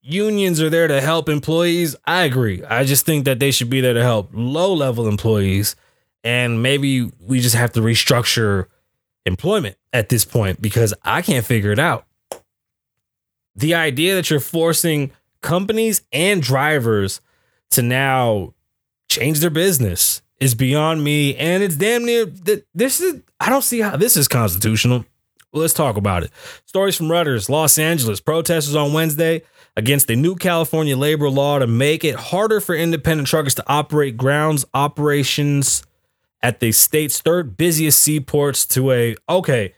unions 0.00 0.60
are 0.60 0.70
there 0.70 0.86
to 0.86 1.00
help 1.00 1.28
employees, 1.28 1.96
I 2.04 2.22
agree. 2.22 2.62
I 2.62 2.84
just 2.84 3.04
think 3.04 3.24
that 3.24 3.40
they 3.40 3.50
should 3.50 3.70
be 3.70 3.80
there 3.80 3.94
to 3.94 4.02
help 4.02 4.30
low 4.32 4.72
level 4.72 5.08
employees 5.08 5.74
and 6.24 6.62
maybe 6.62 7.10
we 7.20 7.40
just 7.40 7.54
have 7.54 7.72
to 7.72 7.80
restructure 7.80 8.66
employment 9.26 9.76
at 9.92 10.08
this 10.08 10.24
point 10.24 10.60
because 10.60 10.94
I 11.02 11.22
can't 11.22 11.44
figure 11.44 11.70
it 11.70 11.78
out. 11.78 12.06
The 13.54 13.74
idea 13.74 14.16
that 14.16 14.30
you're 14.30 14.40
forcing 14.40 15.12
companies 15.42 16.02
and 16.12 16.42
drivers 16.42 17.20
to 17.70 17.82
now 17.82 18.54
change 19.08 19.40
their 19.40 19.50
business 19.50 20.22
is 20.40 20.54
beyond 20.54 21.04
me. 21.04 21.36
And 21.36 21.62
it's 21.62 21.76
damn 21.76 22.04
near 22.04 22.26
this 22.74 23.00
is, 23.00 23.22
I 23.38 23.50
don't 23.50 23.62
see 23.62 23.80
how 23.80 23.96
this 23.96 24.16
is 24.16 24.26
constitutional. 24.26 25.04
Let's 25.52 25.74
talk 25.74 25.96
about 25.96 26.24
it. 26.24 26.32
Stories 26.66 26.96
from 26.96 27.06
Reuters, 27.06 27.48
Los 27.48 27.78
Angeles. 27.78 28.20
Protesters 28.20 28.74
on 28.74 28.92
Wednesday 28.92 29.42
against 29.76 30.10
a 30.10 30.16
new 30.16 30.34
California 30.34 30.96
labor 30.96 31.30
law 31.30 31.60
to 31.60 31.66
make 31.68 32.02
it 32.04 32.16
harder 32.16 32.60
for 32.60 32.74
independent 32.74 33.28
truckers 33.28 33.54
to 33.54 33.64
operate 33.68 34.16
grounds 34.16 34.64
operations 34.74 35.84
at 36.42 36.60
the 36.60 36.72
state's 36.72 37.20
third 37.20 37.56
busiest 37.56 38.00
seaports 38.00 38.66
to 38.66 38.92
a 38.92 39.16
okay 39.28 39.74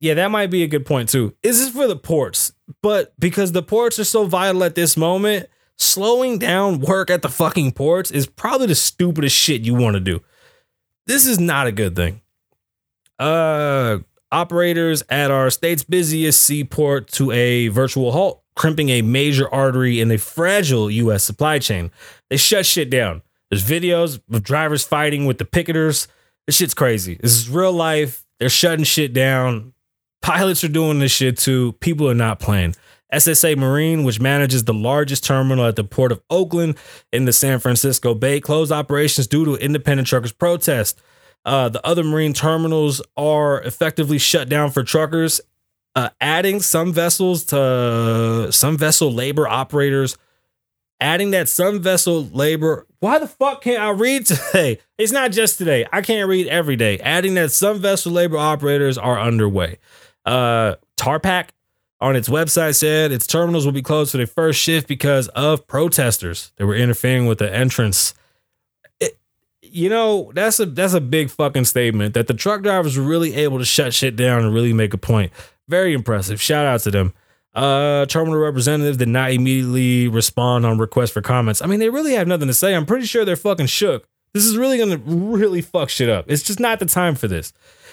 yeah 0.00 0.14
that 0.14 0.30
might 0.30 0.50
be 0.50 0.62
a 0.62 0.68
good 0.68 0.86
point 0.86 1.08
too. 1.08 1.34
Is 1.42 1.58
this 1.58 1.74
for 1.74 1.86
the 1.86 1.96
ports? 1.96 2.52
But 2.82 3.18
because 3.18 3.52
the 3.52 3.62
ports 3.62 3.98
are 3.98 4.04
so 4.04 4.24
vital 4.26 4.64
at 4.64 4.74
this 4.74 4.96
moment 4.96 5.48
slowing 5.78 6.38
down 6.38 6.78
work 6.80 7.10
at 7.10 7.22
the 7.22 7.28
fucking 7.28 7.72
ports 7.72 8.10
is 8.10 8.26
probably 8.26 8.68
the 8.68 8.74
stupidest 8.74 9.34
shit 9.34 9.62
you 9.62 9.74
want 9.74 9.94
to 9.94 10.00
do. 10.00 10.20
This 11.06 11.26
is 11.26 11.40
not 11.40 11.66
a 11.66 11.72
good 11.72 11.96
thing. 11.96 12.20
Uh 13.18 13.98
operators 14.30 15.02
at 15.08 15.30
our 15.30 15.48
state's 15.48 15.84
busiest 15.84 16.40
seaport 16.40 17.08
to 17.08 17.30
a 17.30 17.68
virtual 17.68 18.10
halt 18.10 18.42
crimping 18.56 18.88
a 18.88 19.02
major 19.02 19.52
artery 19.52 20.00
in 20.00 20.10
a 20.10 20.18
fragile 20.18 20.88
us 20.88 21.24
supply 21.24 21.58
chain. 21.58 21.90
They 22.30 22.36
shut 22.36 22.66
shit 22.66 22.90
down 22.90 23.22
there's 23.54 23.82
videos 23.82 24.20
of 24.32 24.42
drivers 24.42 24.84
fighting 24.84 25.26
with 25.26 25.38
the 25.38 25.44
picketers. 25.44 26.08
This 26.46 26.56
shit's 26.56 26.74
crazy. 26.74 27.16
This 27.20 27.36
is 27.36 27.48
real 27.48 27.72
life. 27.72 28.26
They're 28.40 28.48
shutting 28.48 28.84
shit 28.84 29.12
down. 29.12 29.74
Pilots 30.22 30.64
are 30.64 30.68
doing 30.68 30.98
this 30.98 31.12
shit 31.12 31.38
too. 31.38 31.72
People 31.74 32.10
are 32.10 32.14
not 32.14 32.40
playing. 32.40 32.74
SSA 33.12 33.56
Marine, 33.56 34.02
which 34.02 34.20
manages 34.20 34.64
the 34.64 34.74
largest 34.74 35.22
terminal 35.22 35.66
at 35.66 35.76
the 35.76 35.84
port 35.84 36.10
of 36.10 36.20
Oakland 36.30 36.76
in 37.12 37.26
the 37.26 37.32
San 37.32 37.60
Francisco 37.60 38.12
Bay, 38.12 38.40
closed 38.40 38.72
operations 38.72 39.28
due 39.28 39.44
to 39.44 39.54
independent 39.54 40.08
truckers' 40.08 40.32
protest. 40.32 41.00
Uh, 41.44 41.68
the 41.68 41.86
other 41.86 42.02
marine 42.02 42.32
terminals 42.32 43.00
are 43.16 43.62
effectively 43.62 44.18
shut 44.18 44.48
down 44.48 44.72
for 44.72 44.82
truckers, 44.82 45.40
uh, 45.94 46.08
adding 46.20 46.58
some 46.58 46.92
vessels 46.92 47.44
to 47.44 48.48
some 48.50 48.76
vessel 48.76 49.12
labor 49.12 49.46
operators 49.46 50.16
adding 51.00 51.30
that 51.32 51.48
some 51.48 51.80
vessel 51.80 52.24
labor. 52.32 52.86
Why 53.04 53.18
the 53.18 53.28
fuck 53.28 53.60
can't 53.60 53.82
I 53.82 53.90
read 53.90 54.24
today? 54.26 54.78
It's 54.96 55.12
not 55.12 55.30
just 55.30 55.58
today. 55.58 55.84
I 55.92 56.00
can't 56.00 56.26
read 56.26 56.46
every 56.46 56.74
day. 56.74 56.98
Adding 57.00 57.34
that 57.34 57.52
some 57.52 57.78
vessel 57.78 58.12
labor 58.12 58.38
operators 58.38 58.96
are 58.96 59.20
underway. 59.20 59.76
Uh, 60.24 60.76
TraPac 60.96 61.50
on 62.00 62.16
its 62.16 62.30
website 62.30 62.76
said 62.76 63.12
its 63.12 63.26
terminals 63.26 63.66
will 63.66 63.72
be 63.72 63.82
closed 63.82 64.12
for 64.12 64.16
the 64.16 64.26
first 64.26 64.58
shift 64.58 64.88
because 64.88 65.28
of 65.28 65.66
protesters 65.66 66.52
that 66.56 66.64
were 66.64 66.74
interfering 66.74 67.26
with 67.26 67.40
the 67.40 67.54
entrance. 67.54 68.14
It, 69.00 69.18
you 69.60 69.90
know, 69.90 70.32
that's 70.34 70.58
a 70.58 70.64
that's 70.64 70.94
a 70.94 71.00
big 71.02 71.28
fucking 71.28 71.66
statement 71.66 72.14
that 72.14 72.26
the 72.26 72.32
truck 72.32 72.62
drivers 72.62 72.96
were 72.96 73.04
really 73.04 73.34
able 73.34 73.58
to 73.58 73.66
shut 73.66 73.92
shit 73.92 74.16
down 74.16 74.46
and 74.46 74.54
really 74.54 74.72
make 74.72 74.94
a 74.94 74.98
point. 74.98 75.30
Very 75.68 75.92
impressive. 75.92 76.40
Shout 76.40 76.64
out 76.64 76.80
to 76.80 76.90
them. 76.90 77.12
Uh, 77.54 78.04
terminal 78.06 78.38
representatives 78.40 78.96
did 78.96 79.08
not 79.08 79.30
immediately 79.30 80.08
respond 80.08 80.66
on 80.66 80.78
requests 80.78 81.10
for 81.10 81.22
comments. 81.22 81.62
I 81.62 81.66
mean, 81.66 81.78
they 81.78 81.88
really 81.88 82.14
have 82.14 82.26
nothing 82.26 82.48
to 82.48 82.54
say. 82.54 82.74
I'm 82.74 82.86
pretty 82.86 83.06
sure 83.06 83.24
they're 83.24 83.36
fucking 83.36 83.66
shook. 83.66 84.08
This 84.32 84.44
is 84.44 84.56
really 84.56 84.76
gonna 84.78 84.96
really 84.96 85.60
fuck 85.60 85.88
shit 85.88 86.10
up. 86.10 86.24
It's 86.28 86.42
just 86.42 86.58
not 86.58 86.80
the 86.80 86.86
time 86.86 87.14
for 87.14 87.28
this. 87.28 87.52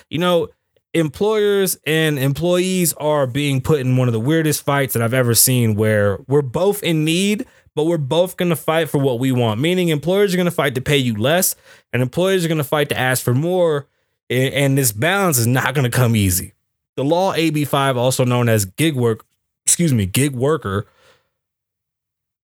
You 0.10 0.18
know, 0.18 0.50
employers 0.94 1.78
and 1.86 2.20
employees 2.20 2.94
are 2.94 3.28
being 3.28 3.62
put 3.62 3.80
in 3.80 3.98
one 3.98 4.08
of 4.08 4.14
the 4.14 4.20
weirdest 4.20 4.64
fights 4.64 4.94
that 4.94 5.04
I've 5.04 5.14
ever 5.14 5.34
seen 5.36 5.76
where 5.76 6.20
we're 6.28 6.42
both 6.42 6.84
in 6.84 7.06
need, 7.06 7.46
but 7.76 7.86
we're 7.86 7.98
both 7.98 8.38
going 8.38 8.50
to 8.50 8.56
fight 8.56 8.90
for 8.90 8.98
what 8.98 9.20
we 9.20 9.32
want. 9.32 9.62
Meaning 9.62 9.90
employers 9.90 10.34
are 10.34 10.38
going 10.38 10.46
to 10.46 10.52
fight 10.52 10.76
to 10.76 10.82
pay 10.82 10.98
you 10.98 11.16
less 11.16 11.56
and 11.94 12.02
employers 12.02 12.44
are 12.44 12.50
going 12.50 12.58
to 12.58 12.64
fight 12.64 12.90
to 12.90 12.98
ask 12.98 13.24
for 13.24 13.34
more. 13.34 13.88
And, 14.30 14.54
and 14.54 14.78
this 14.78 14.92
balance 14.92 15.38
is 15.38 15.48
not 15.48 15.74
going 15.74 15.90
to 15.90 15.96
come 15.96 16.16
easy. 16.16 16.54
The 16.96 17.04
law 17.04 17.34
AB5, 17.34 17.96
also 17.96 18.26
known 18.26 18.50
as 18.50 18.66
gig 18.66 18.96
work, 18.96 19.26
excuse 19.72 19.94
me, 19.94 20.06
gig 20.06 20.34
worker. 20.36 20.86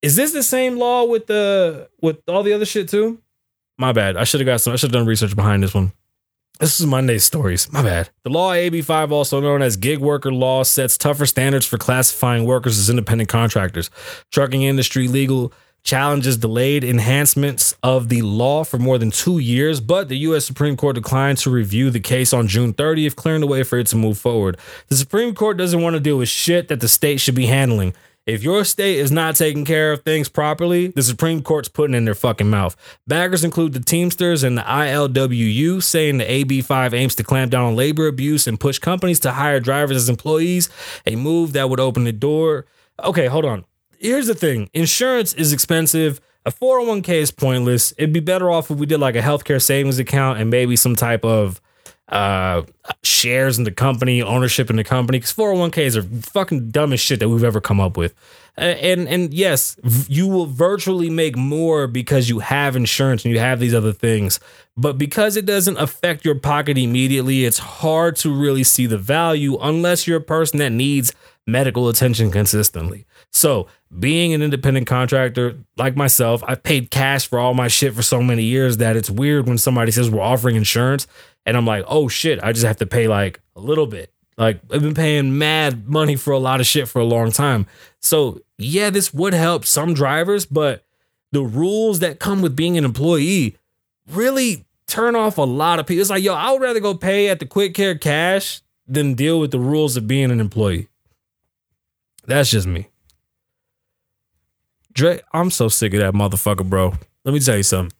Is 0.01 0.15
this 0.15 0.31
the 0.31 0.43
same 0.43 0.77
law 0.77 1.03
with 1.03 1.27
the 1.27 1.89
with 2.01 2.17
all 2.29 2.41
the 2.41 2.53
other 2.53 2.65
shit 2.65 2.87
too? 2.87 3.21
My 3.77 3.91
bad. 3.91 4.15
I 4.15 4.23
should 4.23 4.39
have 4.39 4.45
got 4.45 4.61
some. 4.61 4.71
I 4.71 4.77
should 4.77 4.91
have 4.91 4.99
done 4.99 5.05
research 5.05 5.35
behind 5.35 5.61
this 5.61 5.73
one. 5.73 5.91
This 6.59 6.79
is 6.79 6.85
Monday's 6.85 7.25
stories. 7.25 7.71
My 7.71 7.83
bad. 7.83 8.09
The 8.23 8.29
law 8.29 8.53
AB5, 8.53 9.11
also 9.11 9.41
known 9.41 9.61
as 9.61 9.75
gig 9.75 9.99
worker 9.99 10.31
law, 10.31 10.63
sets 10.63 10.97
tougher 10.97 11.25
standards 11.25 11.65
for 11.65 11.77
classifying 11.77 12.45
workers 12.45 12.79
as 12.79 12.89
independent 12.89 13.29
contractors. 13.29 13.91
Trucking 14.31 14.63
industry 14.63 15.07
legal 15.07 15.51
challenges 15.87 16.35
delayed 16.35 16.83
enhancements 16.83 17.73
of 17.81 18.09
the 18.09 18.21
law 18.21 18.65
for 18.65 18.77
more 18.77 18.97
than 18.97 19.09
two 19.09 19.39
years, 19.39 19.79
but 19.79 20.09
the 20.09 20.17
U.S. 20.17 20.45
Supreme 20.45 20.75
Court 20.75 20.95
declined 20.95 21.37
to 21.39 21.49
review 21.49 21.89
the 21.89 22.01
case 22.01 22.33
on 22.33 22.49
June 22.49 22.73
30th, 22.73 23.15
clearing 23.15 23.39
the 23.39 23.47
way 23.47 23.63
for 23.63 23.79
it 23.79 23.87
to 23.87 23.95
move 23.95 24.17
forward. 24.17 24.57
The 24.89 24.97
Supreme 24.97 25.33
Court 25.33 25.55
doesn't 25.55 25.81
want 25.81 25.93
to 25.93 26.01
deal 26.01 26.17
with 26.17 26.27
shit 26.27 26.67
that 26.67 26.81
the 26.81 26.89
state 26.89 27.21
should 27.21 27.35
be 27.35 27.45
handling. 27.45 27.93
If 28.25 28.43
your 28.43 28.65
state 28.65 28.97
is 28.97 29.13
not 29.13 29.37
taking 29.37 29.63
care 29.63 29.93
of 29.93 30.01
things 30.01 30.27
properly, 30.27 30.87
the 30.87 31.03
Supreme 31.03 31.41
Court's 31.41 31.69
putting 31.69 31.95
in 31.95 32.03
their 32.03 32.13
fucking 32.13 32.49
mouth. 32.49 32.75
Backers 33.07 33.45
include 33.45 33.71
the 33.71 33.79
Teamsters 33.79 34.43
and 34.43 34.57
the 34.57 34.63
ILWU, 34.63 35.81
saying 35.81 36.17
the 36.17 36.25
AB5 36.25 36.91
aims 36.91 37.15
to 37.15 37.23
clamp 37.23 37.53
down 37.53 37.63
on 37.63 37.77
labor 37.77 38.07
abuse 38.07 38.45
and 38.45 38.59
push 38.59 38.77
companies 38.77 39.21
to 39.21 39.31
hire 39.31 39.61
drivers 39.61 39.95
as 39.95 40.09
employees, 40.09 40.69
a 41.05 41.15
move 41.15 41.53
that 41.53 41.69
would 41.69 41.79
open 41.79 42.03
the 42.03 42.11
door. 42.11 42.65
Okay, 43.01 43.27
hold 43.27 43.45
on. 43.45 43.63
Here's 43.99 44.27
the 44.27 44.35
thing 44.35 44.69
insurance 44.73 45.33
is 45.33 45.53
expensive. 45.53 46.21
A 46.45 46.51
401k 46.51 47.09
is 47.09 47.31
pointless. 47.31 47.93
It'd 47.97 48.13
be 48.13 48.21
better 48.21 48.49
off 48.49 48.71
if 48.71 48.77
we 48.77 48.85
did 48.85 48.99
like 48.99 49.15
a 49.15 49.21
healthcare 49.21 49.61
savings 49.61 49.99
account 49.99 50.39
and 50.39 50.49
maybe 50.49 50.75
some 50.75 50.95
type 50.95 51.25
of 51.25 51.61
uh 52.09 52.61
shares 53.03 53.57
in 53.57 53.65
the 53.65 53.71
company, 53.71 54.21
ownership 54.21 54.69
in 54.69 54.77
the 54.77 54.83
company. 54.83 55.17
Because 55.17 55.33
401ks 55.33 55.95
are 55.97 56.21
fucking 56.21 56.69
dumbest 56.71 57.03
shit 57.03 57.19
that 57.19 57.27
we've 57.27 57.43
ever 57.43 57.59
come 57.59 57.81
up 57.81 57.97
with. 57.97 58.15
And 58.55 59.07
and 59.07 59.33
yes, 59.33 59.77
you 60.07 60.27
will 60.27 60.45
virtually 60.45 61.09
make 61.09 61.35
more 61.35 61.85
because 61.85 62.29
you 62.29 62.39
have 62.39 62.75
insurance 62.75 63.25
and 63.25 63.33
you 63.33 63.39
have 63.39 63.59
these 63.59 63.73
other 63.73 63.93
things. 63.93 64.39
But 64.77 64.97
because 64.97 65.35
it 65.35 65.45
doesn't 65.45 65.77
affect 65.77 66.23
your 66.23 66.35
pocket 66.35 66.77
immediately, 66.77 67.45
it's 67.45 67.59
hard 67.59 68.15
to 68.17 68.33
really 68.33 68.63
see 68.63 68.85
the 68.85 68.97
value 68.97 69.57
unless 69.59 70.07
you're 70.07 70.17
a 70.17 70.21
person 70.21 70.59
that 70.59 70.71
needs 70.71 71.13
medical 71.45 71.89
attention 71.89 72.29
consistently. 72.31 73.05
So, 73.31 73.67
being 73.97 74.33
an 74.33 74.41
independent 74.41 74.87
contractor 74.87 75.57
like 75.77 75.95
myself, 75.95 76.43
I've 76.47 76.63
paid 76.63 76.91
cash 76.91 77.27
for 77.27 77.39
all 77.39 77.53
my 77.53 77.67
shit 77.67 77.93
for 77.93 78.01
so 78.01 78.21
many 78.21 78.43
years 78.43 78.77
that 78.77 78.95
it's 78.95 79.09
weird 79.09 79.47
when 79.47 79.57
somebody 79.57 79.91
says 79.91 80.09
we're 80.09 80.21
offering 80.21 80.55
insurance 80.55 81.07
and 81.45 81.55
I'm 81.55 81.65
like, 81.65 81.85
oh 81.87 82.07
shit, 82.07 82.43
I 82.43 82.51
just 82.51 82.65
have 82.65 82.77
to 82.77 82.85
pay 82.85 83.07
like 83.07 83.39
a 83.55 83.61
little 83.61 83.87
bit. 83.87 84.11
Like, 84.37 84.59
I've 84.71 84.83
been 84.83 84.93
paying 84.93 85.37
mad 85.37 85.87
money 85.87 86.15
for 86.15 86.31
a 86.31 86.37
lot 86.37 86.59
of 86.59 86.67
shit 86.67 86.87
for 86.87 86.99
a 86.99 87.05
long 87.05 87.31
time. 87.31 87.65
So, 87.99 88.41
yeah, 88.59 88.91
this 88.91 89.11
would 89.11 89.33
help 89.33 89.65
some 89.65 89.95
drivers, 89.95 90.45
but 90.45 90.83
the 91.31 91.41
rules 91.41 91.99
that 91.99 92.19
come 92.19 92.41
with 92.41 92.55
being 92.55 92.77
an 92.77 92.85
employee 92.85 93.57
really 94.11 94.65
turn 94.85 95.15
off 95.15 95.37
a 95.39 95.41
lot 95.41 95.79
of 95.79 95.87
people. 95.87 96.01
It's 96.01 96.09
like, 96.09 96.23
yo, 96.23 96.35
I 96.35 96.51
would 96.51 96.61
rather 96.61 96.79
go 96.79 96.93
pay 96.93 97.29
at 97.29 97.39
the 97.39 97.47
quick 97.47 97.73
care 97.73 97.97
cash 97.97 98.61
than 98.87 99.15
deal 99.15 99.39
with 99.39 99.51
the 99.51 99.59
rules 99.59 99.97
of 99.97 100.07
being 100.07 100.29
an 100.29 100.39
employee. 100.39 100.87
That's 102.25 102.51
just 102.51 102.67
me. 102.67 102.89
Dre, 104.97 105.21
I'm 105.31 105.51
so 105.51 105.67
sick 105.67 105.93
of 105.93 105.99
that 105.99 106.15
motherfucker, 106.15 106.67
bro. 106.67 106.91
Let 107.23 107.31
me 107.31 107.39
tell 107.39 107.55
you 107.55 107.61
something. 107.61 107.95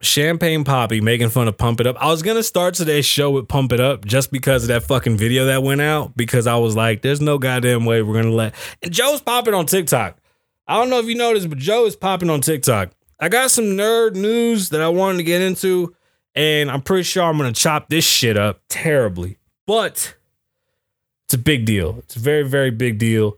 Champagne 0.00 0.62
Papi 0.62 1.02
making 1.02 1.30
fun 1.30 1.48
of 1.48 1.58
Pump 1.58 1.80
It 1.80 1.88
Up. 1.88 1.96
I 2.00 2.06
was 2.06 2.22
gonna 2.22 2.44
start 2.44 2.74
today's 2.74 3.04
show 3.04 3.32
with 3.32 3.48
Pump 3.48 3.72
It 3.72 3.80
Up 3.80 4.04
just 4.04 4.30
because 4.30 4.62
of 4.62 4.68
that 4.68 4.84
fucking 4.84 5.16
video 5.16 5.46
that 5.46 5.64
went 5.64 5.80
out. 5.80 6.16
Because 6.16 6.46
I 6.46 6.56
was 6.56 6.76
like, 6.76 7.02
there's 7.02 7.20
no 7.20 7.36
goddamn 7.36 7.84
way 7.84 8.00
we're 8.02 8.14
gonna 8.14 8.32
let. 8.32 8.54
And 8.80 8.92
Joe's 8.92 9.20
popping 9.20 9.54
on 9.54 9.66
TikTok. 9.66 10.18
I 10.68 10.76
don't 10.76 10.88
know 10.88 11.00
if 11.00 11.06
you 11.06 11.16
noticed, 11.16 11.48
but 11.48 11.58
Joe 11.58 11.84
is 11.86 11.96
popping 11.96 12.30
on 12.30 12.42
TikTok. 12.42 12.92
I 13.18 13.28
got 13.28 13.50
some 13.50 13.64
nerd 13.64 14.14
news 14.14 14.68
that 14.68 14.80
I 14.80 14.88
wanted 14.88 15.18
to 15.18 15.24
get 15.24 15.42
into, 15.42 15.96
and 16.32 16.70
I'm 16.70 16.82
pretty 16.82 17.02
sure 17.02 17.24
I'm 17.24 17.38
gonna 17.38 17.52
chop 17.52 17.88
this 17.88 18.04
shit 18.04 18.36
up 18.36 18.60
terribly. 18.68 19.38
But 19.66 20.14
it's 21.26 21.34
a 21.34 21.38
big 21.38 21.64
deal. 21.64 21.98
It's 22.04 22.14
a 22.14 22.20
very, 22.20 22.44
very 22.44 22.70
big 22.70 22.98
deal. 22.98 23.36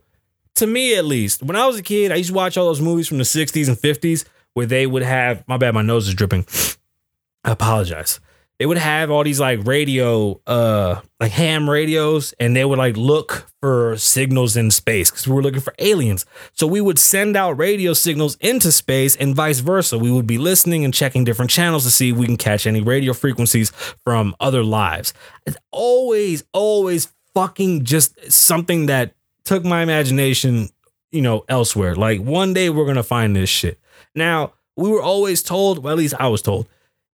To 0.61 0.67
me, 0.67 0.95
at 0.95 1.05
least. 1.05 1.41
When 1.41 1.55
I 1.55 1.65
was 1.65 1.79
a 1.79 1.81
kid, 1.81 2.11
I 2.11 2.17
used 2.17 2.29
to 2.29 2.35
watch 2.35 2.55
all 2.55 2.67
those 2.67 2.81
movies 2.81 3.07
from 3.07 3.17
the 3.17 3.23
60s 3.23 3.67
and 3.67 3.75
50s 3.75 4.25
where 4.53 4.67
they 4.67 4.85
would 4.85 5.01
have, 5.01 5.43
my 5.47 5.57
bad, 5.57 5.73
my 5.73 5.81
nose 5.81 6.07
is 6.07 6.13
dripping. 6.13 6.45
I 7.43 7.53
apologize. 7.53 8.19
They 8.59 8.67
would 8.67 8.77
have 8.77 9.09
all 9.09 9.23
these 9.23 9.39
like 9.39 9.65
radio, 9.65 10.39
uh, 10.45 11.01
like 11.19 11.31
ham 11.31 11.67
radios, 11.67 12.35
and 12.39 12.55
they 12.55 12.63
would 12.63 12.77
like 12.77 12.95
look 12.95 13.47
for 13.59 13.97
signals 13.97 14.55
in 14.55 14.69
space 14.69 15.09
because 15.09 15.27
we 15.27 15.33
were 15.33 15.41
looking 15.41 15.61
for 15.61 15.73
aliens. 15.79 16.27
So 16.53 16.67
we 16.67 16.79
would 16.79 16.99
send 16.99 17.35
out 17.35 17.57
radio 17.57 17.93
signals 17.93 18.35
into 18.35 18.71
space 18.71 19.15
and 19.15 19.35
vice 19.35 19.61
versa. 19.61 19.97
We 19.97 20.11
would 20.11 20.27
be 20.27 20.37
listening 20.37 20.85
and 20.85 20.93
checking 20.93 21.23
different 21.23 21.49
channels 21.49 21.85
to 21.85 21.89
see 21.89 22.11
if 22.11 22.17
we 22.17 22.27
can 22.27 22.37
catch 22.37 22.67
any 22.67 22.81
radio 22.81 23.13
frequencies 23.13 23.71
from 24.03 24.35
other 24.39 24.63
lives. 24.63 25.11
It's 25.47 25.57
always, 25.71 26.43
always 26.53 27.11
fucking 27.33 27.85
just 27.85 28.31
something 28.31 28.85
that 28.85 29.15
took 29.43 29.63
my 29.63 29.81
imagination, 29.83 30.69
you 31.11 31.21
know, 31.21 31.43
elsewhere. 31.49 31.95
Like 31.95 32.21
one 32.21 32.53
day 32.53 32.69
we're 32.69 32.85
gonna 32.85 33.03
find 33.03 33.35
this 33.35 33.49
shit. 33.49 33.79
Now, 34.15 34.53
we 34.75 34.89
were 34.89 35.01
always 35.01 35.43
told, 35.43 35.79
well, 35.79 35.91
at 35.91 35.97
least 35.97 36.15
I 36.19 36.27
was 36.27 36.41
told, 36.41 36.67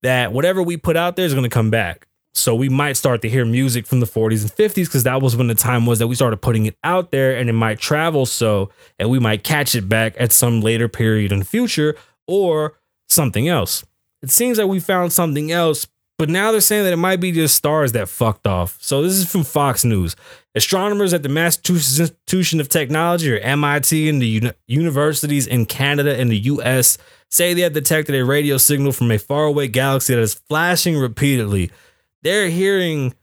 that 0.04 0.32
whatever 0.32 0.62
we 0.62 0.78
put 0.78 0.96
out 0.96 1.16
there 1.16 1.26
is 1.26 1.34
gonna 1.34 1.50
come 1.50 1.70
back. 1.70 2.08
So 2.34 2.54
we 2.54 2.70
might 2.70 2.98
start 2.98 3.24
to 3.24 3.30
hear 3.30 3.46
music 3.46 3.88
from 3.88 4.00
the 4.00 4.06
40s 4.06 4.44
and 4.44 4.52
50s 4.52 4.86
because 4.86 5.04
that 5.04 5.22
was 5.22 5.36
when 5.36 5.48
the 5.48 5.56
time 5.56 5.88
was 5.88 5.98
that 6.00 6.08
we 6.08 6.14
started 6.14 6.38
putting 6.38 6.68
it 6.68 6.78
out 6.84 7.10
there 7.10 7.36
and 7.36 7.50
it 7.50 7.54
might 7.54 7.80
travel 7.80 8.28
so 8.28 8.70
and 9.00 9.10
we 9.10 9.18
might 9.18 9.44
catch 9.44 9.74
it 9.74 9.90
back 9.90 10.14
at 10.20 10.32
some 10.32 10.62
later 10.62 10.88
period 10.88 11.32
in 11.32 11.40
the 11.40 11.46
future 11.46 11.96
or 12.28 12.78
something 13.10 13.48
else. 13.48 13.84
It 14.22 14.30
seems 14.30 14.60
like 14.60 14.68
we 14.68 14.80
found 14.80 15.14
something 15.14 15.52
else, 15.52 15.88
but 16.18 16.30
now 16.30 16.52
they're 16.52 16.62
saying 16.62 16.84
that 16.84 16.94
it 16.94 16.98
might 16.98 17.20
be 17.20 17.32
just 17.32 17.56
stars 17.56 17.92
that 17.92 18.10
fucked 18.10 18.48
off. 18.48 18.78
So 18.82 19.04
this 19.04 19.14
is 19.14 19.30
from 19.32 19.44
Fox 19.44 19.86
News. 19.86 20.16
Astronomers 20.56 21.14
at 21.14 21.22
the 21.22 21.30
Massachusetts 21.30 22.00
Institution 22.00 22.60
of 22.60 22.70
Technology, 22.70 23.32
or 23.32 23.38
MIT, 23.38 24.10
and 24.10 24.22
the 24.22 24.28
uni- 24.28 24.54
universities 24.68 25.46
in 25.46 25.68
Canada 25.68 26.20
and 26.20 26.32
the 26.32 26.38
US 26.40 26.98
say 27.30 27.54
they 27.54 27.62
have 27.62 27.74
detected 27.74 28.16
a 28.16 28.26
radio 28.26 28.58
signal 28.58 28.92
from 28.92 29.12
a 29.12 29.20
faraway 29.20 29.68
galaxy 29.68 30.16
that 30.16 30.22
is 30.22 30.34
flashing 30.34 30.98
repeatedly. 30.98 31.70
They're 32.24 32.50
hearing 32.50 33.14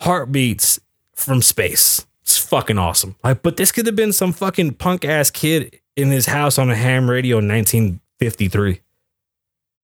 heartbeats 0.00 0.78
from 1.14 1.42
space. 1.42 2.06
It's 2.22 2.38
fucking 2.38 2.78
awesome. 2.78 3.16
Like, 3.24 3.42
but 3.42 3.56
this 3.56 3.72
could 3.72 3.86
have 3.86 3.96
been 3.96 4.12
some 4.12 4.32
fucking 4.32 4.74
punk 4.74 5.04
ass 5.04 5.30
kid 5.30 5.80
in 5.96 6.10
his 6.10 6.26
house 6.26 6.58
on 6.58 6.70
a 6.70 6.76
ham 6.76 7.10
radio 7.10 7.38
in 7.38 7.48
1953. 7.48 8.80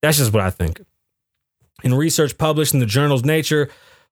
That's 0.00 0.18
just 0.18 0.32
what 0.32 0.42
I 0.42 0.50
think. 0.50 0.80
In 1.86 1.94
research 1.94 2.36
published 2.36 2.74
in 2.74 2.80
the 2.80 2.84
journal's 2.84 3.24
Nature, 3.24 3.70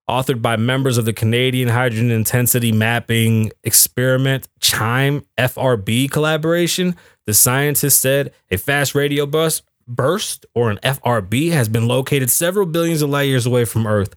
authored 0.09 0.41
by 0.41 0.55
members 0.55 0.97
of 0.97 1.07
the 1.07 1.13
Canadian 1.13 1.69
Hydrogen 1.69 2.13
Intensity 2.13 2.71
Mapping 2.71 3.51
Experiment 3.65 4.47
CHIME 4.61 5.27
FRB 5.37 6.09
collaboration, 6.09 6.95
the 7.27 7.35
scientists 7.35 7.97
said 7.97 8.33
a 8.49 8.59
fast 8.59 8.95
radio 8.95 9.27
bus 9.27 9.63
burst 9.89 10.47
or 10.55 10.71
an 10.71 10.79
FRB 10.85 11.51
has 11.51 11.69
been 11.69 11.89
located 11.89 12.31
several 12.31 12.65
billions 12.65 13.03
of 13.03 13.11
light 13.11 13.27
years 13.27 13.45
away 13.45 13.65
from 13.65 13.89
Earth. 13.89 14.15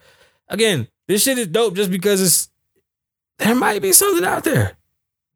Again, 0.50 0.88
this 1.08 1.24
shit 1.24 1.40
is 1.40 1.48
dope 1.48 1.74
just 1.74 1.90
because 1.90 2.22
it's 2.22 2.50
there 3.40 3.56
might 3.56 3.82
be 3.82 3.92
something 3.92 4.24
out 4.24 4.44
there. 4.44 4.78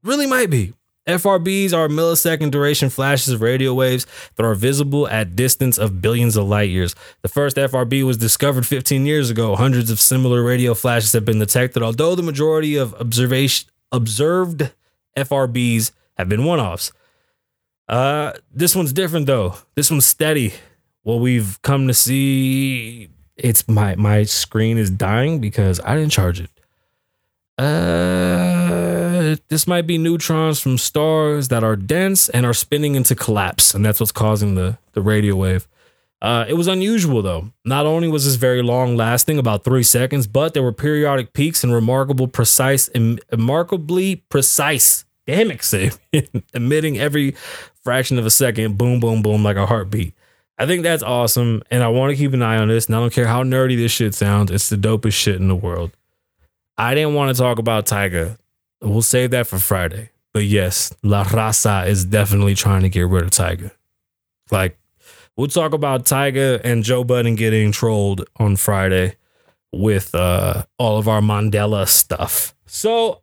Really 0.03 0.27
might 0.27 0.51
be. 0.51 0.75
FRBs 1.07 1.73
are 1.73 1.87
millisecond 1.87 2.51
duration 2.51 2.89
flashes 2.89 3.29
of 3.29 3.41
radio 3.41 3.73
waves 3.73 4.05
that 4.35 4.45
are 4.45 4.53
visible 4.53 5.07
at 5.07 5.35
distance 5.35 5.79
of 5.79 6.01
billions 6.01 6.37
of 6.37 6.47
light 6.47 6.69
years. 6.69 6.95
The 7.23 7.27
first 7.27 7.57
FRB 7.57 8.03
was 8.03 8.17
discovered 8.17 8.67
15 8.67 9.05
years 9.05 9.31
ago. 9.31 9.55
Hundreds 9.55 9.89
of 9.89 9.99
similar 9.99 10.43
radio 10.43 10.75
flashes 10.75 11.13
have 11.13 11.25
been 11.25 11.39
detected, 11.39 11.81
although 11.81 12.13
the 12.13 12.21
majority 12.21 12.75
of 12.75 12.93
observation 12.95 13.67
observed 13.91 14.71
FRBs 15.17 15.91
have 16.17 16.29
been 16.29 16.45
one-offs. 16.45 16.91
Uh, 17.87 18.33
this 18.53 18.75
one's 18.75 18.93
different 18.93 19.25
though. 19.25 19.55
This 19.75 19.89
one's 19.89 20.05
steady. 20.05 20.53
What 21.03 21.15
we've 21.15 21.59
come 21.63 21.87
to 21.87 21.95
see, 21.95 23.09
it's 23.35 23.67
my 23.67 23.95
my 23.95 24.23
screen 24.23 24.77
is 24.77 24.91
dying 24.91 25.39
because 25.39 25.81
I 25.83 25.95
didn't 25.95 26.11
charge 26.11 26.39
it. 26.39 26.51
Uh, 27.61 29.35
this 29.49 29.67
might 29.67 29.85
be 29.85 29.97
neutrons 29.99 30.59
from 30.59 30.79
stars 30.79 31.49
that 31.49 31.63
are 31.63 31.75
dense 31.75 32.27
and 32.29 32.43
are 32.43 32.55
spinning 32.55 32.95
into 32.95 33.13
collapse, 33.15 33.75
and 33.75 33.85
that's 33.85 33.99
what's 33.99 34.11
causing 34.11 34.55
the 34.55 34.77
the 34.93 35.01
radio 35.01 35.35
wave. 35.35 35.67
Uh, 36.23 36.45
it 36.47 36.53
was 36.53 36.67
unusual 36.67 37.21
though. 37.21 37.51
Not 37.63 37.85
only 37.85 38.07
was 38.07 38.25
this 38.25 38.35
very 38.35 38.63
long 38.63 38.95
lasting, 38.95 39.37
about 39.37 39.63
three 39.63 39.83
seconds, 39.83 40.25
but 40.25 40.53
there 40.53 40.63
were 40.63 40.71
periodic 40.71 41.33
peaks 41.33 41.63
and 41.63 41.71
remarkable 41.71 42.27
precise, 42.27 42.89
em- 42.95 43.19
remarkably 43.31 44.17
precise. 44.29 45.05
Damn 45.27 45.51
it, 45.51 45.63
Sid. 45.63 45.97
emitting 46.53 46.99
every 46.99 47.35
fraction 47.83 48.17
of 48.17 48.25
a 48.25 48.31
second, 48.31 48.77
boom, 48.77 48.99
boom, 48.99 49.21
boom, 49.21 49.43
like 49.43 49.57
a 49.57 49.67
heartbeat. 49.67 50.15
I 50.57 50.65
think 50.65 50.81
that's 50.83 51.03
awesome, 51.03 51.61
and 51.69 51.83
I 51.83 51.89
want 51.89 52.11
to 52.11 52.15
keep 52.15 52.33
an 52.33 52.41
eye 52.41 52.57
on 52.57 52.69
this. 52.69 52.87
And 52.87 52.95
I 52.95 52.99
don't 52.99 53.13
care 53.13 53.27
how 53.27 53.43
nerdy 53.43 53.77
this 53.77 53.91
shit 53.91 54.15
sounds; 54.15 54.49
it's 54.49 54.69
the 54.69 54.77
dopest 54.77 55.13
shit 55.13 55.35
in 55.35 55.47
the 55.47 55.55
world. 55.55 55.91
I 56.81 56.95
didn't 56.95 57.13
want 57.13 57.35
to 57.35 57.39
talk 57.41 57.59
about 57.59 57.85
Tiger. 57.85 58.37
We'll 58.81 59.03
save 59.03 59.31
that 59.31 59.45
for 59.45 59.59
Friday. 59.59 60.09
But 60.33 60.45
yes, 60.45 60.93
La 61.03 61.23
Raza 61.23 61.85
is 61.87 62.05
definitely 62.05 62.55
trying 62.55 62.81
to 62.81 62.89
get 62.89 63.07
rid 63.07 63.23
of 63.23 63.29
Tiger. 63.31 63.71
Like, 64.49 64.79
we'll 65.37 65.47
talk 65.47 65.73
about 65.73 66.05
Tiger 66.05 66.59
and 66.63 66.83
Joe 66.83 67.03
Budden 67.03 67.35
getting 67.35 67.71
trolled 67.71 68.25
on 68.37 68.55
Friday. 68.55 69.15
with 69.73 70.13
uh 70.15 70.63
all 70.77 70.97
of 70.97 71.07
our 71.07 71.21
Mandela 71.21 71.87
stuff. 71.87 72.53
So 72.65 73.21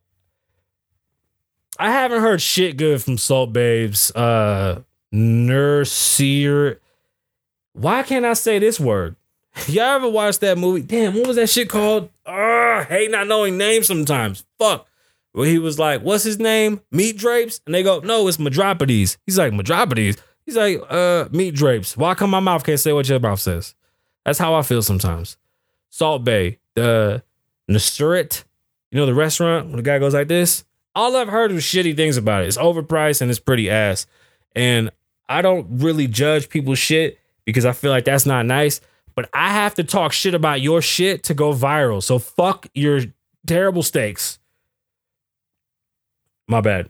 I 1.79 1.91
haven't 1.91 2.21
heard 2.23 2.41
shit 2.41 2.77
good 2.77 3.03
from 3.03 3.19
Salt 3.19 3.53
Bae's. 3.53 4.11
Uh 4.15 4.83
Nurseer. 5.13 6.79
Why 7.73 8.03
can't 8.03 8.25
I 8.25 8.35
say 8.35 8.59
this 8.59 8.79
word? 8.81 9.17
Y'all 9.67 9.97
ever 9.97 10.09
watched 10.09 10.41
that 10.41 10.57
movie? 10.59 10.83
Damn, 10.83 11.15
what 11.15 11.27
was 11.27 11.37
that 11.37 11.51
shit 11.51 11.69
called? 11.69 12.09
Ah, 12.29 12.85
hate 12.89 13.11
not 13.11 13.27
knowing 13.27 13.57
names 13.57 13.87
sometimes. 13.87 14.45
Fuck. 14.59 14.87
Where 15.33 15.47
he 15.47 15.59
was 15.59 15.79
like, 15.79 16.03
what's 16.03 16.25
his 16.25 16.39
name? 16.39 16.81
Meat 16.91 17.17
drapes? 17.17 17.61
And 17.65 17.75
they 17.75 17.83
go, 17.83 18.01
no, 18.01 18.29
it's 18.29 18.37
Madropodes. 18.37 19.17
He's 19.25 19.39
like, 19.39 19.53
Madropodes? 19.53 20.19
He's 20.45 20.57
like, 20.57 20.81
uh, 20.89 21.29
meat 21.31 21.55
drapes. 21.55 21.97
Why 21.97 22.15
come 22.15 22.31
my 22.31 22.41
mouth 22.41 22.65
can't 22.65 22.81
say 22.81 22.93
what 22.93 23.09
your 23.09 23.21
mouth 23.21 23.41
says? 23.41 23.75
That's 24.25 24.39
how 24.39 24.55
I 24.55 24.63
feel 24.63 24.83
sometimes. 24.83 25.37
Salt 25.91 26.25
Bae, 26.25 26.59
the 26.75 27.23
Nusr-Et, 27.71 28.45
you 28.91 28.99
know, 28.99 29.07
the 29.07 29.15
restaurant 29.15 29.67
when 29.67 29.77
the 29.77 29.83
guy 29.83 29.99
goes 29.99 30.15
like 30.15 30.29
this. 30.29 30.65
All 30.95 31.17
I've 31.17 31.29
heard 31.29 31.53
was 31.53 31.63
shitty 31.63 31.97
things 31.97 32.17
about 32.17 32.43
it. 32.43 32.49
It's 32.49 32.57
overpriced 32.57 33.21
and 33.21 33.31
it's 33.31 33.41
pretty 33.41 33.71
ass. 33.71 34.07
And 34.57 34.91
I 35.29 35.43
don't 35.43 35.67
really 35.83 36.07
judge 36.07 36.49
people's 36.49 36.79
shit 36.79 37.19
because 37.45 37.65
I 37.65 37.73
feel 37.73 37.91
like 37.91 38.05
that's 38.05 38.27
not 38.27 38.47
nice. 38.47 38.81
But 39.19 39.29
I 39.33 39.49
have 39.49 39.75
to 39.75 39.83
talk 39.83 40.13
shit 40.13 40.33
about 40.33 40.61
your 40.61 40.81
shit 40.81 41.25
to 41.25 41.35
go 41.35 41.53
viral. 41.53 42.01
So 42.01 42.21
fuck 42.21 42.69
your 42.73 43.01
terrible 43.49 43.83
steaks. 43.83 44.39
My 46.47 46.61
bad. 46.61 46.89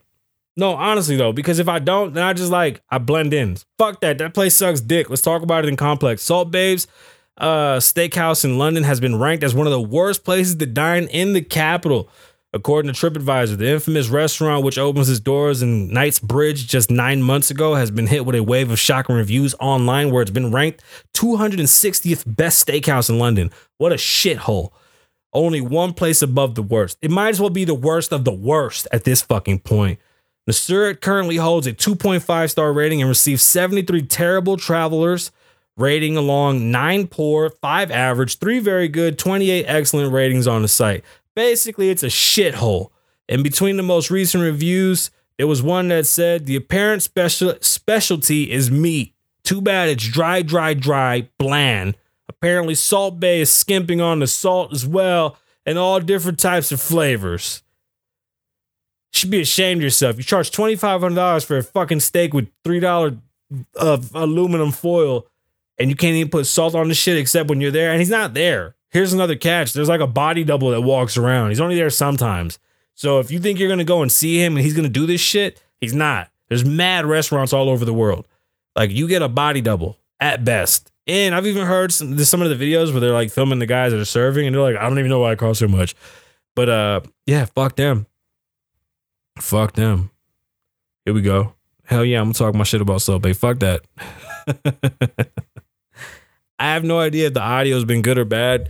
No, 0.54 0.74
honestly 0.74 1.16
though, 1.16 1.32
because 1.32 1.58
if 1.58 1.68
I 1.68 1.78
don't, 1.78 2.12
then 2.12 2.22
I 2.22 2.34
just 2.34 2.52
like 2.52 2.82
I 2.90 2.98
blend 2.98 3.32
in. 3.32 3.56
Fuck 3.78 4.02
that. 4.02 4.18
That 4.18 4.34
place 4.34 4.54
sucks 4.54 4.82
dick. 4.82 5.08
Let's 5.08 5.22
talk 5.22 5.40
about 5.40 5.64
it 5.64 5.68
in 5.68 5.76
complex. 5.76 6.22
Salt 6.22 6.50
Bae's 6.50 6.86
uh, 7.38 7.78
Steakhouse 7.78 8.44
in 8.44 8.58
London 8.58 8.84
has 8.84 9.00
been 9.00 9.18
ranked 9.18 9.42
as 9.42 9.54
one 9.54 9.66
of 9.66 9.70
the 9.70 9.80
worst 9.80 10.22
places 10.22 10.56
to 10.56 10.66
dine 10.66 11.04
in 11.04 11.32
the 11.32 11.40
capital. 11.40 12.10
According 12.55 12.90
to 12.90 12.99
TripAdvisor, 12.99 13.59
the 13.59 13.68
infamous 13.68 14.09
restaurant, 14.09 14.64
which 14.64 14.78
opens 14.78 15.11
its 15.11 15.20
doors 15.20 15.61
in 15.61 15.88
Knightsbridge 15.88 16.66
just 16.66 16.90
nine 16.90 17.22
months 17.22 17.51
ago, 17.51 17.74
has 17.74 17.90
been 17.90 18.07
hit 18.07 18.24
with 18.24 18.34
a 18.34 18.42
wave 18.42 18.70
of 18.70 18.78
shocking 18.78 19.16
reviews 19.16 19.55
online 19.61 20.11
where 20.11 20.22
it's 20.22 20.30
been 20.30 20.51
ranked 20.51 20.82
260th 21.14 22.24
best 22.26 22.66
steakhouse 22.66 23.11
in 23.11 23.18
London. 23.18 23.51
What 23.76 23.92
a 23.92 23.96
shithole. 23.96 24.70
Only 25.34 25.61
one 25.61 25.92
place 25.92 26.22
above 26.22 26.55
the 26.55 26.62
worst. 26.62 26.96
It 27.03 27.11
might 27.11 27.28
as 27.28 27.40
well 27.40 27.51
be 27.51 27.66
the 27.66 27.74
worst 27.74 28.12
of 28.12 28.24
the 28.24 28.32
worst 28.32 28.88
at 28.92 29.05
this 29.05 29.20
fucking 29.20 29.59
point. 29.59 29.99
The 30.46 30.53
Surit 30.53 31.03
currently 31.03 31.36
holds 31.36 31.66
a 31.66 31.74
2.5 31.74 32.51
star 32.51 32.72
rating 32.72 33.03
and 33.03 33.11
receives 33.11 33.42
73 33.42 34.07
terrible 34.07 34.57
travelers 34.57 35.30
rating 35.76 36.16
along 36.16 36.70
9 36.70 37.09
poor, 37.09 37.51
5 37.51 37.90
average, 37.90 38.38
3 38.38 38.59
very 38.59 38.88
good, 38.88 39.18
28 39.18 39.64
excellent 39.66 40.14
ratings 40.14 40.46
on 40.46 40.62
the 40.62 40.68
site. 40.68 41.05
Basically, 41.39 41.89
it's 41.89 42.03
a 42.03 42.09
shithole. 42.09 42.89
And 43.28 43.45
between 43.45 43.76
the 43.76 43.84
most 43.84 44.11
recent 44.11 44.43
reviews, 44.43 45.12
there 45.36 45.47
was 45.47 45.62
one 45.62 45.86
that 45.86 46.05
said 46.05 46.47
the 46.47 46.57
apparent 46.57 47.01
special 47.05 47.55
specialty 47.61 48.51
is 48.51 48.72
meat. 48.72 49.14
Too 49.45 49.61
bad 49.61 49.89
it's 49.89 50.09
dry, 50.09 50.43
dry, 50.43 50.74
dry, 50.74 51.28
bland. 51.39 51.97
Apparently, 52.28 52.74
Salt 52.74 53.20
Bae 53.20 53.34
is 53.34 53.53
skimping 53.53 54.01
on 54.01 54.18
the 54.18 54.26
salt 54.26 54.72
as 54.72 54.84
well, 54.84 55.39
and 55.64 55.78
all 55.78 56.01
different 56.01 56.41
types 56.41 56.72
of 56.72 56.80
flavors. 56.80 57.62
Should 59.12 59.30
be 59.30 59.43
ashamed 59.43 59.78
of 59.78 59.84
yourself. 59.84 60.16
You 60.16 60.24
charge 60.24 60.51
twenty 60.51 60.74
five 60.74 61.03
hundred 61.03 61.14
dollars 61.14 61.45
for 61.45 61.59
a 61.59 61.62
fucking 61.62 62.01
steak 62.01 62.34
with 62.34 62.49
three 62.64 62.80
dollar 62.80 63.16
of 63.76 64.12
aluminum 64.12 64.72
foil, 64.72 65.28
and 65.78 65.89
you 65.89 65.95
can't 65.95 66.16
even 66.16 66.32
put 66.32 66.47
salt 66.47 66.74
on 66.74 66.89
the 66.89 66.97
shit 66.97 67.16
except 67.16 67.49
when 67.49 67.61
you're 67.61 67.70
there. 67.70 67.93
And 67.93 68.01
he's 68.01 68.11
not 68.11 68.34
there. 68.34 68.74
Here's 68.91 69.12
another 69.12 69.36
catch. 69.36 69.72
There's 69.72 69.89
like 69.89 70.01
a 70.01 70.07
body 70.07 70.45
double 70.45 70.70
that 70.70 70.80
walks 70.80 71.16
around. 71.16 71.51
He's 71.51 71.61
only 71.61 71.76
there 71.76 71.91
sometimes. 71.91 72.59
So 72.95 73.20
if 73.20 73.30
you 73.30 73.39
think 73.39 73.59
you're 73.59 73.68
gonna 73.68 73.84
go 73.84 74.03
and 74.03 74.11
see 74.11 74.43
him 74.43 74.57
and 74.57 74.64
he's 74.64 74.74
gonna 74.74 74.89
do 74.89 75.07
this 75.07 75.20
shit, 75.20 75.62
he's 75.80 75.95
not. 75.95 76.30
There's 76.49 76.64
mad 76.64 77.07
restaurants 77.07 77.53
all 77.53 77.68
over 77.68 77.84
the 77.84 77.95
world. 77.95 78.26
Like 78.74 78.91
you 78.91 79.07
get 79.09 79.22
a 79.22 79.28
body 79.28 79.61
double 79.61 79.99
at 80.20 80.45
best. 80.45 80.91
And 81.07 81.34
I've 81.34 81.47
even 81.47 81.66
heard 81.66 81.93
some 81.93 82.18
some 82.18 82.43
of 82.43 82.49
the 82.49 82.57
videos 82.57 82.91
where 82.91 83.01
they're 83.01 83.12
like 83.12 83.30
filming 83.30 83.59
the 83.59 83.66
guys 83.66 83.93
that 83.93 84.01
are 84.01 84.05
serving 84.05 84.47
and 84.47 84.55
they're 84.55 84.62
like, 84.62 84.76
I 84.76 84.89
don't 84.89 84.99
even 84.99 85.11
know 85.11 85.20
why 85.20 85.32
it 85.32 85.39
costs 85.39 85.61
so 85.61 85.68
much. 85.68 85.95
But 86.57 86.68
uh 86.68 87.01
yeah, 87.26 87.45
fuck 87.45 87.76
them. 87.76 88.07
Fuck 89.39 89.74
them. 89.74 90.11
Here 91.05 91.14
we 91.14 91.22
go. 91.22 91.55
Hell 91.84 92.05
yeah, 92.05 92.20
I'm 92.20 92.26
gonna 92.26 92.34
talk 92.34 92.55
my 92.55 92.64
shit 92.64 92.80
about 92.80 93.03
Subway. 93.03 93.32
Fuck 93.32 93.61
that. 93.61 93.82
I 96.59 96.72
have 96.74 96.84
no 96.84 96.98
idea 96.98 97.28
if 97.28 97.34
the 97.34 97.42
audio's 97.42 97.84
been 97.84 98.02
good 98.02 98.18
or 98.18 98.24
bad. 98.24 98.68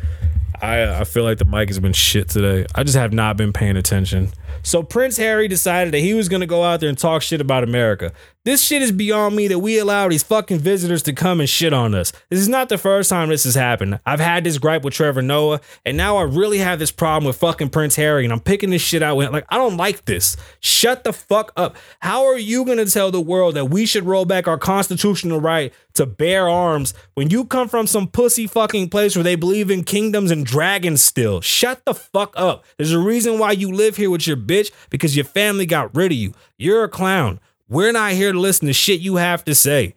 I 0.61 0.82
uh, 0.82 1.01
I 1.01 1.05
feel 1.05 1.24
like 1.24 1.39
the 1.39 1.45
mic 1.45 1.68
has 1.68 1.78
been 1.78 1.93
shit 1.93 2.28
today. 2.28 2.66
I 2.74 2.82
just 2.82 2.97
have 2.97 3.12
not 3.12 3.36
been 3.36 3.53
paying 3.53 3.76
attention. 3.76 4.30
So 4.62 4.82
Prince 4.82 5.16
Harry 5.16 5.49
decided 5.49 5.95
that 5.95 6.01
he 6.01 6.14
was 6.14 6.28
gonna 6.28 6.47
go 6.47 6.64
out 6.64 6.80
there 6.80 6.89
and 6.89 6.99
talk 6.99 7.22
shit 7.22 7.41
about 7.41 7.62
America. 7.64 8.12
This 8.45 8.62
shit 8.62 8.82
is 8.82 8.93
beyond 8.93 9.34
me 9.34 9.49
that 9.49 9.59
we 9.59 9.78
allow 9.78 10.09
these 10.09 10.22
fucking 10.22 10.61
visitors 10.61 11.03
to 11.03 11.12
come 11.12 11.41
and 11.41 11.49
shit 11.49 11.72
on 11.72 11.95
us. 11.95 12.12
This 12.30 12.39
is 12.39 12.49
not 12.49 12.68
the 12.68 12.78
first 12.78 13.11
time 13.11 13.28
this 13.28 13.43
has 13.45 13.57
happened. 13.57 13.99
I've 14.07 14.20
had 14.20 14.45
this 14.45 14.59
gripe 14.59 14.84
with 14.84 14.95
Trevor 14.95 15.22
Noah, 15.22 15.61
and 15.84 15.97
now 15.97 16.16
I 16.16 16.22
really 16.22 16.59
have 16.59 16.78
this 16.78 16.93
problem 16.93 17.26
with 17.26 17.36
fucking 17.36 17.70
Prince 17.70 17.97
Harry, 17.97 18.24
and 18.24 18.32
I'm 18.32 18.41
picking 18.41 18.70
this 18.70 18.80
shit 18.80 19.03
out 19.03 19.16
with 19.16 19.32
like 19.32 19.45
I 19.49 19.57
don't 19.59 19.76
like 19.76 20.05
this. 20.05 20.36
Shut 20.61 21.03
the 21.03 21.12
fuck 21.12 21.53
up. 21.57 21.76
How 21.99 22.24
are 22.26 22.39
you 22.39 22.64
gonna 22.64 22.86
tell 22.86 23.11
the 23.11 23.20
world 23.20 23.57
that 23.57 23.66
we 23.66 23.84
should 23.84 24.05
roll 24.05 24.24
back 24.24 24.47
our 24.47 24.57
constitutional 24.57 25.41
right 25.41 25.74
to 25.95 26.07
bear 26.07 26.49
arms 26.49 26.95
when 27.14 27.30
you 27.30 27.45
come 27.45 27.68
from 27.68 27.89
some 27.89 28.07
pussy 28.07 28.47
fucking 28.47 28.89
place 28.89 29.16
where 29.16 29.24
they 29.24 29.34
believe 29.34 29.68
in 29.68 29.82
kingdoms 29.82 30.30
and 30.30 30.47
dragons 30.47 31.03
still? 31.03 31.41
Shut 31.41 31.84
the 31.84 31.93
fuck 31.93 32.32
up. 32.36 32.64
There's 32.76 32.93
a 32.93 33.01
reason 33.01 33.41
why 33.41 33.51
you 33.53 33.72
live 33.72 33.97
here 33.97 34.11
with 34.11 34.28
your 34.28 34.36
bitch 34.36 34.70
because 34.91 35.16
your 35.16 35.24
family 35.24 35.66
got 35.66 35.95
rid 35.95 36.12
of 36.12 36.18
you. 36.18 36.34
You're 36.57 36.84
a 36.84 36.89
clown. 36.89 37.41
We're 37.69 37.93
not 37.93 38.12
here 38.12 38.33
to 38.33 38.41
listen 38.41 38.66
to 38.66 38.73
shit 38.73 39.01
you 39.01 39.16
have 39.16 39.45
to 39.45 39.55
say. 39.55 39.95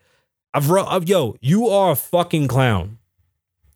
I've 0.54 0.70
wrote, 0.70 1.08
yo, 1.08 1.38
you 1.40 1.68
are 1.70 1.92
a 1.92 1.96
fucking 1.96 2.48
clown. 2.50 2.98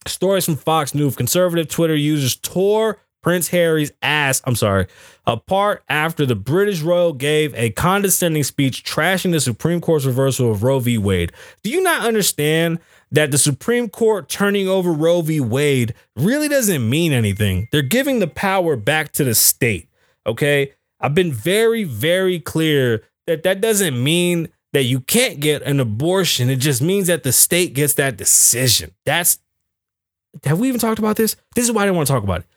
Stories 0.06 0.46
from 0.46 0.58
Fox 0.58 0.94
News. 0.94 1.16
Conservative 1.16 1.70
Twitter 1.70 1.96
users 1.96 2.36
tore 2.36 3.00
Prince 3.24 3.48
Harry's 3.48 3.92
ass, 4.04 4.42
I'm 4.46 4.56
sorry, 4.56 4.86
apart 5.26 5.84
after 5.90 6.28
the 6.28 6.36
British 6.36 6.82
royal 6.82 7.12
gave 7.12 7.56
a 7.56 7.72
condescending 7.72 8.44
speech 8.44 8.84
trashing 8.84 9.32
the 9.32 9.40
Supreme 9.40 9.82
Court's 9.82 10.06
reversal 10.06 10.52
of 10.52 10.62
Roe 10.62 10.78
v. 10.78 11.00
Wade. 11.00 11.32
Do 11.64 11.72
you 11.72 11.82
not 11.82 12.06
understand 12.06 12.78
that 13.12 13.32
the 13.32 13.40
Supreme 13.40 13.90
Court 13.90 14.30
turning 14.30 14.68
over 14.68 14.92
Roe 14.92 15.22
v. 15.22 15.40
Wade 15.40 15.96
really 16.16 16.48
doesn't 16.48 16.88
mean 16.88 17.14
anything? 17.14 17.68
They're 17.72 17.82
giving 17.82 18.20
the 18.20 18.28
power 18.28 18.76
back 18.76 19.12
to 19.14 19.24
the 19.24 19.34
state, 19.34 19.90
okay? 20.28 20.74
I've 21.00 21.16
been 21.16 21.34
very, 21.34 21.84
very 21.84 22.40
clear 22.40 23.02
that 23.28 23.44
that 23.44 23.62
doesn't 23.62 24.02
mean 24.02 24.50
that 24.74 24.84
you 24.84 25.00
can't 25.00 25.40
get 25.40 25.62
an 25.64 25.80
abortion. 25.80 26.50
It 26.50 26.58
just 26.58 26.82
means 26.82 27.08
that 27.08 27.24
the 27.24 27.32
state 27.32 27.74
gets 27.74 27.94
that 27.96 28.18
decision. 28.18 28.94
That's 29.06 29.40
have 30.44 30.60
we 30.60 30.68
even 30.68 30.80
talked 30.80 31.00
about 31.00 31.16
this? 31.16 31.36
This 31.56 31.66
is 31.66 31.72
why 31.72 31.84
I 31.84 31.86
didn't 31.86 31.96
want 31.96 32.08
to 32.08 32.14
talk 32.14 32.24
about 32.24 32.42
it. 32.42 32.48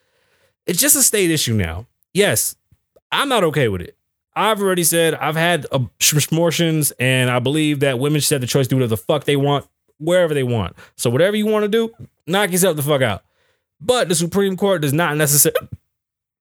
It's 0.66 0.80
just 0.80 0.96
a 0.96 1.02
state 1.02 1.30
issue 1.30 1.54
now. 1.54 1.86
Yes, 2.12 2.56
I'm 3.12 3.28
not 3.28 3.44
okay 3.44 3.68
with 3.68 3.80
it. 3.80 3.96
I've 4.34 4.60
already 4.60 4.84
said 4.84 5.14
I've 5.14 5.36
had 5.36 5.66
abortions, 5.72 6.92
and 6.92 7.30
I 7.30 7.38
believe 7.38 7.80
that 7.80 7.98
women 7.98 8.20
should 8.20 8.34
have 8.34 8.40
the 8.40 8.46
choice 8.46 8.66
to 8.66 8.70
do 8.70 8.76
whatever 8.76 8.90
the 8.90 8.96
fuck 8.96 9.24
they 9.24 9.36
want, 9.36 9.66
wherever 9.98 10.34
they 10.34 10.42
want. 10.42 10.76
So 10.96 11.10
whatever 11.10 11.36
you 11.36 11.46
want 11.46 11.64
to 11.64 11.68
do, 11.68 11.92
knock 12.26 12.52
yourself 12.52 12.76
the 12.76 12.82
fuck 12.82 13.02
out. 13.02 13.24
But 13.80 14.08
the 14.08 14.14
Supreme 14.14 14.56
Court 14.56 14.82
does 14.82 14.92
not 14.92 15.16
necessarily. 15.16 15.68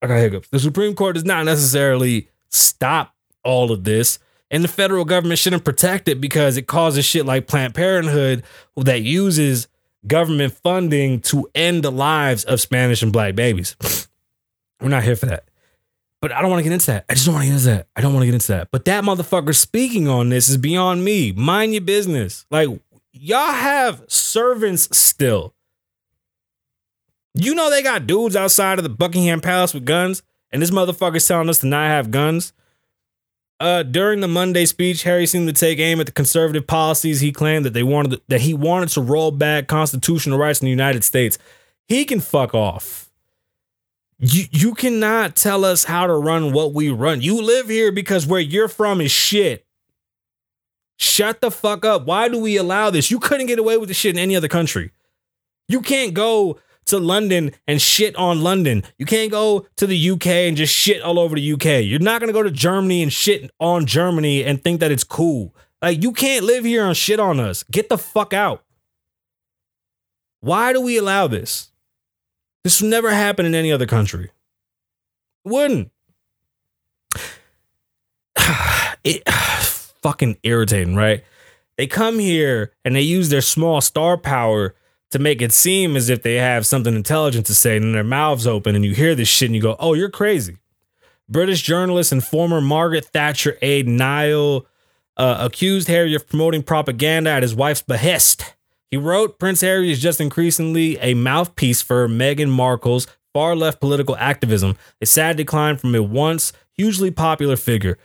I 0.01 0.07
got 0.07 0.17
hiccups. 0.17 0.49
The 0.49 0.59
Supreme 0.59 0.95
Court 0.95 1.15
does 1.15 1.25
not 1.25 1.45
necessarily 1.45 2.29
stop 2.49 3.15
all 3.47 3.71
of 3.71 3.83
this. 3.83 4.19
And 4.51 4.63
the 4.63 4.69
federal 4.69 5.05
government 5.05 5.39
shouldn't 5.39 5.65
protect 5.65 6.07
it 6.07 6.21
because 6.21 6.57
it 6.57 6.67
causes 6.67 7.03
shit 7.03 7.25
like 7.25 7.47
Planned 7.47 7.73
Parenthood 7.73 8.43
that 8.77 9.01
uses 9.01 9.67
government 10.05 10.53
funding 10.53 11.19
to 11.21 11.49
end 11.55 11.83
the 11.83 11.91
lives 11.91 12.43
of 12.43 12.61
Spanish 12.61 13.01
and 13.01 13.11
black 13.11 13.35
babies. 13.35 13.75
We're 14.81 14.89
not 14.89 15.03
here 15.03 15.15
for 15.15 15.25
that. 15.25 15.45
But 16.21 16.31
I 16.31 16.41
don't 16.41 16.49
want 16.49 16.59
to 16.59 16.63
get 16.63 16.73
into 16.73 16.87
that. 16.87 17.05
I 17.09 17.13
just 17.13 17.25
don't 17.25 17.35
want 17.35 17.43
to 17.45 17.49
get 17.49 17.55
into 17.55 17.67
that. 17.67 17.87
I 17.95 18.01
don't 18.01 18.13
want 18.13 18.23
to 18.23 18.27
get 18.27 18.35
into 18.35 18.47
that. 18.49 18.69
But 18.71 18.85
that 18.85 19.03
motherfucker 19.03 19.55
speaking 19.55 20.07
on 20.07 20.29
this 20.29 20.49
is 20.49 20.57
beyond 20.57 21.03
me. 21.03 21.31
Mind 21.31 21.73
your 21.73 21.81
business. 21.81 22.45
Like, 22.49 22.69
y'all 23.11 23.51
have 23.51 24.03
servants 24.07 24.95
still. 24.97 25.53
You 27.33 27.53
know 27.53 27.69
they 27.69 27.83
got 27.83 28.07
dudes 28.07 28.35
outside 28.35 28.79
of 28.79 28.83
the 28.83 28.89
Buckingham 28.89 29.41
Palace 29.41 29.73
with 29.73 29.85
guns, 29.85 30.23
and 30.51 30.59
this 30.59 30.71
motherfucker's 30.71 31.27
telling 31.27 31.49
us 31.49 31.59
to 31.59 31.67
not 31.67 31.87
have 31.87 32.09
guns. 32.09 32.51
Uh, 33.59 33.81
during 33.81 34.19
the 34.19 34.27
Monday 34.27 34.65
speech, 34.65 35.03
Harry 35.03 35.25
seemed 35.25 35.47
to 35.47 35.53
take 35.53 35.79
aim 35.79 35.99
at 35.99 36.05
the 36.05 36.11
conservative 36.11 36.67
policies 36.67 37.21
he 37.21 37.31
claimed 37.31 37.65
that 37.65 37.73
they 37.73 37.81
wanted 37.83 38.21
that 38.27 38.41
he 38.41 38.53
wanted 38.53 38.89
to 38.89 39.01
roll 39.01 39.31
back 39.31 39.67
constitutional 39.67 40.37
rights 40.37 40.61
in 40.61 40.65
the 40.65 40.71
United 40.71 41.03
States. 41.03 41.39
He 41.87 42.05
can 42.05 42.19
fuck 42.19 42.53
off. 42.53 43.09
You 44.19 44.45
you 44.51 44.73
cannot 44.75 45.35
tell 45.35 45.65
us 45.65 45.85
how 45.85 46.05
to 46.05 46.13
run 46.13 46.53
what 46.53 46.73
we 46.73 46.89
run. 46.89 47.21
You 47.21 47.41
live 47.41 47.67
here 47.67 47.91
because 47.91 48.27
where 48.27 48.39
you're 48.39 48.67
from 48.67 49.01
is 49.01 49.11
shit. 49.11 49.65
Shut 50.97 51.41
the 51.41 51.49
fuck 51.51 51.83
up. 51.83 52.05
Why 52.05 52.27
do 52.27 52.39
we 52.39 52.57
allow 52.57 52.89
this? 52.91 53.09
You 53.09 53.19
couldn't 53.19 53.47
get 53.47 53.59
away 53.59 53.77
with 53.77 53.89
this 53.89 53.97
shit 53.97 54.15
in 54.15 54.19
any 54.19 54.35
other 54.35 54.47
country. 54.47 54.91
You 55.67 55.81
can't 55.81 56.13
go 56.13 56.59
to 56.87 56.99
London 56.99 57.51
and 57.67 57.81
shit 57.81 58.15
on 58.15 58.41
London. 58.41 58.83
You 58.97 59.05
can't 59.05 59.31
go 59.31 59.67
to 59.77 59.87
the 59.87 60.09
UK 60.11 60.27
and 60.27 60.57
just 60.57 60.73
shit 60.73 61.01
all 61.01 61.19
over 61.19 61.35
the 61.35 61.53
UK. 61.53 61.83
You're 61.85 61.99
not 61.99 62.19
gonna 62.19 62.33
go 62.33 62.43
to 62.43 62.51
Germany 62.51 63.03
and 63.03 63.11
shit 63.13 63.51
on 63.59 63.85
Germany 63.85 64.43
and 64.43 64.63
think 64.63 64.79
that 64.79 64.91
it's 64.91 65.03
cool. 65.03 65.55
Like 65.81 66.01
you 66.01 66.11
can't 66.11 66.45
live 66.45 66.65
here 66.65 66.85
and 66.85 66.97
shit 66.97 67.19
on 67.19 67.39
us. 67.39 67.63
Get 67.63 67.89
the 67.89 67.97
fuck 67.97 68.33
out. 68.33 68.63
Why 70.39 70.73
do 70.73 70.81
we 70.81 70.97
allow 70.97 71.27
this? 71.27 71.71
This 72.63 72.81
would 72.81 72.89
never 72.89 73.11
happen 73.11 73.45
in 73.45 73.55
any 73.55 73.71
other 73.71 73.85
country. 73.85 74.31
It 75.45 75.49
wouldn't. 75.51 75.91
It 79.03 79.23
fucking 80.01 80.37
irritating, 80.43 80.95
right? 80.95 81.23
They 81.77 81.87
come 81.87 82.19
here 82.19 82.73
and 82.83 82.95
they 82.95 83.01
use 83.01 83.29
their 83.29 83.41
small 83.41 83.79
star 83.79 84.17
power 84.17 84.75
to 85.11 85.19
make 85.19 85.41
it 85.41 85.53
seem 85.53 85.95
as 85.95 86.09
if 86.09 86.21
they 86.21 86.35
have 86.35 86.65
something 86.65 86.95
intelligent 86.95 87.45
to 87.47 87.55
say, 87.55 87.77
and 87.77 87.95
their 87.95 88.03
mouths 88.03 88.45
open, 88.45 88.75
and 88.75 88.83
you 88.83 88.93
hear 88.93 89.15
this 89.15 89.27
shit 89.27 89.47
and 89.47 89.55
you 89.55 89.61
go, 89.61 89.75
"Oh, 89.79 89.93
you're 89.93 90.09
crazy." 90.09 90.57
British 91.29 91.61
journalist 91.61 92.11
and 92.11 92.23
former 92.23 92.61
Margaret 92.61 93.05
Thatcher 93.05 93.57
aide 93.61 93.87
Niall 93.87 94.65
uh, 95.17 95.37
accused 95.39 95.87
Harry 95.87 96.15
of 96.15 96.27
promoting 96.27 96.63
propaganda 96.63 97.29
at 97.31 97.43
his 97.43 97.53
wife's 97.53 97.81
behest. 97.81 98.55
He 98.89 98.95
wrote, 98.95 99.37
Prince 99.37 99.61
Harry 99.61 99.91
is 99.91 99.99
just 99.99 100.21
increasingly 100.21 100.97
a 100.99 101.13
mouthpiece 101.13 101.81
for 101.81 102.07
Meghan 102.07 102.49
Markle's 102.49 103.07
far 103.33 103.55
left 103.55 103.81
political 103.81 104.15
activism, 104.15 104.77
a 105.01 105.05
sad 105.05 105.35
decline 105.35 105.75
from 105.75 105.93
a 105.93 106.01
once 106.01 106.53
hugely 106.71 107.11
popular 107.11 107.57
figure. 107.57 107.97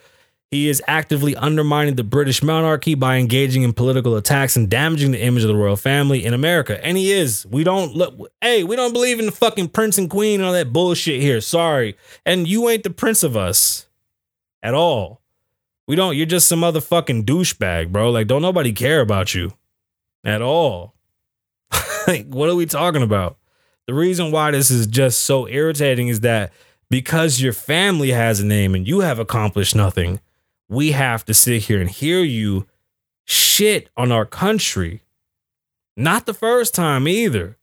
He 0.53 0.68
is 0.68 0.82
actively 0.86 1.34
undermining 1.34 1.94
the 1.94 2.05
British 2.05 2.42
monarchy 2.42 2.94
by 2.94 3.16
engaging 3.16 3.62
in 3.62 3.72
political 3.72 4.16
attacks 4.16 4.55
and 4.55 4.68
damaging 4.68 5.12
the 5.12 5.22
image 5.22 5.44
of 5.44 5.48
the 5.48 5.57
royal 5.57 5.76
family 5.76 6.26
in 6.26 6.34
America. 6.34 6.78
And 6.84 6.98
he 6.98 7.11
is. 7.11 7.46
We 7.46 7.64
don't 7.64 7.96
look, 7.96 8.30
hey, 8.42 8.62
we 8.62 8.76
don't 8.76 8.92
believe 8.92 9.18
in 9.18 9.24
the 9.24 9.32
fucking 9.32 9.70
prince 9.70 9.96
and 9.96 10.11
queen 10.11 10.40
and 10.40 10.46
all 10.46 10.53
that 10.53 10.70
bullshit 10.70 11.22
here. 11.22 11.40
Sorry. 11.40 11.96
And 12.26 12.46
you 12.46 12.68
ain't 12.68 12.82
the 12.82 12.90
prince 12.90 13.22
of 13.22 13.34
us 13.34 13.86
at 14.62 14.74
all. 14.74 15.22
We 15.88 15.96
don't, 15.96 16.18
you're 16.18 16.26
just 16.26 16.48
some 16.48 16.61
motherfucking 16.61 17.24
douchebag, 17.24 17.90
bro. 17.90 18.11
Like, 18.11 18.26
don't 18.26 18.42
nobody 18.42 18.74
care 18.74 19.00
about 19.00 19.34
you 19.34 19.55
at 20.22 20.42
all. 20.42 20.92
like, 22.07 22.26
what 22.26 22.50
are 22.50 22.55
we 22.55 22.66
talking 22.66 23.03
about? 23.03 23.38
The 23.86 23.94
reason 23.94 24.30
why 24.30 24.50
this 24.50 24.70
is 24.70 24.86
just 24.86 25.22
so 25.22 25.48
irritating 25.48 26.09
is 26.09 26.20
that 26.20 26.53
because 26.90 27.40
your 27.40 27.55
family 27.55 28.11
has 28.11 28.40
a 28.40 28.44
name 28.44 28.74
and 28.74 28.86
you 28.86 29.00
have 29.00 29.18
accomplished 29.18 29.74
nothing, 29.74 30.20
we 30.72 30.92
have 30.92 31.24
to 31.26 31.34
sit 31.34 31.64
here 31.64 31.80
and 31.80 31.90
hear 31.90 32.20
you 32.20 32.66
shit 33.24 33.90
on 33.94 34.10
our 34.10 34.24
country. 34.24 35.02
Not 35.96 36.24
the 36.24 36.32
first 36.32 36.74
time 36.74 37.06
either. 37.06 37.58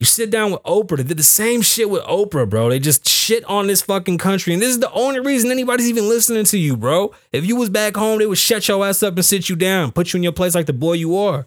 You 0.00 0.06
sit 0.06 0.30
down 0.30 0.52
with 0.52 0.62
Oprah. 0.62 0.96
They 0.96 1.02
did 1.02 1.18
the 1.18 1.22
same 1.22 1.60
shit 1.60 1.90
with 1.90 2.02
Oprah, 2.04 2.48
bro. 2.48 2.70
They 2.70 2.78
just 2.78 3.06
shit 3.06 3.44
on 3.44 3.66
this 3.66 3.82
fucking 3.82 4.16
country. 4.16 4.54
And 4.54 4.62
this 4.62 4.70
is 4.70 4.80
the 4.80 4.90
only 4.92 5.20
reason 5.20 5.50
anybody's 5.50 5.88
even 5.88 6.08
listening 6.08 6.44
to 6.46 6.58
you, 6.58 6.74
bro. 6.74 7.14
If 7.32 7.44
you 7.44 7.56
was 7.56 7.68
back 7.68 7.96
home, 7.96 8.18
they 8.18 8.26
would 8.26 8.38
shut 8.38 8.66
your 8.66 8.84
ass 8.84 9.02
up 9.02 9.14
and 9.14 9.24
sit 9.24 9.50
you 9.50 9.56
down, 9.56 9.92
put 9.92 10.12
you 10.12 10.16
in 10.16 10.22
your 10.22 10.32
place 10.32 10.54
like 10.54 10.66
the 10.66 10.72
boy 10.72 10.94
you 10.94 11.16
are. 11.16 11.46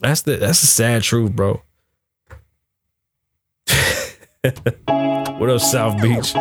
That's 0.00 0.22
the 0.22 0.36
that's 0.36 0.60
the 0.62 0.66
sad 0.66 1.02
truth, 1.02 1.32
bro. 1.32 1.62
what 4.42 5.50
up, 5.50 5.60
South 5.60 6.00
Beach? 6.02 6.34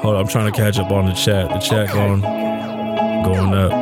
Hold 0.00 0.14
on, 0.14 0.20
I'm 0.20 0.28
trying 0.28 0.50
to 0.50 0.56
catch 0.56 0.78
up 0.78 0.92
on 0.92 1.06
the 1.06 1.12
chat. 1.12 1.48
The 1.48 1.58
chat 1.58 1.92
going 1.92 2.20
going 3.24 3.52
up. 3.52 3.72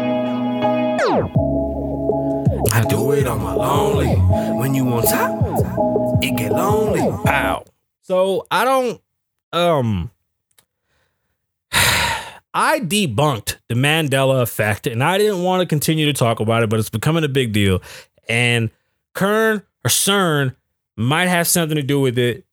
I 2.72 2.84
do 2.88 3.12
it 3.12 3.26
on 3.26 3.42
my 3.42 3.52
lonely. 3.52 4.14
When 4.58 4.74
you 4.74 4.88
on 4.88 5.02
top, 5.02 6.22
it 6.22 6.36
get 6.38 6.52
lonely. 6.52 7.00
Pow. 7.24 7.64
So 8.00 8.46
I 8.50 8.64
don't 8.64 9.02
um 9.52 10.10
I 11.72 12.80
debunked 12.80 13.56
the 13.68 13.74
Mandela 13.74 14.40
effect 14.40 14.86
and 14.86 15.04
I 15.04 15.18
didn't 15.18 15.42
want 15.42 15.60
to 15.60 15.66
continue 15.66 16.06
to 16.06 16.14
talk 16.14 16.40
about 16.40 16.62
it, 16.62 16.70
but 16.70 16.78
it's 16.78 16.88
becoming 16.88 17.24
a 17.24 17.28
big 17.28 17.52
deal. 17.52 17.82
And 18.26 18.70
Kern 19.12 19.62
or 19.84 19.90
CERN 19.90 20.56
might 20.96 21.26
have 21.26 21.46
something 21.46 21.76
to 21.76 21.82
do 21.82 22.00
with 22.00 22.18
it. 22.18 22.45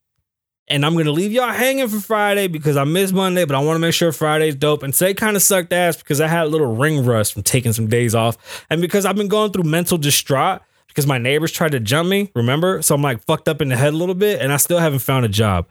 And 0.73 0.83
I'm 0.83 0.97
gonna 0.97 1.11
leave 1.11 1.31
y'all 1.31 1.51
hanging 1.51 1.87
for 1.87 1.99
Friday 1.99 2.47
because 2.47 2.77
I 2.77 2.83
missed 2.83 3.13
Monday, 3.13 3.45
but 3.45 3.53
I 3.53 3.59
want 3.59 3.75
to 3.75 3.79
make 3.79 3.93
sure 3.93 4.11
Friday's 4.11 4.55
dope. 4.55 4.81
And 4.81 4.91
today 4.91 5.13
kind 5.13 5.35
of 5.35 5.43
sucked 5.43 5.71
ass 5.71 5.97
because 5.97 6.19
I 6.19 6.25
had 6.25 6.45
a 6.45 6.49
little 6.49 6.75
ring 6.75 7.05
rust 7.05 7.33
from 7.33 7.43
taking 7.43 7.73
some 7.73 7.85
days 7.85 8.15
off, 8.15 8.65
and 8.71 8.81
because 8.81 9.05
I've 9.05 9.15
been 9.15 9.27
going 9.27 9.51
through 9.51 9.65
mental 9.65 9.99
distraught 9.99 10.63
because 10.87 11.05
my 11.05 11.19
neighbors 11.19 11.51
tried 11.51 11.73
to 11.73 11.79
jump 11.79 12.09
me. 12.09 12.31
Remember, 12.33 12.81
so 12.81 12.95
I'm 12.95 13.03
like 13.03 13.23
fucked 13.23 13.47
up 13.47 13.61
in 13.61 13.69
the 13.69 13.77
head 13.77 13.93
a 13.93 13.97
little 13.97 14.15
bit, 14.15 14.41
and 14.41 14.51
I 14.51 14.57
still 14.57 14.79
haven't 14.79 15.01
found 15.01 15.25
a 15.25 15.29
job. 15.29 15.67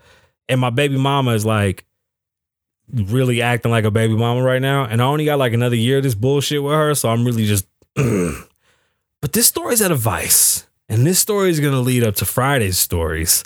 And 0.49 0.61
my 0.61 0.71
baby 0.71 0.97
mama 0.97 1.33
is 1.33 1.45
like 1.45 1.85
really 2.93 3.43
acting 3.43 3.73
like 3.73 3.85
a 3.85 3.91
baby 3.91 4.15
mama 4.15 4.41
right 4.41 4.63
now, 4.63 4.85
and 4.85 5.03
I 5.03 5.05
only 5.07 5.25
got 5.25 5.37
like 5.37 5.53
another 5.53 5.75
year 5.75 5.97
of 5.97 6.05
this 6.05 6.15
bullshit 6.15 6.63
with 6.63 6.75
her, 6.75 6.95
so 6.95 7.09
I'm 7.09 7.25
really 7.25 7.47
just. 7.47 7.67
but 7.97 9.33
this 9.33 9.49
story's 9.49 9.83
at 9.83 9.91
a 9.91 9.97
vice, 9.97 10.69
and 10.89 11.05
this 11.05 11.19
story 11.19 11.51
is 11.51 11.59
gonna 11.59 11.81
lead 11.81 12.05
up 12.05 12.15
to 12.15 12.25
Friday's 12.25 12.79
stories 12.79 13.43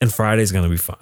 and 0.00 0.12
Friday's 0.12 0.52
gonna 0.52 0.68
be 0.68 0.76
fun. 0.76 0.98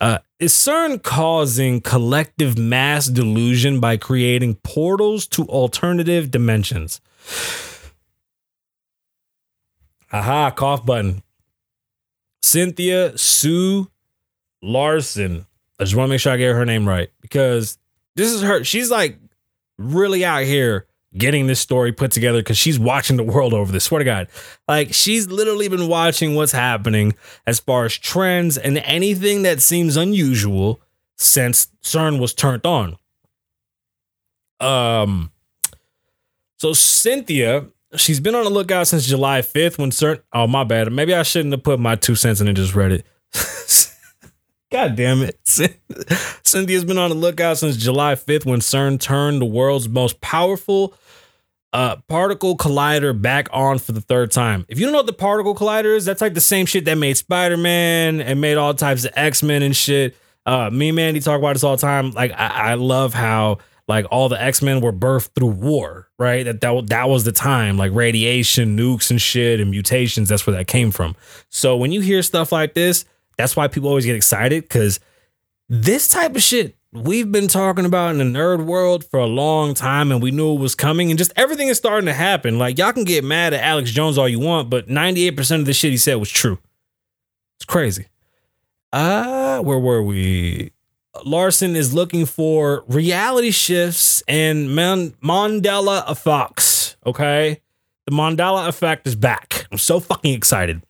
Uh, 0.00 0.18
is 0.38 0.54
CERN 0.54 1.02
causing 1.02 1.82
collective 1.82 2.56
mass 2.56 3.06
delusion 3.06 3.80
by 3.80 3.98
creating 3.98 4.54
portals 4.62 5.26
to 5.26 5.44
alternative 5.44 6.30
dimensions? 6.30 7.00
Aha, 10.12 10.50
cough 10.50 10.84
button. 10.86 11.22
Cynthia 12.42 13.16
Sue 13.16 13.90
Larson. 14.62 15.46
I 15.78 15.84
just 15.84 15.94
want 15.94 16.08
to 16.08 16.14
make 16.14 16.20
sure 16.20 16.32
I 16.32 16.36
get 16.36 16.54
her 16.54 16.64
name 16.64 16.88
right 16.88 17.10
because 17.20 17.78
this 18.16 18.32
is 18.32 18.42
her. 18.42 18.64
She's 18.64 18.90
like 18.90 19.18
really 19.78 20.24
out 20.24 20.44
here 20.44 20.86
getting 21.16 21.46
this 21.46 21.60
story 21.60 21.92
put 21.92 22.12
together 22.12 22.38
because 22.38 22.58
she's 22.58 22.78
watching 22.78 23.16
the 23.16 23.24
world 23.24 23.52
over 23.52 23.72
this. 23.72 23.84
Swear 23.84 23.98
to 24.00 24.04
God. 24.04 24.28
Like 24.68 24.94
she's 24.94 25.28
literally 25.28 25.68
been 25.68 25.88
watching 25.88 26.34
what's 26.34 26.52
happening 26.52 27.14
as 27.46 27.58
far 27.58 27.84
as 27.84 27.96
trends 27.96 28.56
and 28.56 28.78
anything 28.78 29.42
that 29.42 29.60
seems 29.60 29.96
unusual 29.96 30.80
since 31.16 31.68
CERN 31.82 32.20
was 32.20 32.32
turned 32.32 32.64
on. 32.64 32.96
Um 34.60 35.32
so 36.58 36.72
Cynthia, 36.74 37.66
she's 37.96 38.20
been 38.20 38.34
on 38.34 38.44
the 38.44 38.50
lookout 38.50 38.86
since 38.86 39.06
July 39.06 39.40
5th 39.40 39.78
when 39.78 39.90
CERN 39.90 40.22
oh 40.32 40.46
my 40.46 40.62
bad. 40.64 40.92
Maybe 40.92 41.14
I 41.14 41.24
shouldn't 41.24 41.52
have 41.52 41.64
put 41.64 41.80
my 41.80 41.96
two 41.96 42.14
cents 42.14 42.40
in 42.40 42.46
and 42.46 42.56
just 42.56 42.74
read 42.74 42.92
it. 42.92 43.06
God 44.70 44.94
damn 44.94 45.22
it. 45.22 45.38
Cynthia's 46.44 46.84
been 46.84 46.98
on 46.98 47.10
the 47.10 47.16
lookout 47.16 47.58
since 47.58 47.76
July 47.76 48.14
5th 48.14 48.46
when 48.46 48.60
CERN 48.60 49.00
turned 49.00 49.40
the 49.40 49.46
world's 49.46 49.88
most 49.88 50.20
powerful 50.20 50.94
uh, 51.72 51.96
particle 52.08 52.56
collider 52.56 53.20
back 53.20 53.48
on 53.52 53.78
for 53.78 53.92
the 53.92 54.00
third 54.00 54.30
time. 54.30 54.64
If 54.68 54.78
you 54.78 54.86
don't 54.86 54.92
know 54.92 54.98
what 54.98 55.06
the 55.06 55.12
particle 55.12 55.54
collider 55.54 55.96
is, 55.96 56.04
that's 56.04 56.20
like 56.20 56.34
the 56.34 56.40
same 56.40 56.66
shit 56.66 56.84
that 56.84 56.96
made 56.96 57.16
Spider 57.16 57.56
Man 57.56 58.20
and 58.20 58.40
made 58.40 58.56
all 58.56 58.74
types 58.74 59.04
of 59.04 59.12
X 59.14 59.42
Men 59.42 59.62
and 59.62 59.74
shit. 59.74 60.16
Uh, 60.46 60.70
me 60.70 60.88
and 60.88 60.96
Mandy 60.96 61.20
talk 61.20 61.38
about 61.38 61.54
this 61.54 61.64
all 61.64 61.76
the 61.76 61.80
time. 61.80 62.12
Like, 62.12 62.32
I, 62.32 62.72
I 62.72 62.74
love 62.74 63.12
how 63.12 63.58
like 63.88 64.06
all 64.10 64.28
the 64.28 64.40
X 64.40 64.62
Men 64.62 64.80
were 64.80 64.92
birthed 64.92 65.30
through 65.34 65.48
war, 65.48 66.08
right? 66.18 66.44
That, 66.44 66.60
that 66.60 66.86
that 66.88 67.08
was 67.08 67.24
the 67.24 67.32
time, 67.32 67.76
like 67.76 67.92
radiation, 67.92 68.76
nukes, 68.76 69.10
and 69.10 69.20
shit, 69.20 69.60
and 69.60 69.70
mutations. 69.70 70.28
That's 70.28 70.46
where 70.46 70.56
that 70.56 70.68
came 70.68 70.92
from. 70.92 71.16
So 71.48 71.76
when 71.76 71.92
you 71.92 72.00
hear 72.00 72.22
stuff 72.22 72.52
like 72.52 72.74
this, 72.74 73.04
that's 73.40 73.56
why 73.56 73.68
people 73.68 73.88
always 73.88 74.04
get 74.04 74.14
excited 74.14 74.62
because 74.62 75.00
this 75.70 76.08
type 76.08 76.36
of 76.36 76.42
shit 76.42 76.76
we've 76.92 77.32
been 77.32 77.48
talking 77.48 77.86
about 77.86 78.10
in 78.10 78.18
the 78.18 78.38
nerd 78.38 78.66
world 78.66 79.02
for 79.04 79.18
a 79.18 79.26
long 79.26 79.72
time 79.72 80.12
and 80.12 80.20
we 80.20 80.30
knew 80.30 80.52
it 80.54 80.60
was 80.60 80.74
coming 80.74 81.10
and 81.10 81.16
just 81.16 81.32
everything 81.36 81.68
is 81.68 81.78
starting 81.78 82.06
to 82.06 82.12
happen. 82.12 82.58
Like 82.58 82.76
y'all 82.76 82.92
can 82.92 83.04
get 83.04 83.24
mad 83.24 83.54
at 83.54 83.62
Alex 83.62 83.92
Jones 83.92 84.18
all 84.18 84.28
you 84.28 84.40
want, 84.40 84.68
but 84.68 84.88
98% 84.88 85.60
of 85.60 85.64
the 85.64 85.72
shit 85.72 85.90
he 85.90 85.96
said 85.96 86.16
was 86.16 86.30
true. 86.30 86.58
It's 87.56 87.64
crazy. 87.64 88.08
Uh, 88.92 89.60
where 89.60 89.78
were 89.78 90.02
we? 90.02 90.72
Larson 91.24 91.76
is 91.76 91.94
looking 91.94 92.26
for 92.26 92.84
reality 92.88 93.52
shifts 93.52 94.22
and 94.28 94.74
Man- 94.74 95.12
Mandela 95.22 96.10
effects. 96.10 96.96
Okay. 97.06 97.60
The 98.06 98.12
Mandela 98.12 98.68
effect 98.68 99.06
is 99.06 99.16
back. 99.16 99.66
I'm 99.72 99.78
so 99.78 99.98
fucking 99.98 100.34
excited 100.34 100.82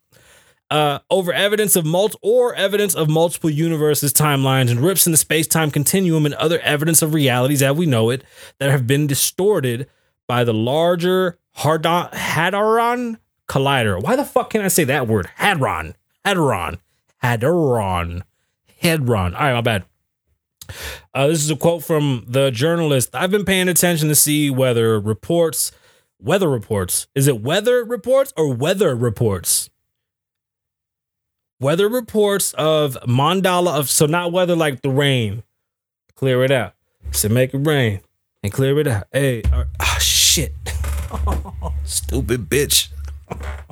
uh, 0.71 1.01
over 1.11 1.33
evidence 1.33 1.77
of 1.77 1.85
multi 1.85 2.17
or 2.23 2.55
evidence 2.55 2.95
of 2.95 3.09
multiple 3.09 3.51
universes, 3.51 4.13
timelines, 4.13 4.71
and 4.71 4.81
rips 4.81 5.07
in 5.07 5.13
the 5.13 5.19
space-time 5.19 5.71
continuum, 5.71 6.25
and 6.25 6.35
other 6.35 6.61
evidence 6.61 7.03
of 7.03 7.15
realities 7.15 7.63
as 7.63 7.77
we 7.77 7.87
know 7.87 8.11
it 8.11 8.25
that 8.59 8.71
have 8.71 8.87
been 8.87 9.07
distorted 9.07 9.89
by 10.29 10.45
the 10.45 10.55
larger 10.55 11.39
Hadron 11.55 12.09
Hadron 12.13 13.19
Collider. 13.49 14.01
Why 14.01 14.17
the 14.17 14.25
fuck 14.25 14.51
can 14.51 14.61
I 14.63 14.69
say 14.69 14.85
that 14.85 15.09
word? 15.09 15.29
Hadron, 15.37 15.97
Hadron, 16.25 16.79
Hadron, 17.19 18.25
Hadron. 18.81 19.35
All 19.35 19.41
right, 19.41 19.55
my 19.55 19.61
bad. 19.61 19.85
Uh, 21.13 21.27
this 21.27 21.43
is 21.43 21.51
a 21.51 21.57
quote 21.57 21.83
from 21.83 22.25
the 22.29 22.53
journalist. 22.53 23.13
I've 23.13 23.33
been 23.33 23.45
paying 23.45 23.69
attention 23.69 24.09
to 24.09 24.15
see 24.15 24.51
whether 24.51 25.01
reports 25.01 25.73
weather 26.21 26.49
reports. 26.49 27.09
Is 27.15 27.27
it 27.27 27.43
weather 27.43 27.85
reports 27.85 28.33
or 28.37 28.53
weather 28.53 28.95
reports? 28.95 29.71
Weather 31.61 31.91
reports 31.91 32.55
of 32.55 32.97
mandala 33.07 33.79
of 33.79 33.91
so 33.91 34.07
not 34.07 34.33
weather 34.33 34.57
like 34.57 34.81
the 34.81 34.89
rain. 34.89 35.43
Clear 36.15 36.43
it 36.43 36.51
out. 36.51 36.73
So 37.13 37.29
make 37.29 37.53
it 37.53 37.59
rain 37.59 38.01
and 38.43 38.51
clear 38.51 38.79
it 38.79 38.87
out. 38.87 39.05
Hey, 39.13 39.43
uh, 39.53 39.65
ah, 39.79 39.99
shit. 40.01 40.55
Stupid 41.85 42.49
bitch. 42.49 42.89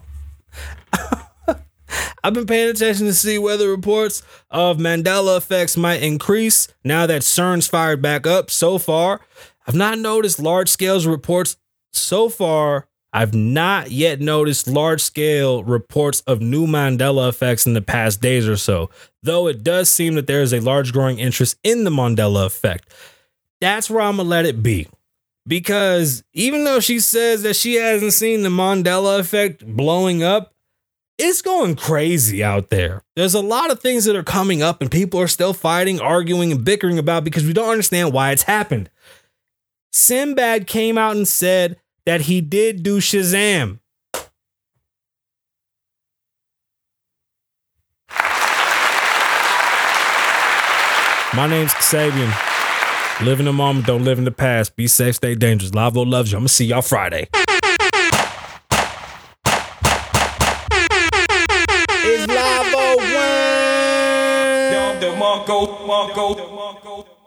I've 2.22 2.34
been 2.34 2.46
paying 2.46 2.68
attention 2.68 3.06
to 3.06 3.14
see 3.14 3.38
weather 3.38 3.70
reports 3.70 4.22
of 4.50 4.76
Mandela 4.76 5.38
effects 5.38 5.76
might 5.76 6.02
increase 6.02 6.68
now 6.84 7.06
that 7.06 7.22
CERN's 7.22 7.68
fired 7.68 8.02
back 8.02 8.26
up. 8.26 8.50
So 8.50 8.76
far, 8.76 9.20
I've 9.66 9.74
not 9.74 9.98
noticed 9.98 10.38
large 10.38 10.68
scale 10.68 11.00
reports. 11.08 11.56
So 11.92 12.28
far, 12.28 12.87
I've 13.12 13.34
not 13.34 13.90
yet 13.90 14.20
noticed 14.20 14.68
large 14.68 15.00
scale 15.00 15.64
reports 15.64 16.20
of 16.26 16.40
new 16.40 16.66
Mandela 16.66 17.28
effects 17.28 17.66
in 17.66 17.72
the 17.72 17.80
past 17.80 18.20
days 18.20 18.46
or 18.46 18.56
so, 18.56 18.90
though 19.22 19.46
it 19.46 19.64
does 19.64 19.90
seem 19.90 20.14
that 20.14 20.26
there 20.26 20.42
is 20.42 20.52
a 20.52 20.60
large 20.60 20.92
growing 20.92 21.18
interest 21.18 21.56
in 21.62 21.84
the 21.84 21.90
Mandela 21.90 22.44
effect. 22.44 22.92
That's 23.60 23.88
where 23.88 24.02
I'm 24.02 24.18
gonna 24.18 24.28
let 24.28 24.44
it 24.44 24.62
be. 24.62 24.88
Because 25.46 26.22
even 26.34 26.64
though 26.64 26.80
she 26.80 27.00
says 27.00 27.42
that 27.42 27.56
she 27.56 27.76
hasn't 27.76 28.12
seen 28.12 28.42
the 28.42 28.50
Mandela 28.50 29.18
effect 29.18 29.66
blowing 29.66 30.22
up, 30.22 30.52
it's 31.16 31.42
going 31.42 31.74
crazy 31.74 32.44
out 32.44 32.68
there. 32.68 33.02
There's 33.16 33.34
a 33.34 33.40
lot 33.40 33.72
of 33.72 33.80
things 33.80 34.04
that 34.04 34.14
are 34.14 34.22
coming 34.22 34.62
up, 34.62 34.80
and 34.80 34.90
people 34.90 35.18
are 35.20 35.26
still 35.26 35.54
fighting, 35.54 36.00
arguing, 36.00 36.52
and 36.52 36.64
bickering 36.64 36.98
about 36.98 37.24
because 37.24 37.44
we 37.44 37.54
don't 37.54 37.70
understand 37.70 38.12
why 38.12 38.30
it's 38.30 38.44
happened. 38.44 38.90
Sinbad 39.90 40.66
came 40.66 40.98
out 40.98 41.16
and 41.16 41.26
said 41.26 41.78
that 42.08 42.22
he 42.22 42.40
did 42.40 42.82
do 42.82 43.00
Shazam. 43.00 43.80
My 51.34 51.46
name's 51.46 51.74
Kasabian. 51.74 52.32
Live 53.26 53.40
in 53.40 53.44
the 53.44 53.52
moment, 53.52 53.84
don't 53.84 54.04
live 54.04 54.16
in 54.16 54.24
the 54.24 54.30
past. 54.30 54.74
Be 54.74 54.86
safe, 54.86 55.16
stay 55.16 55.34
dangerous. 55.34 55.72
Lavoe 55.72 56.06
loves 56.06 56.32
you. 56.32 56.38
I'm 56.38 56.44
gonna 56.44 56.48
see 56.48 56.64
y'all 56.64 56.80
Friday. 56.80 57.28
It's 62.06 62.26
Lavoe 62.32 62.96
Marco. 65.86 67.17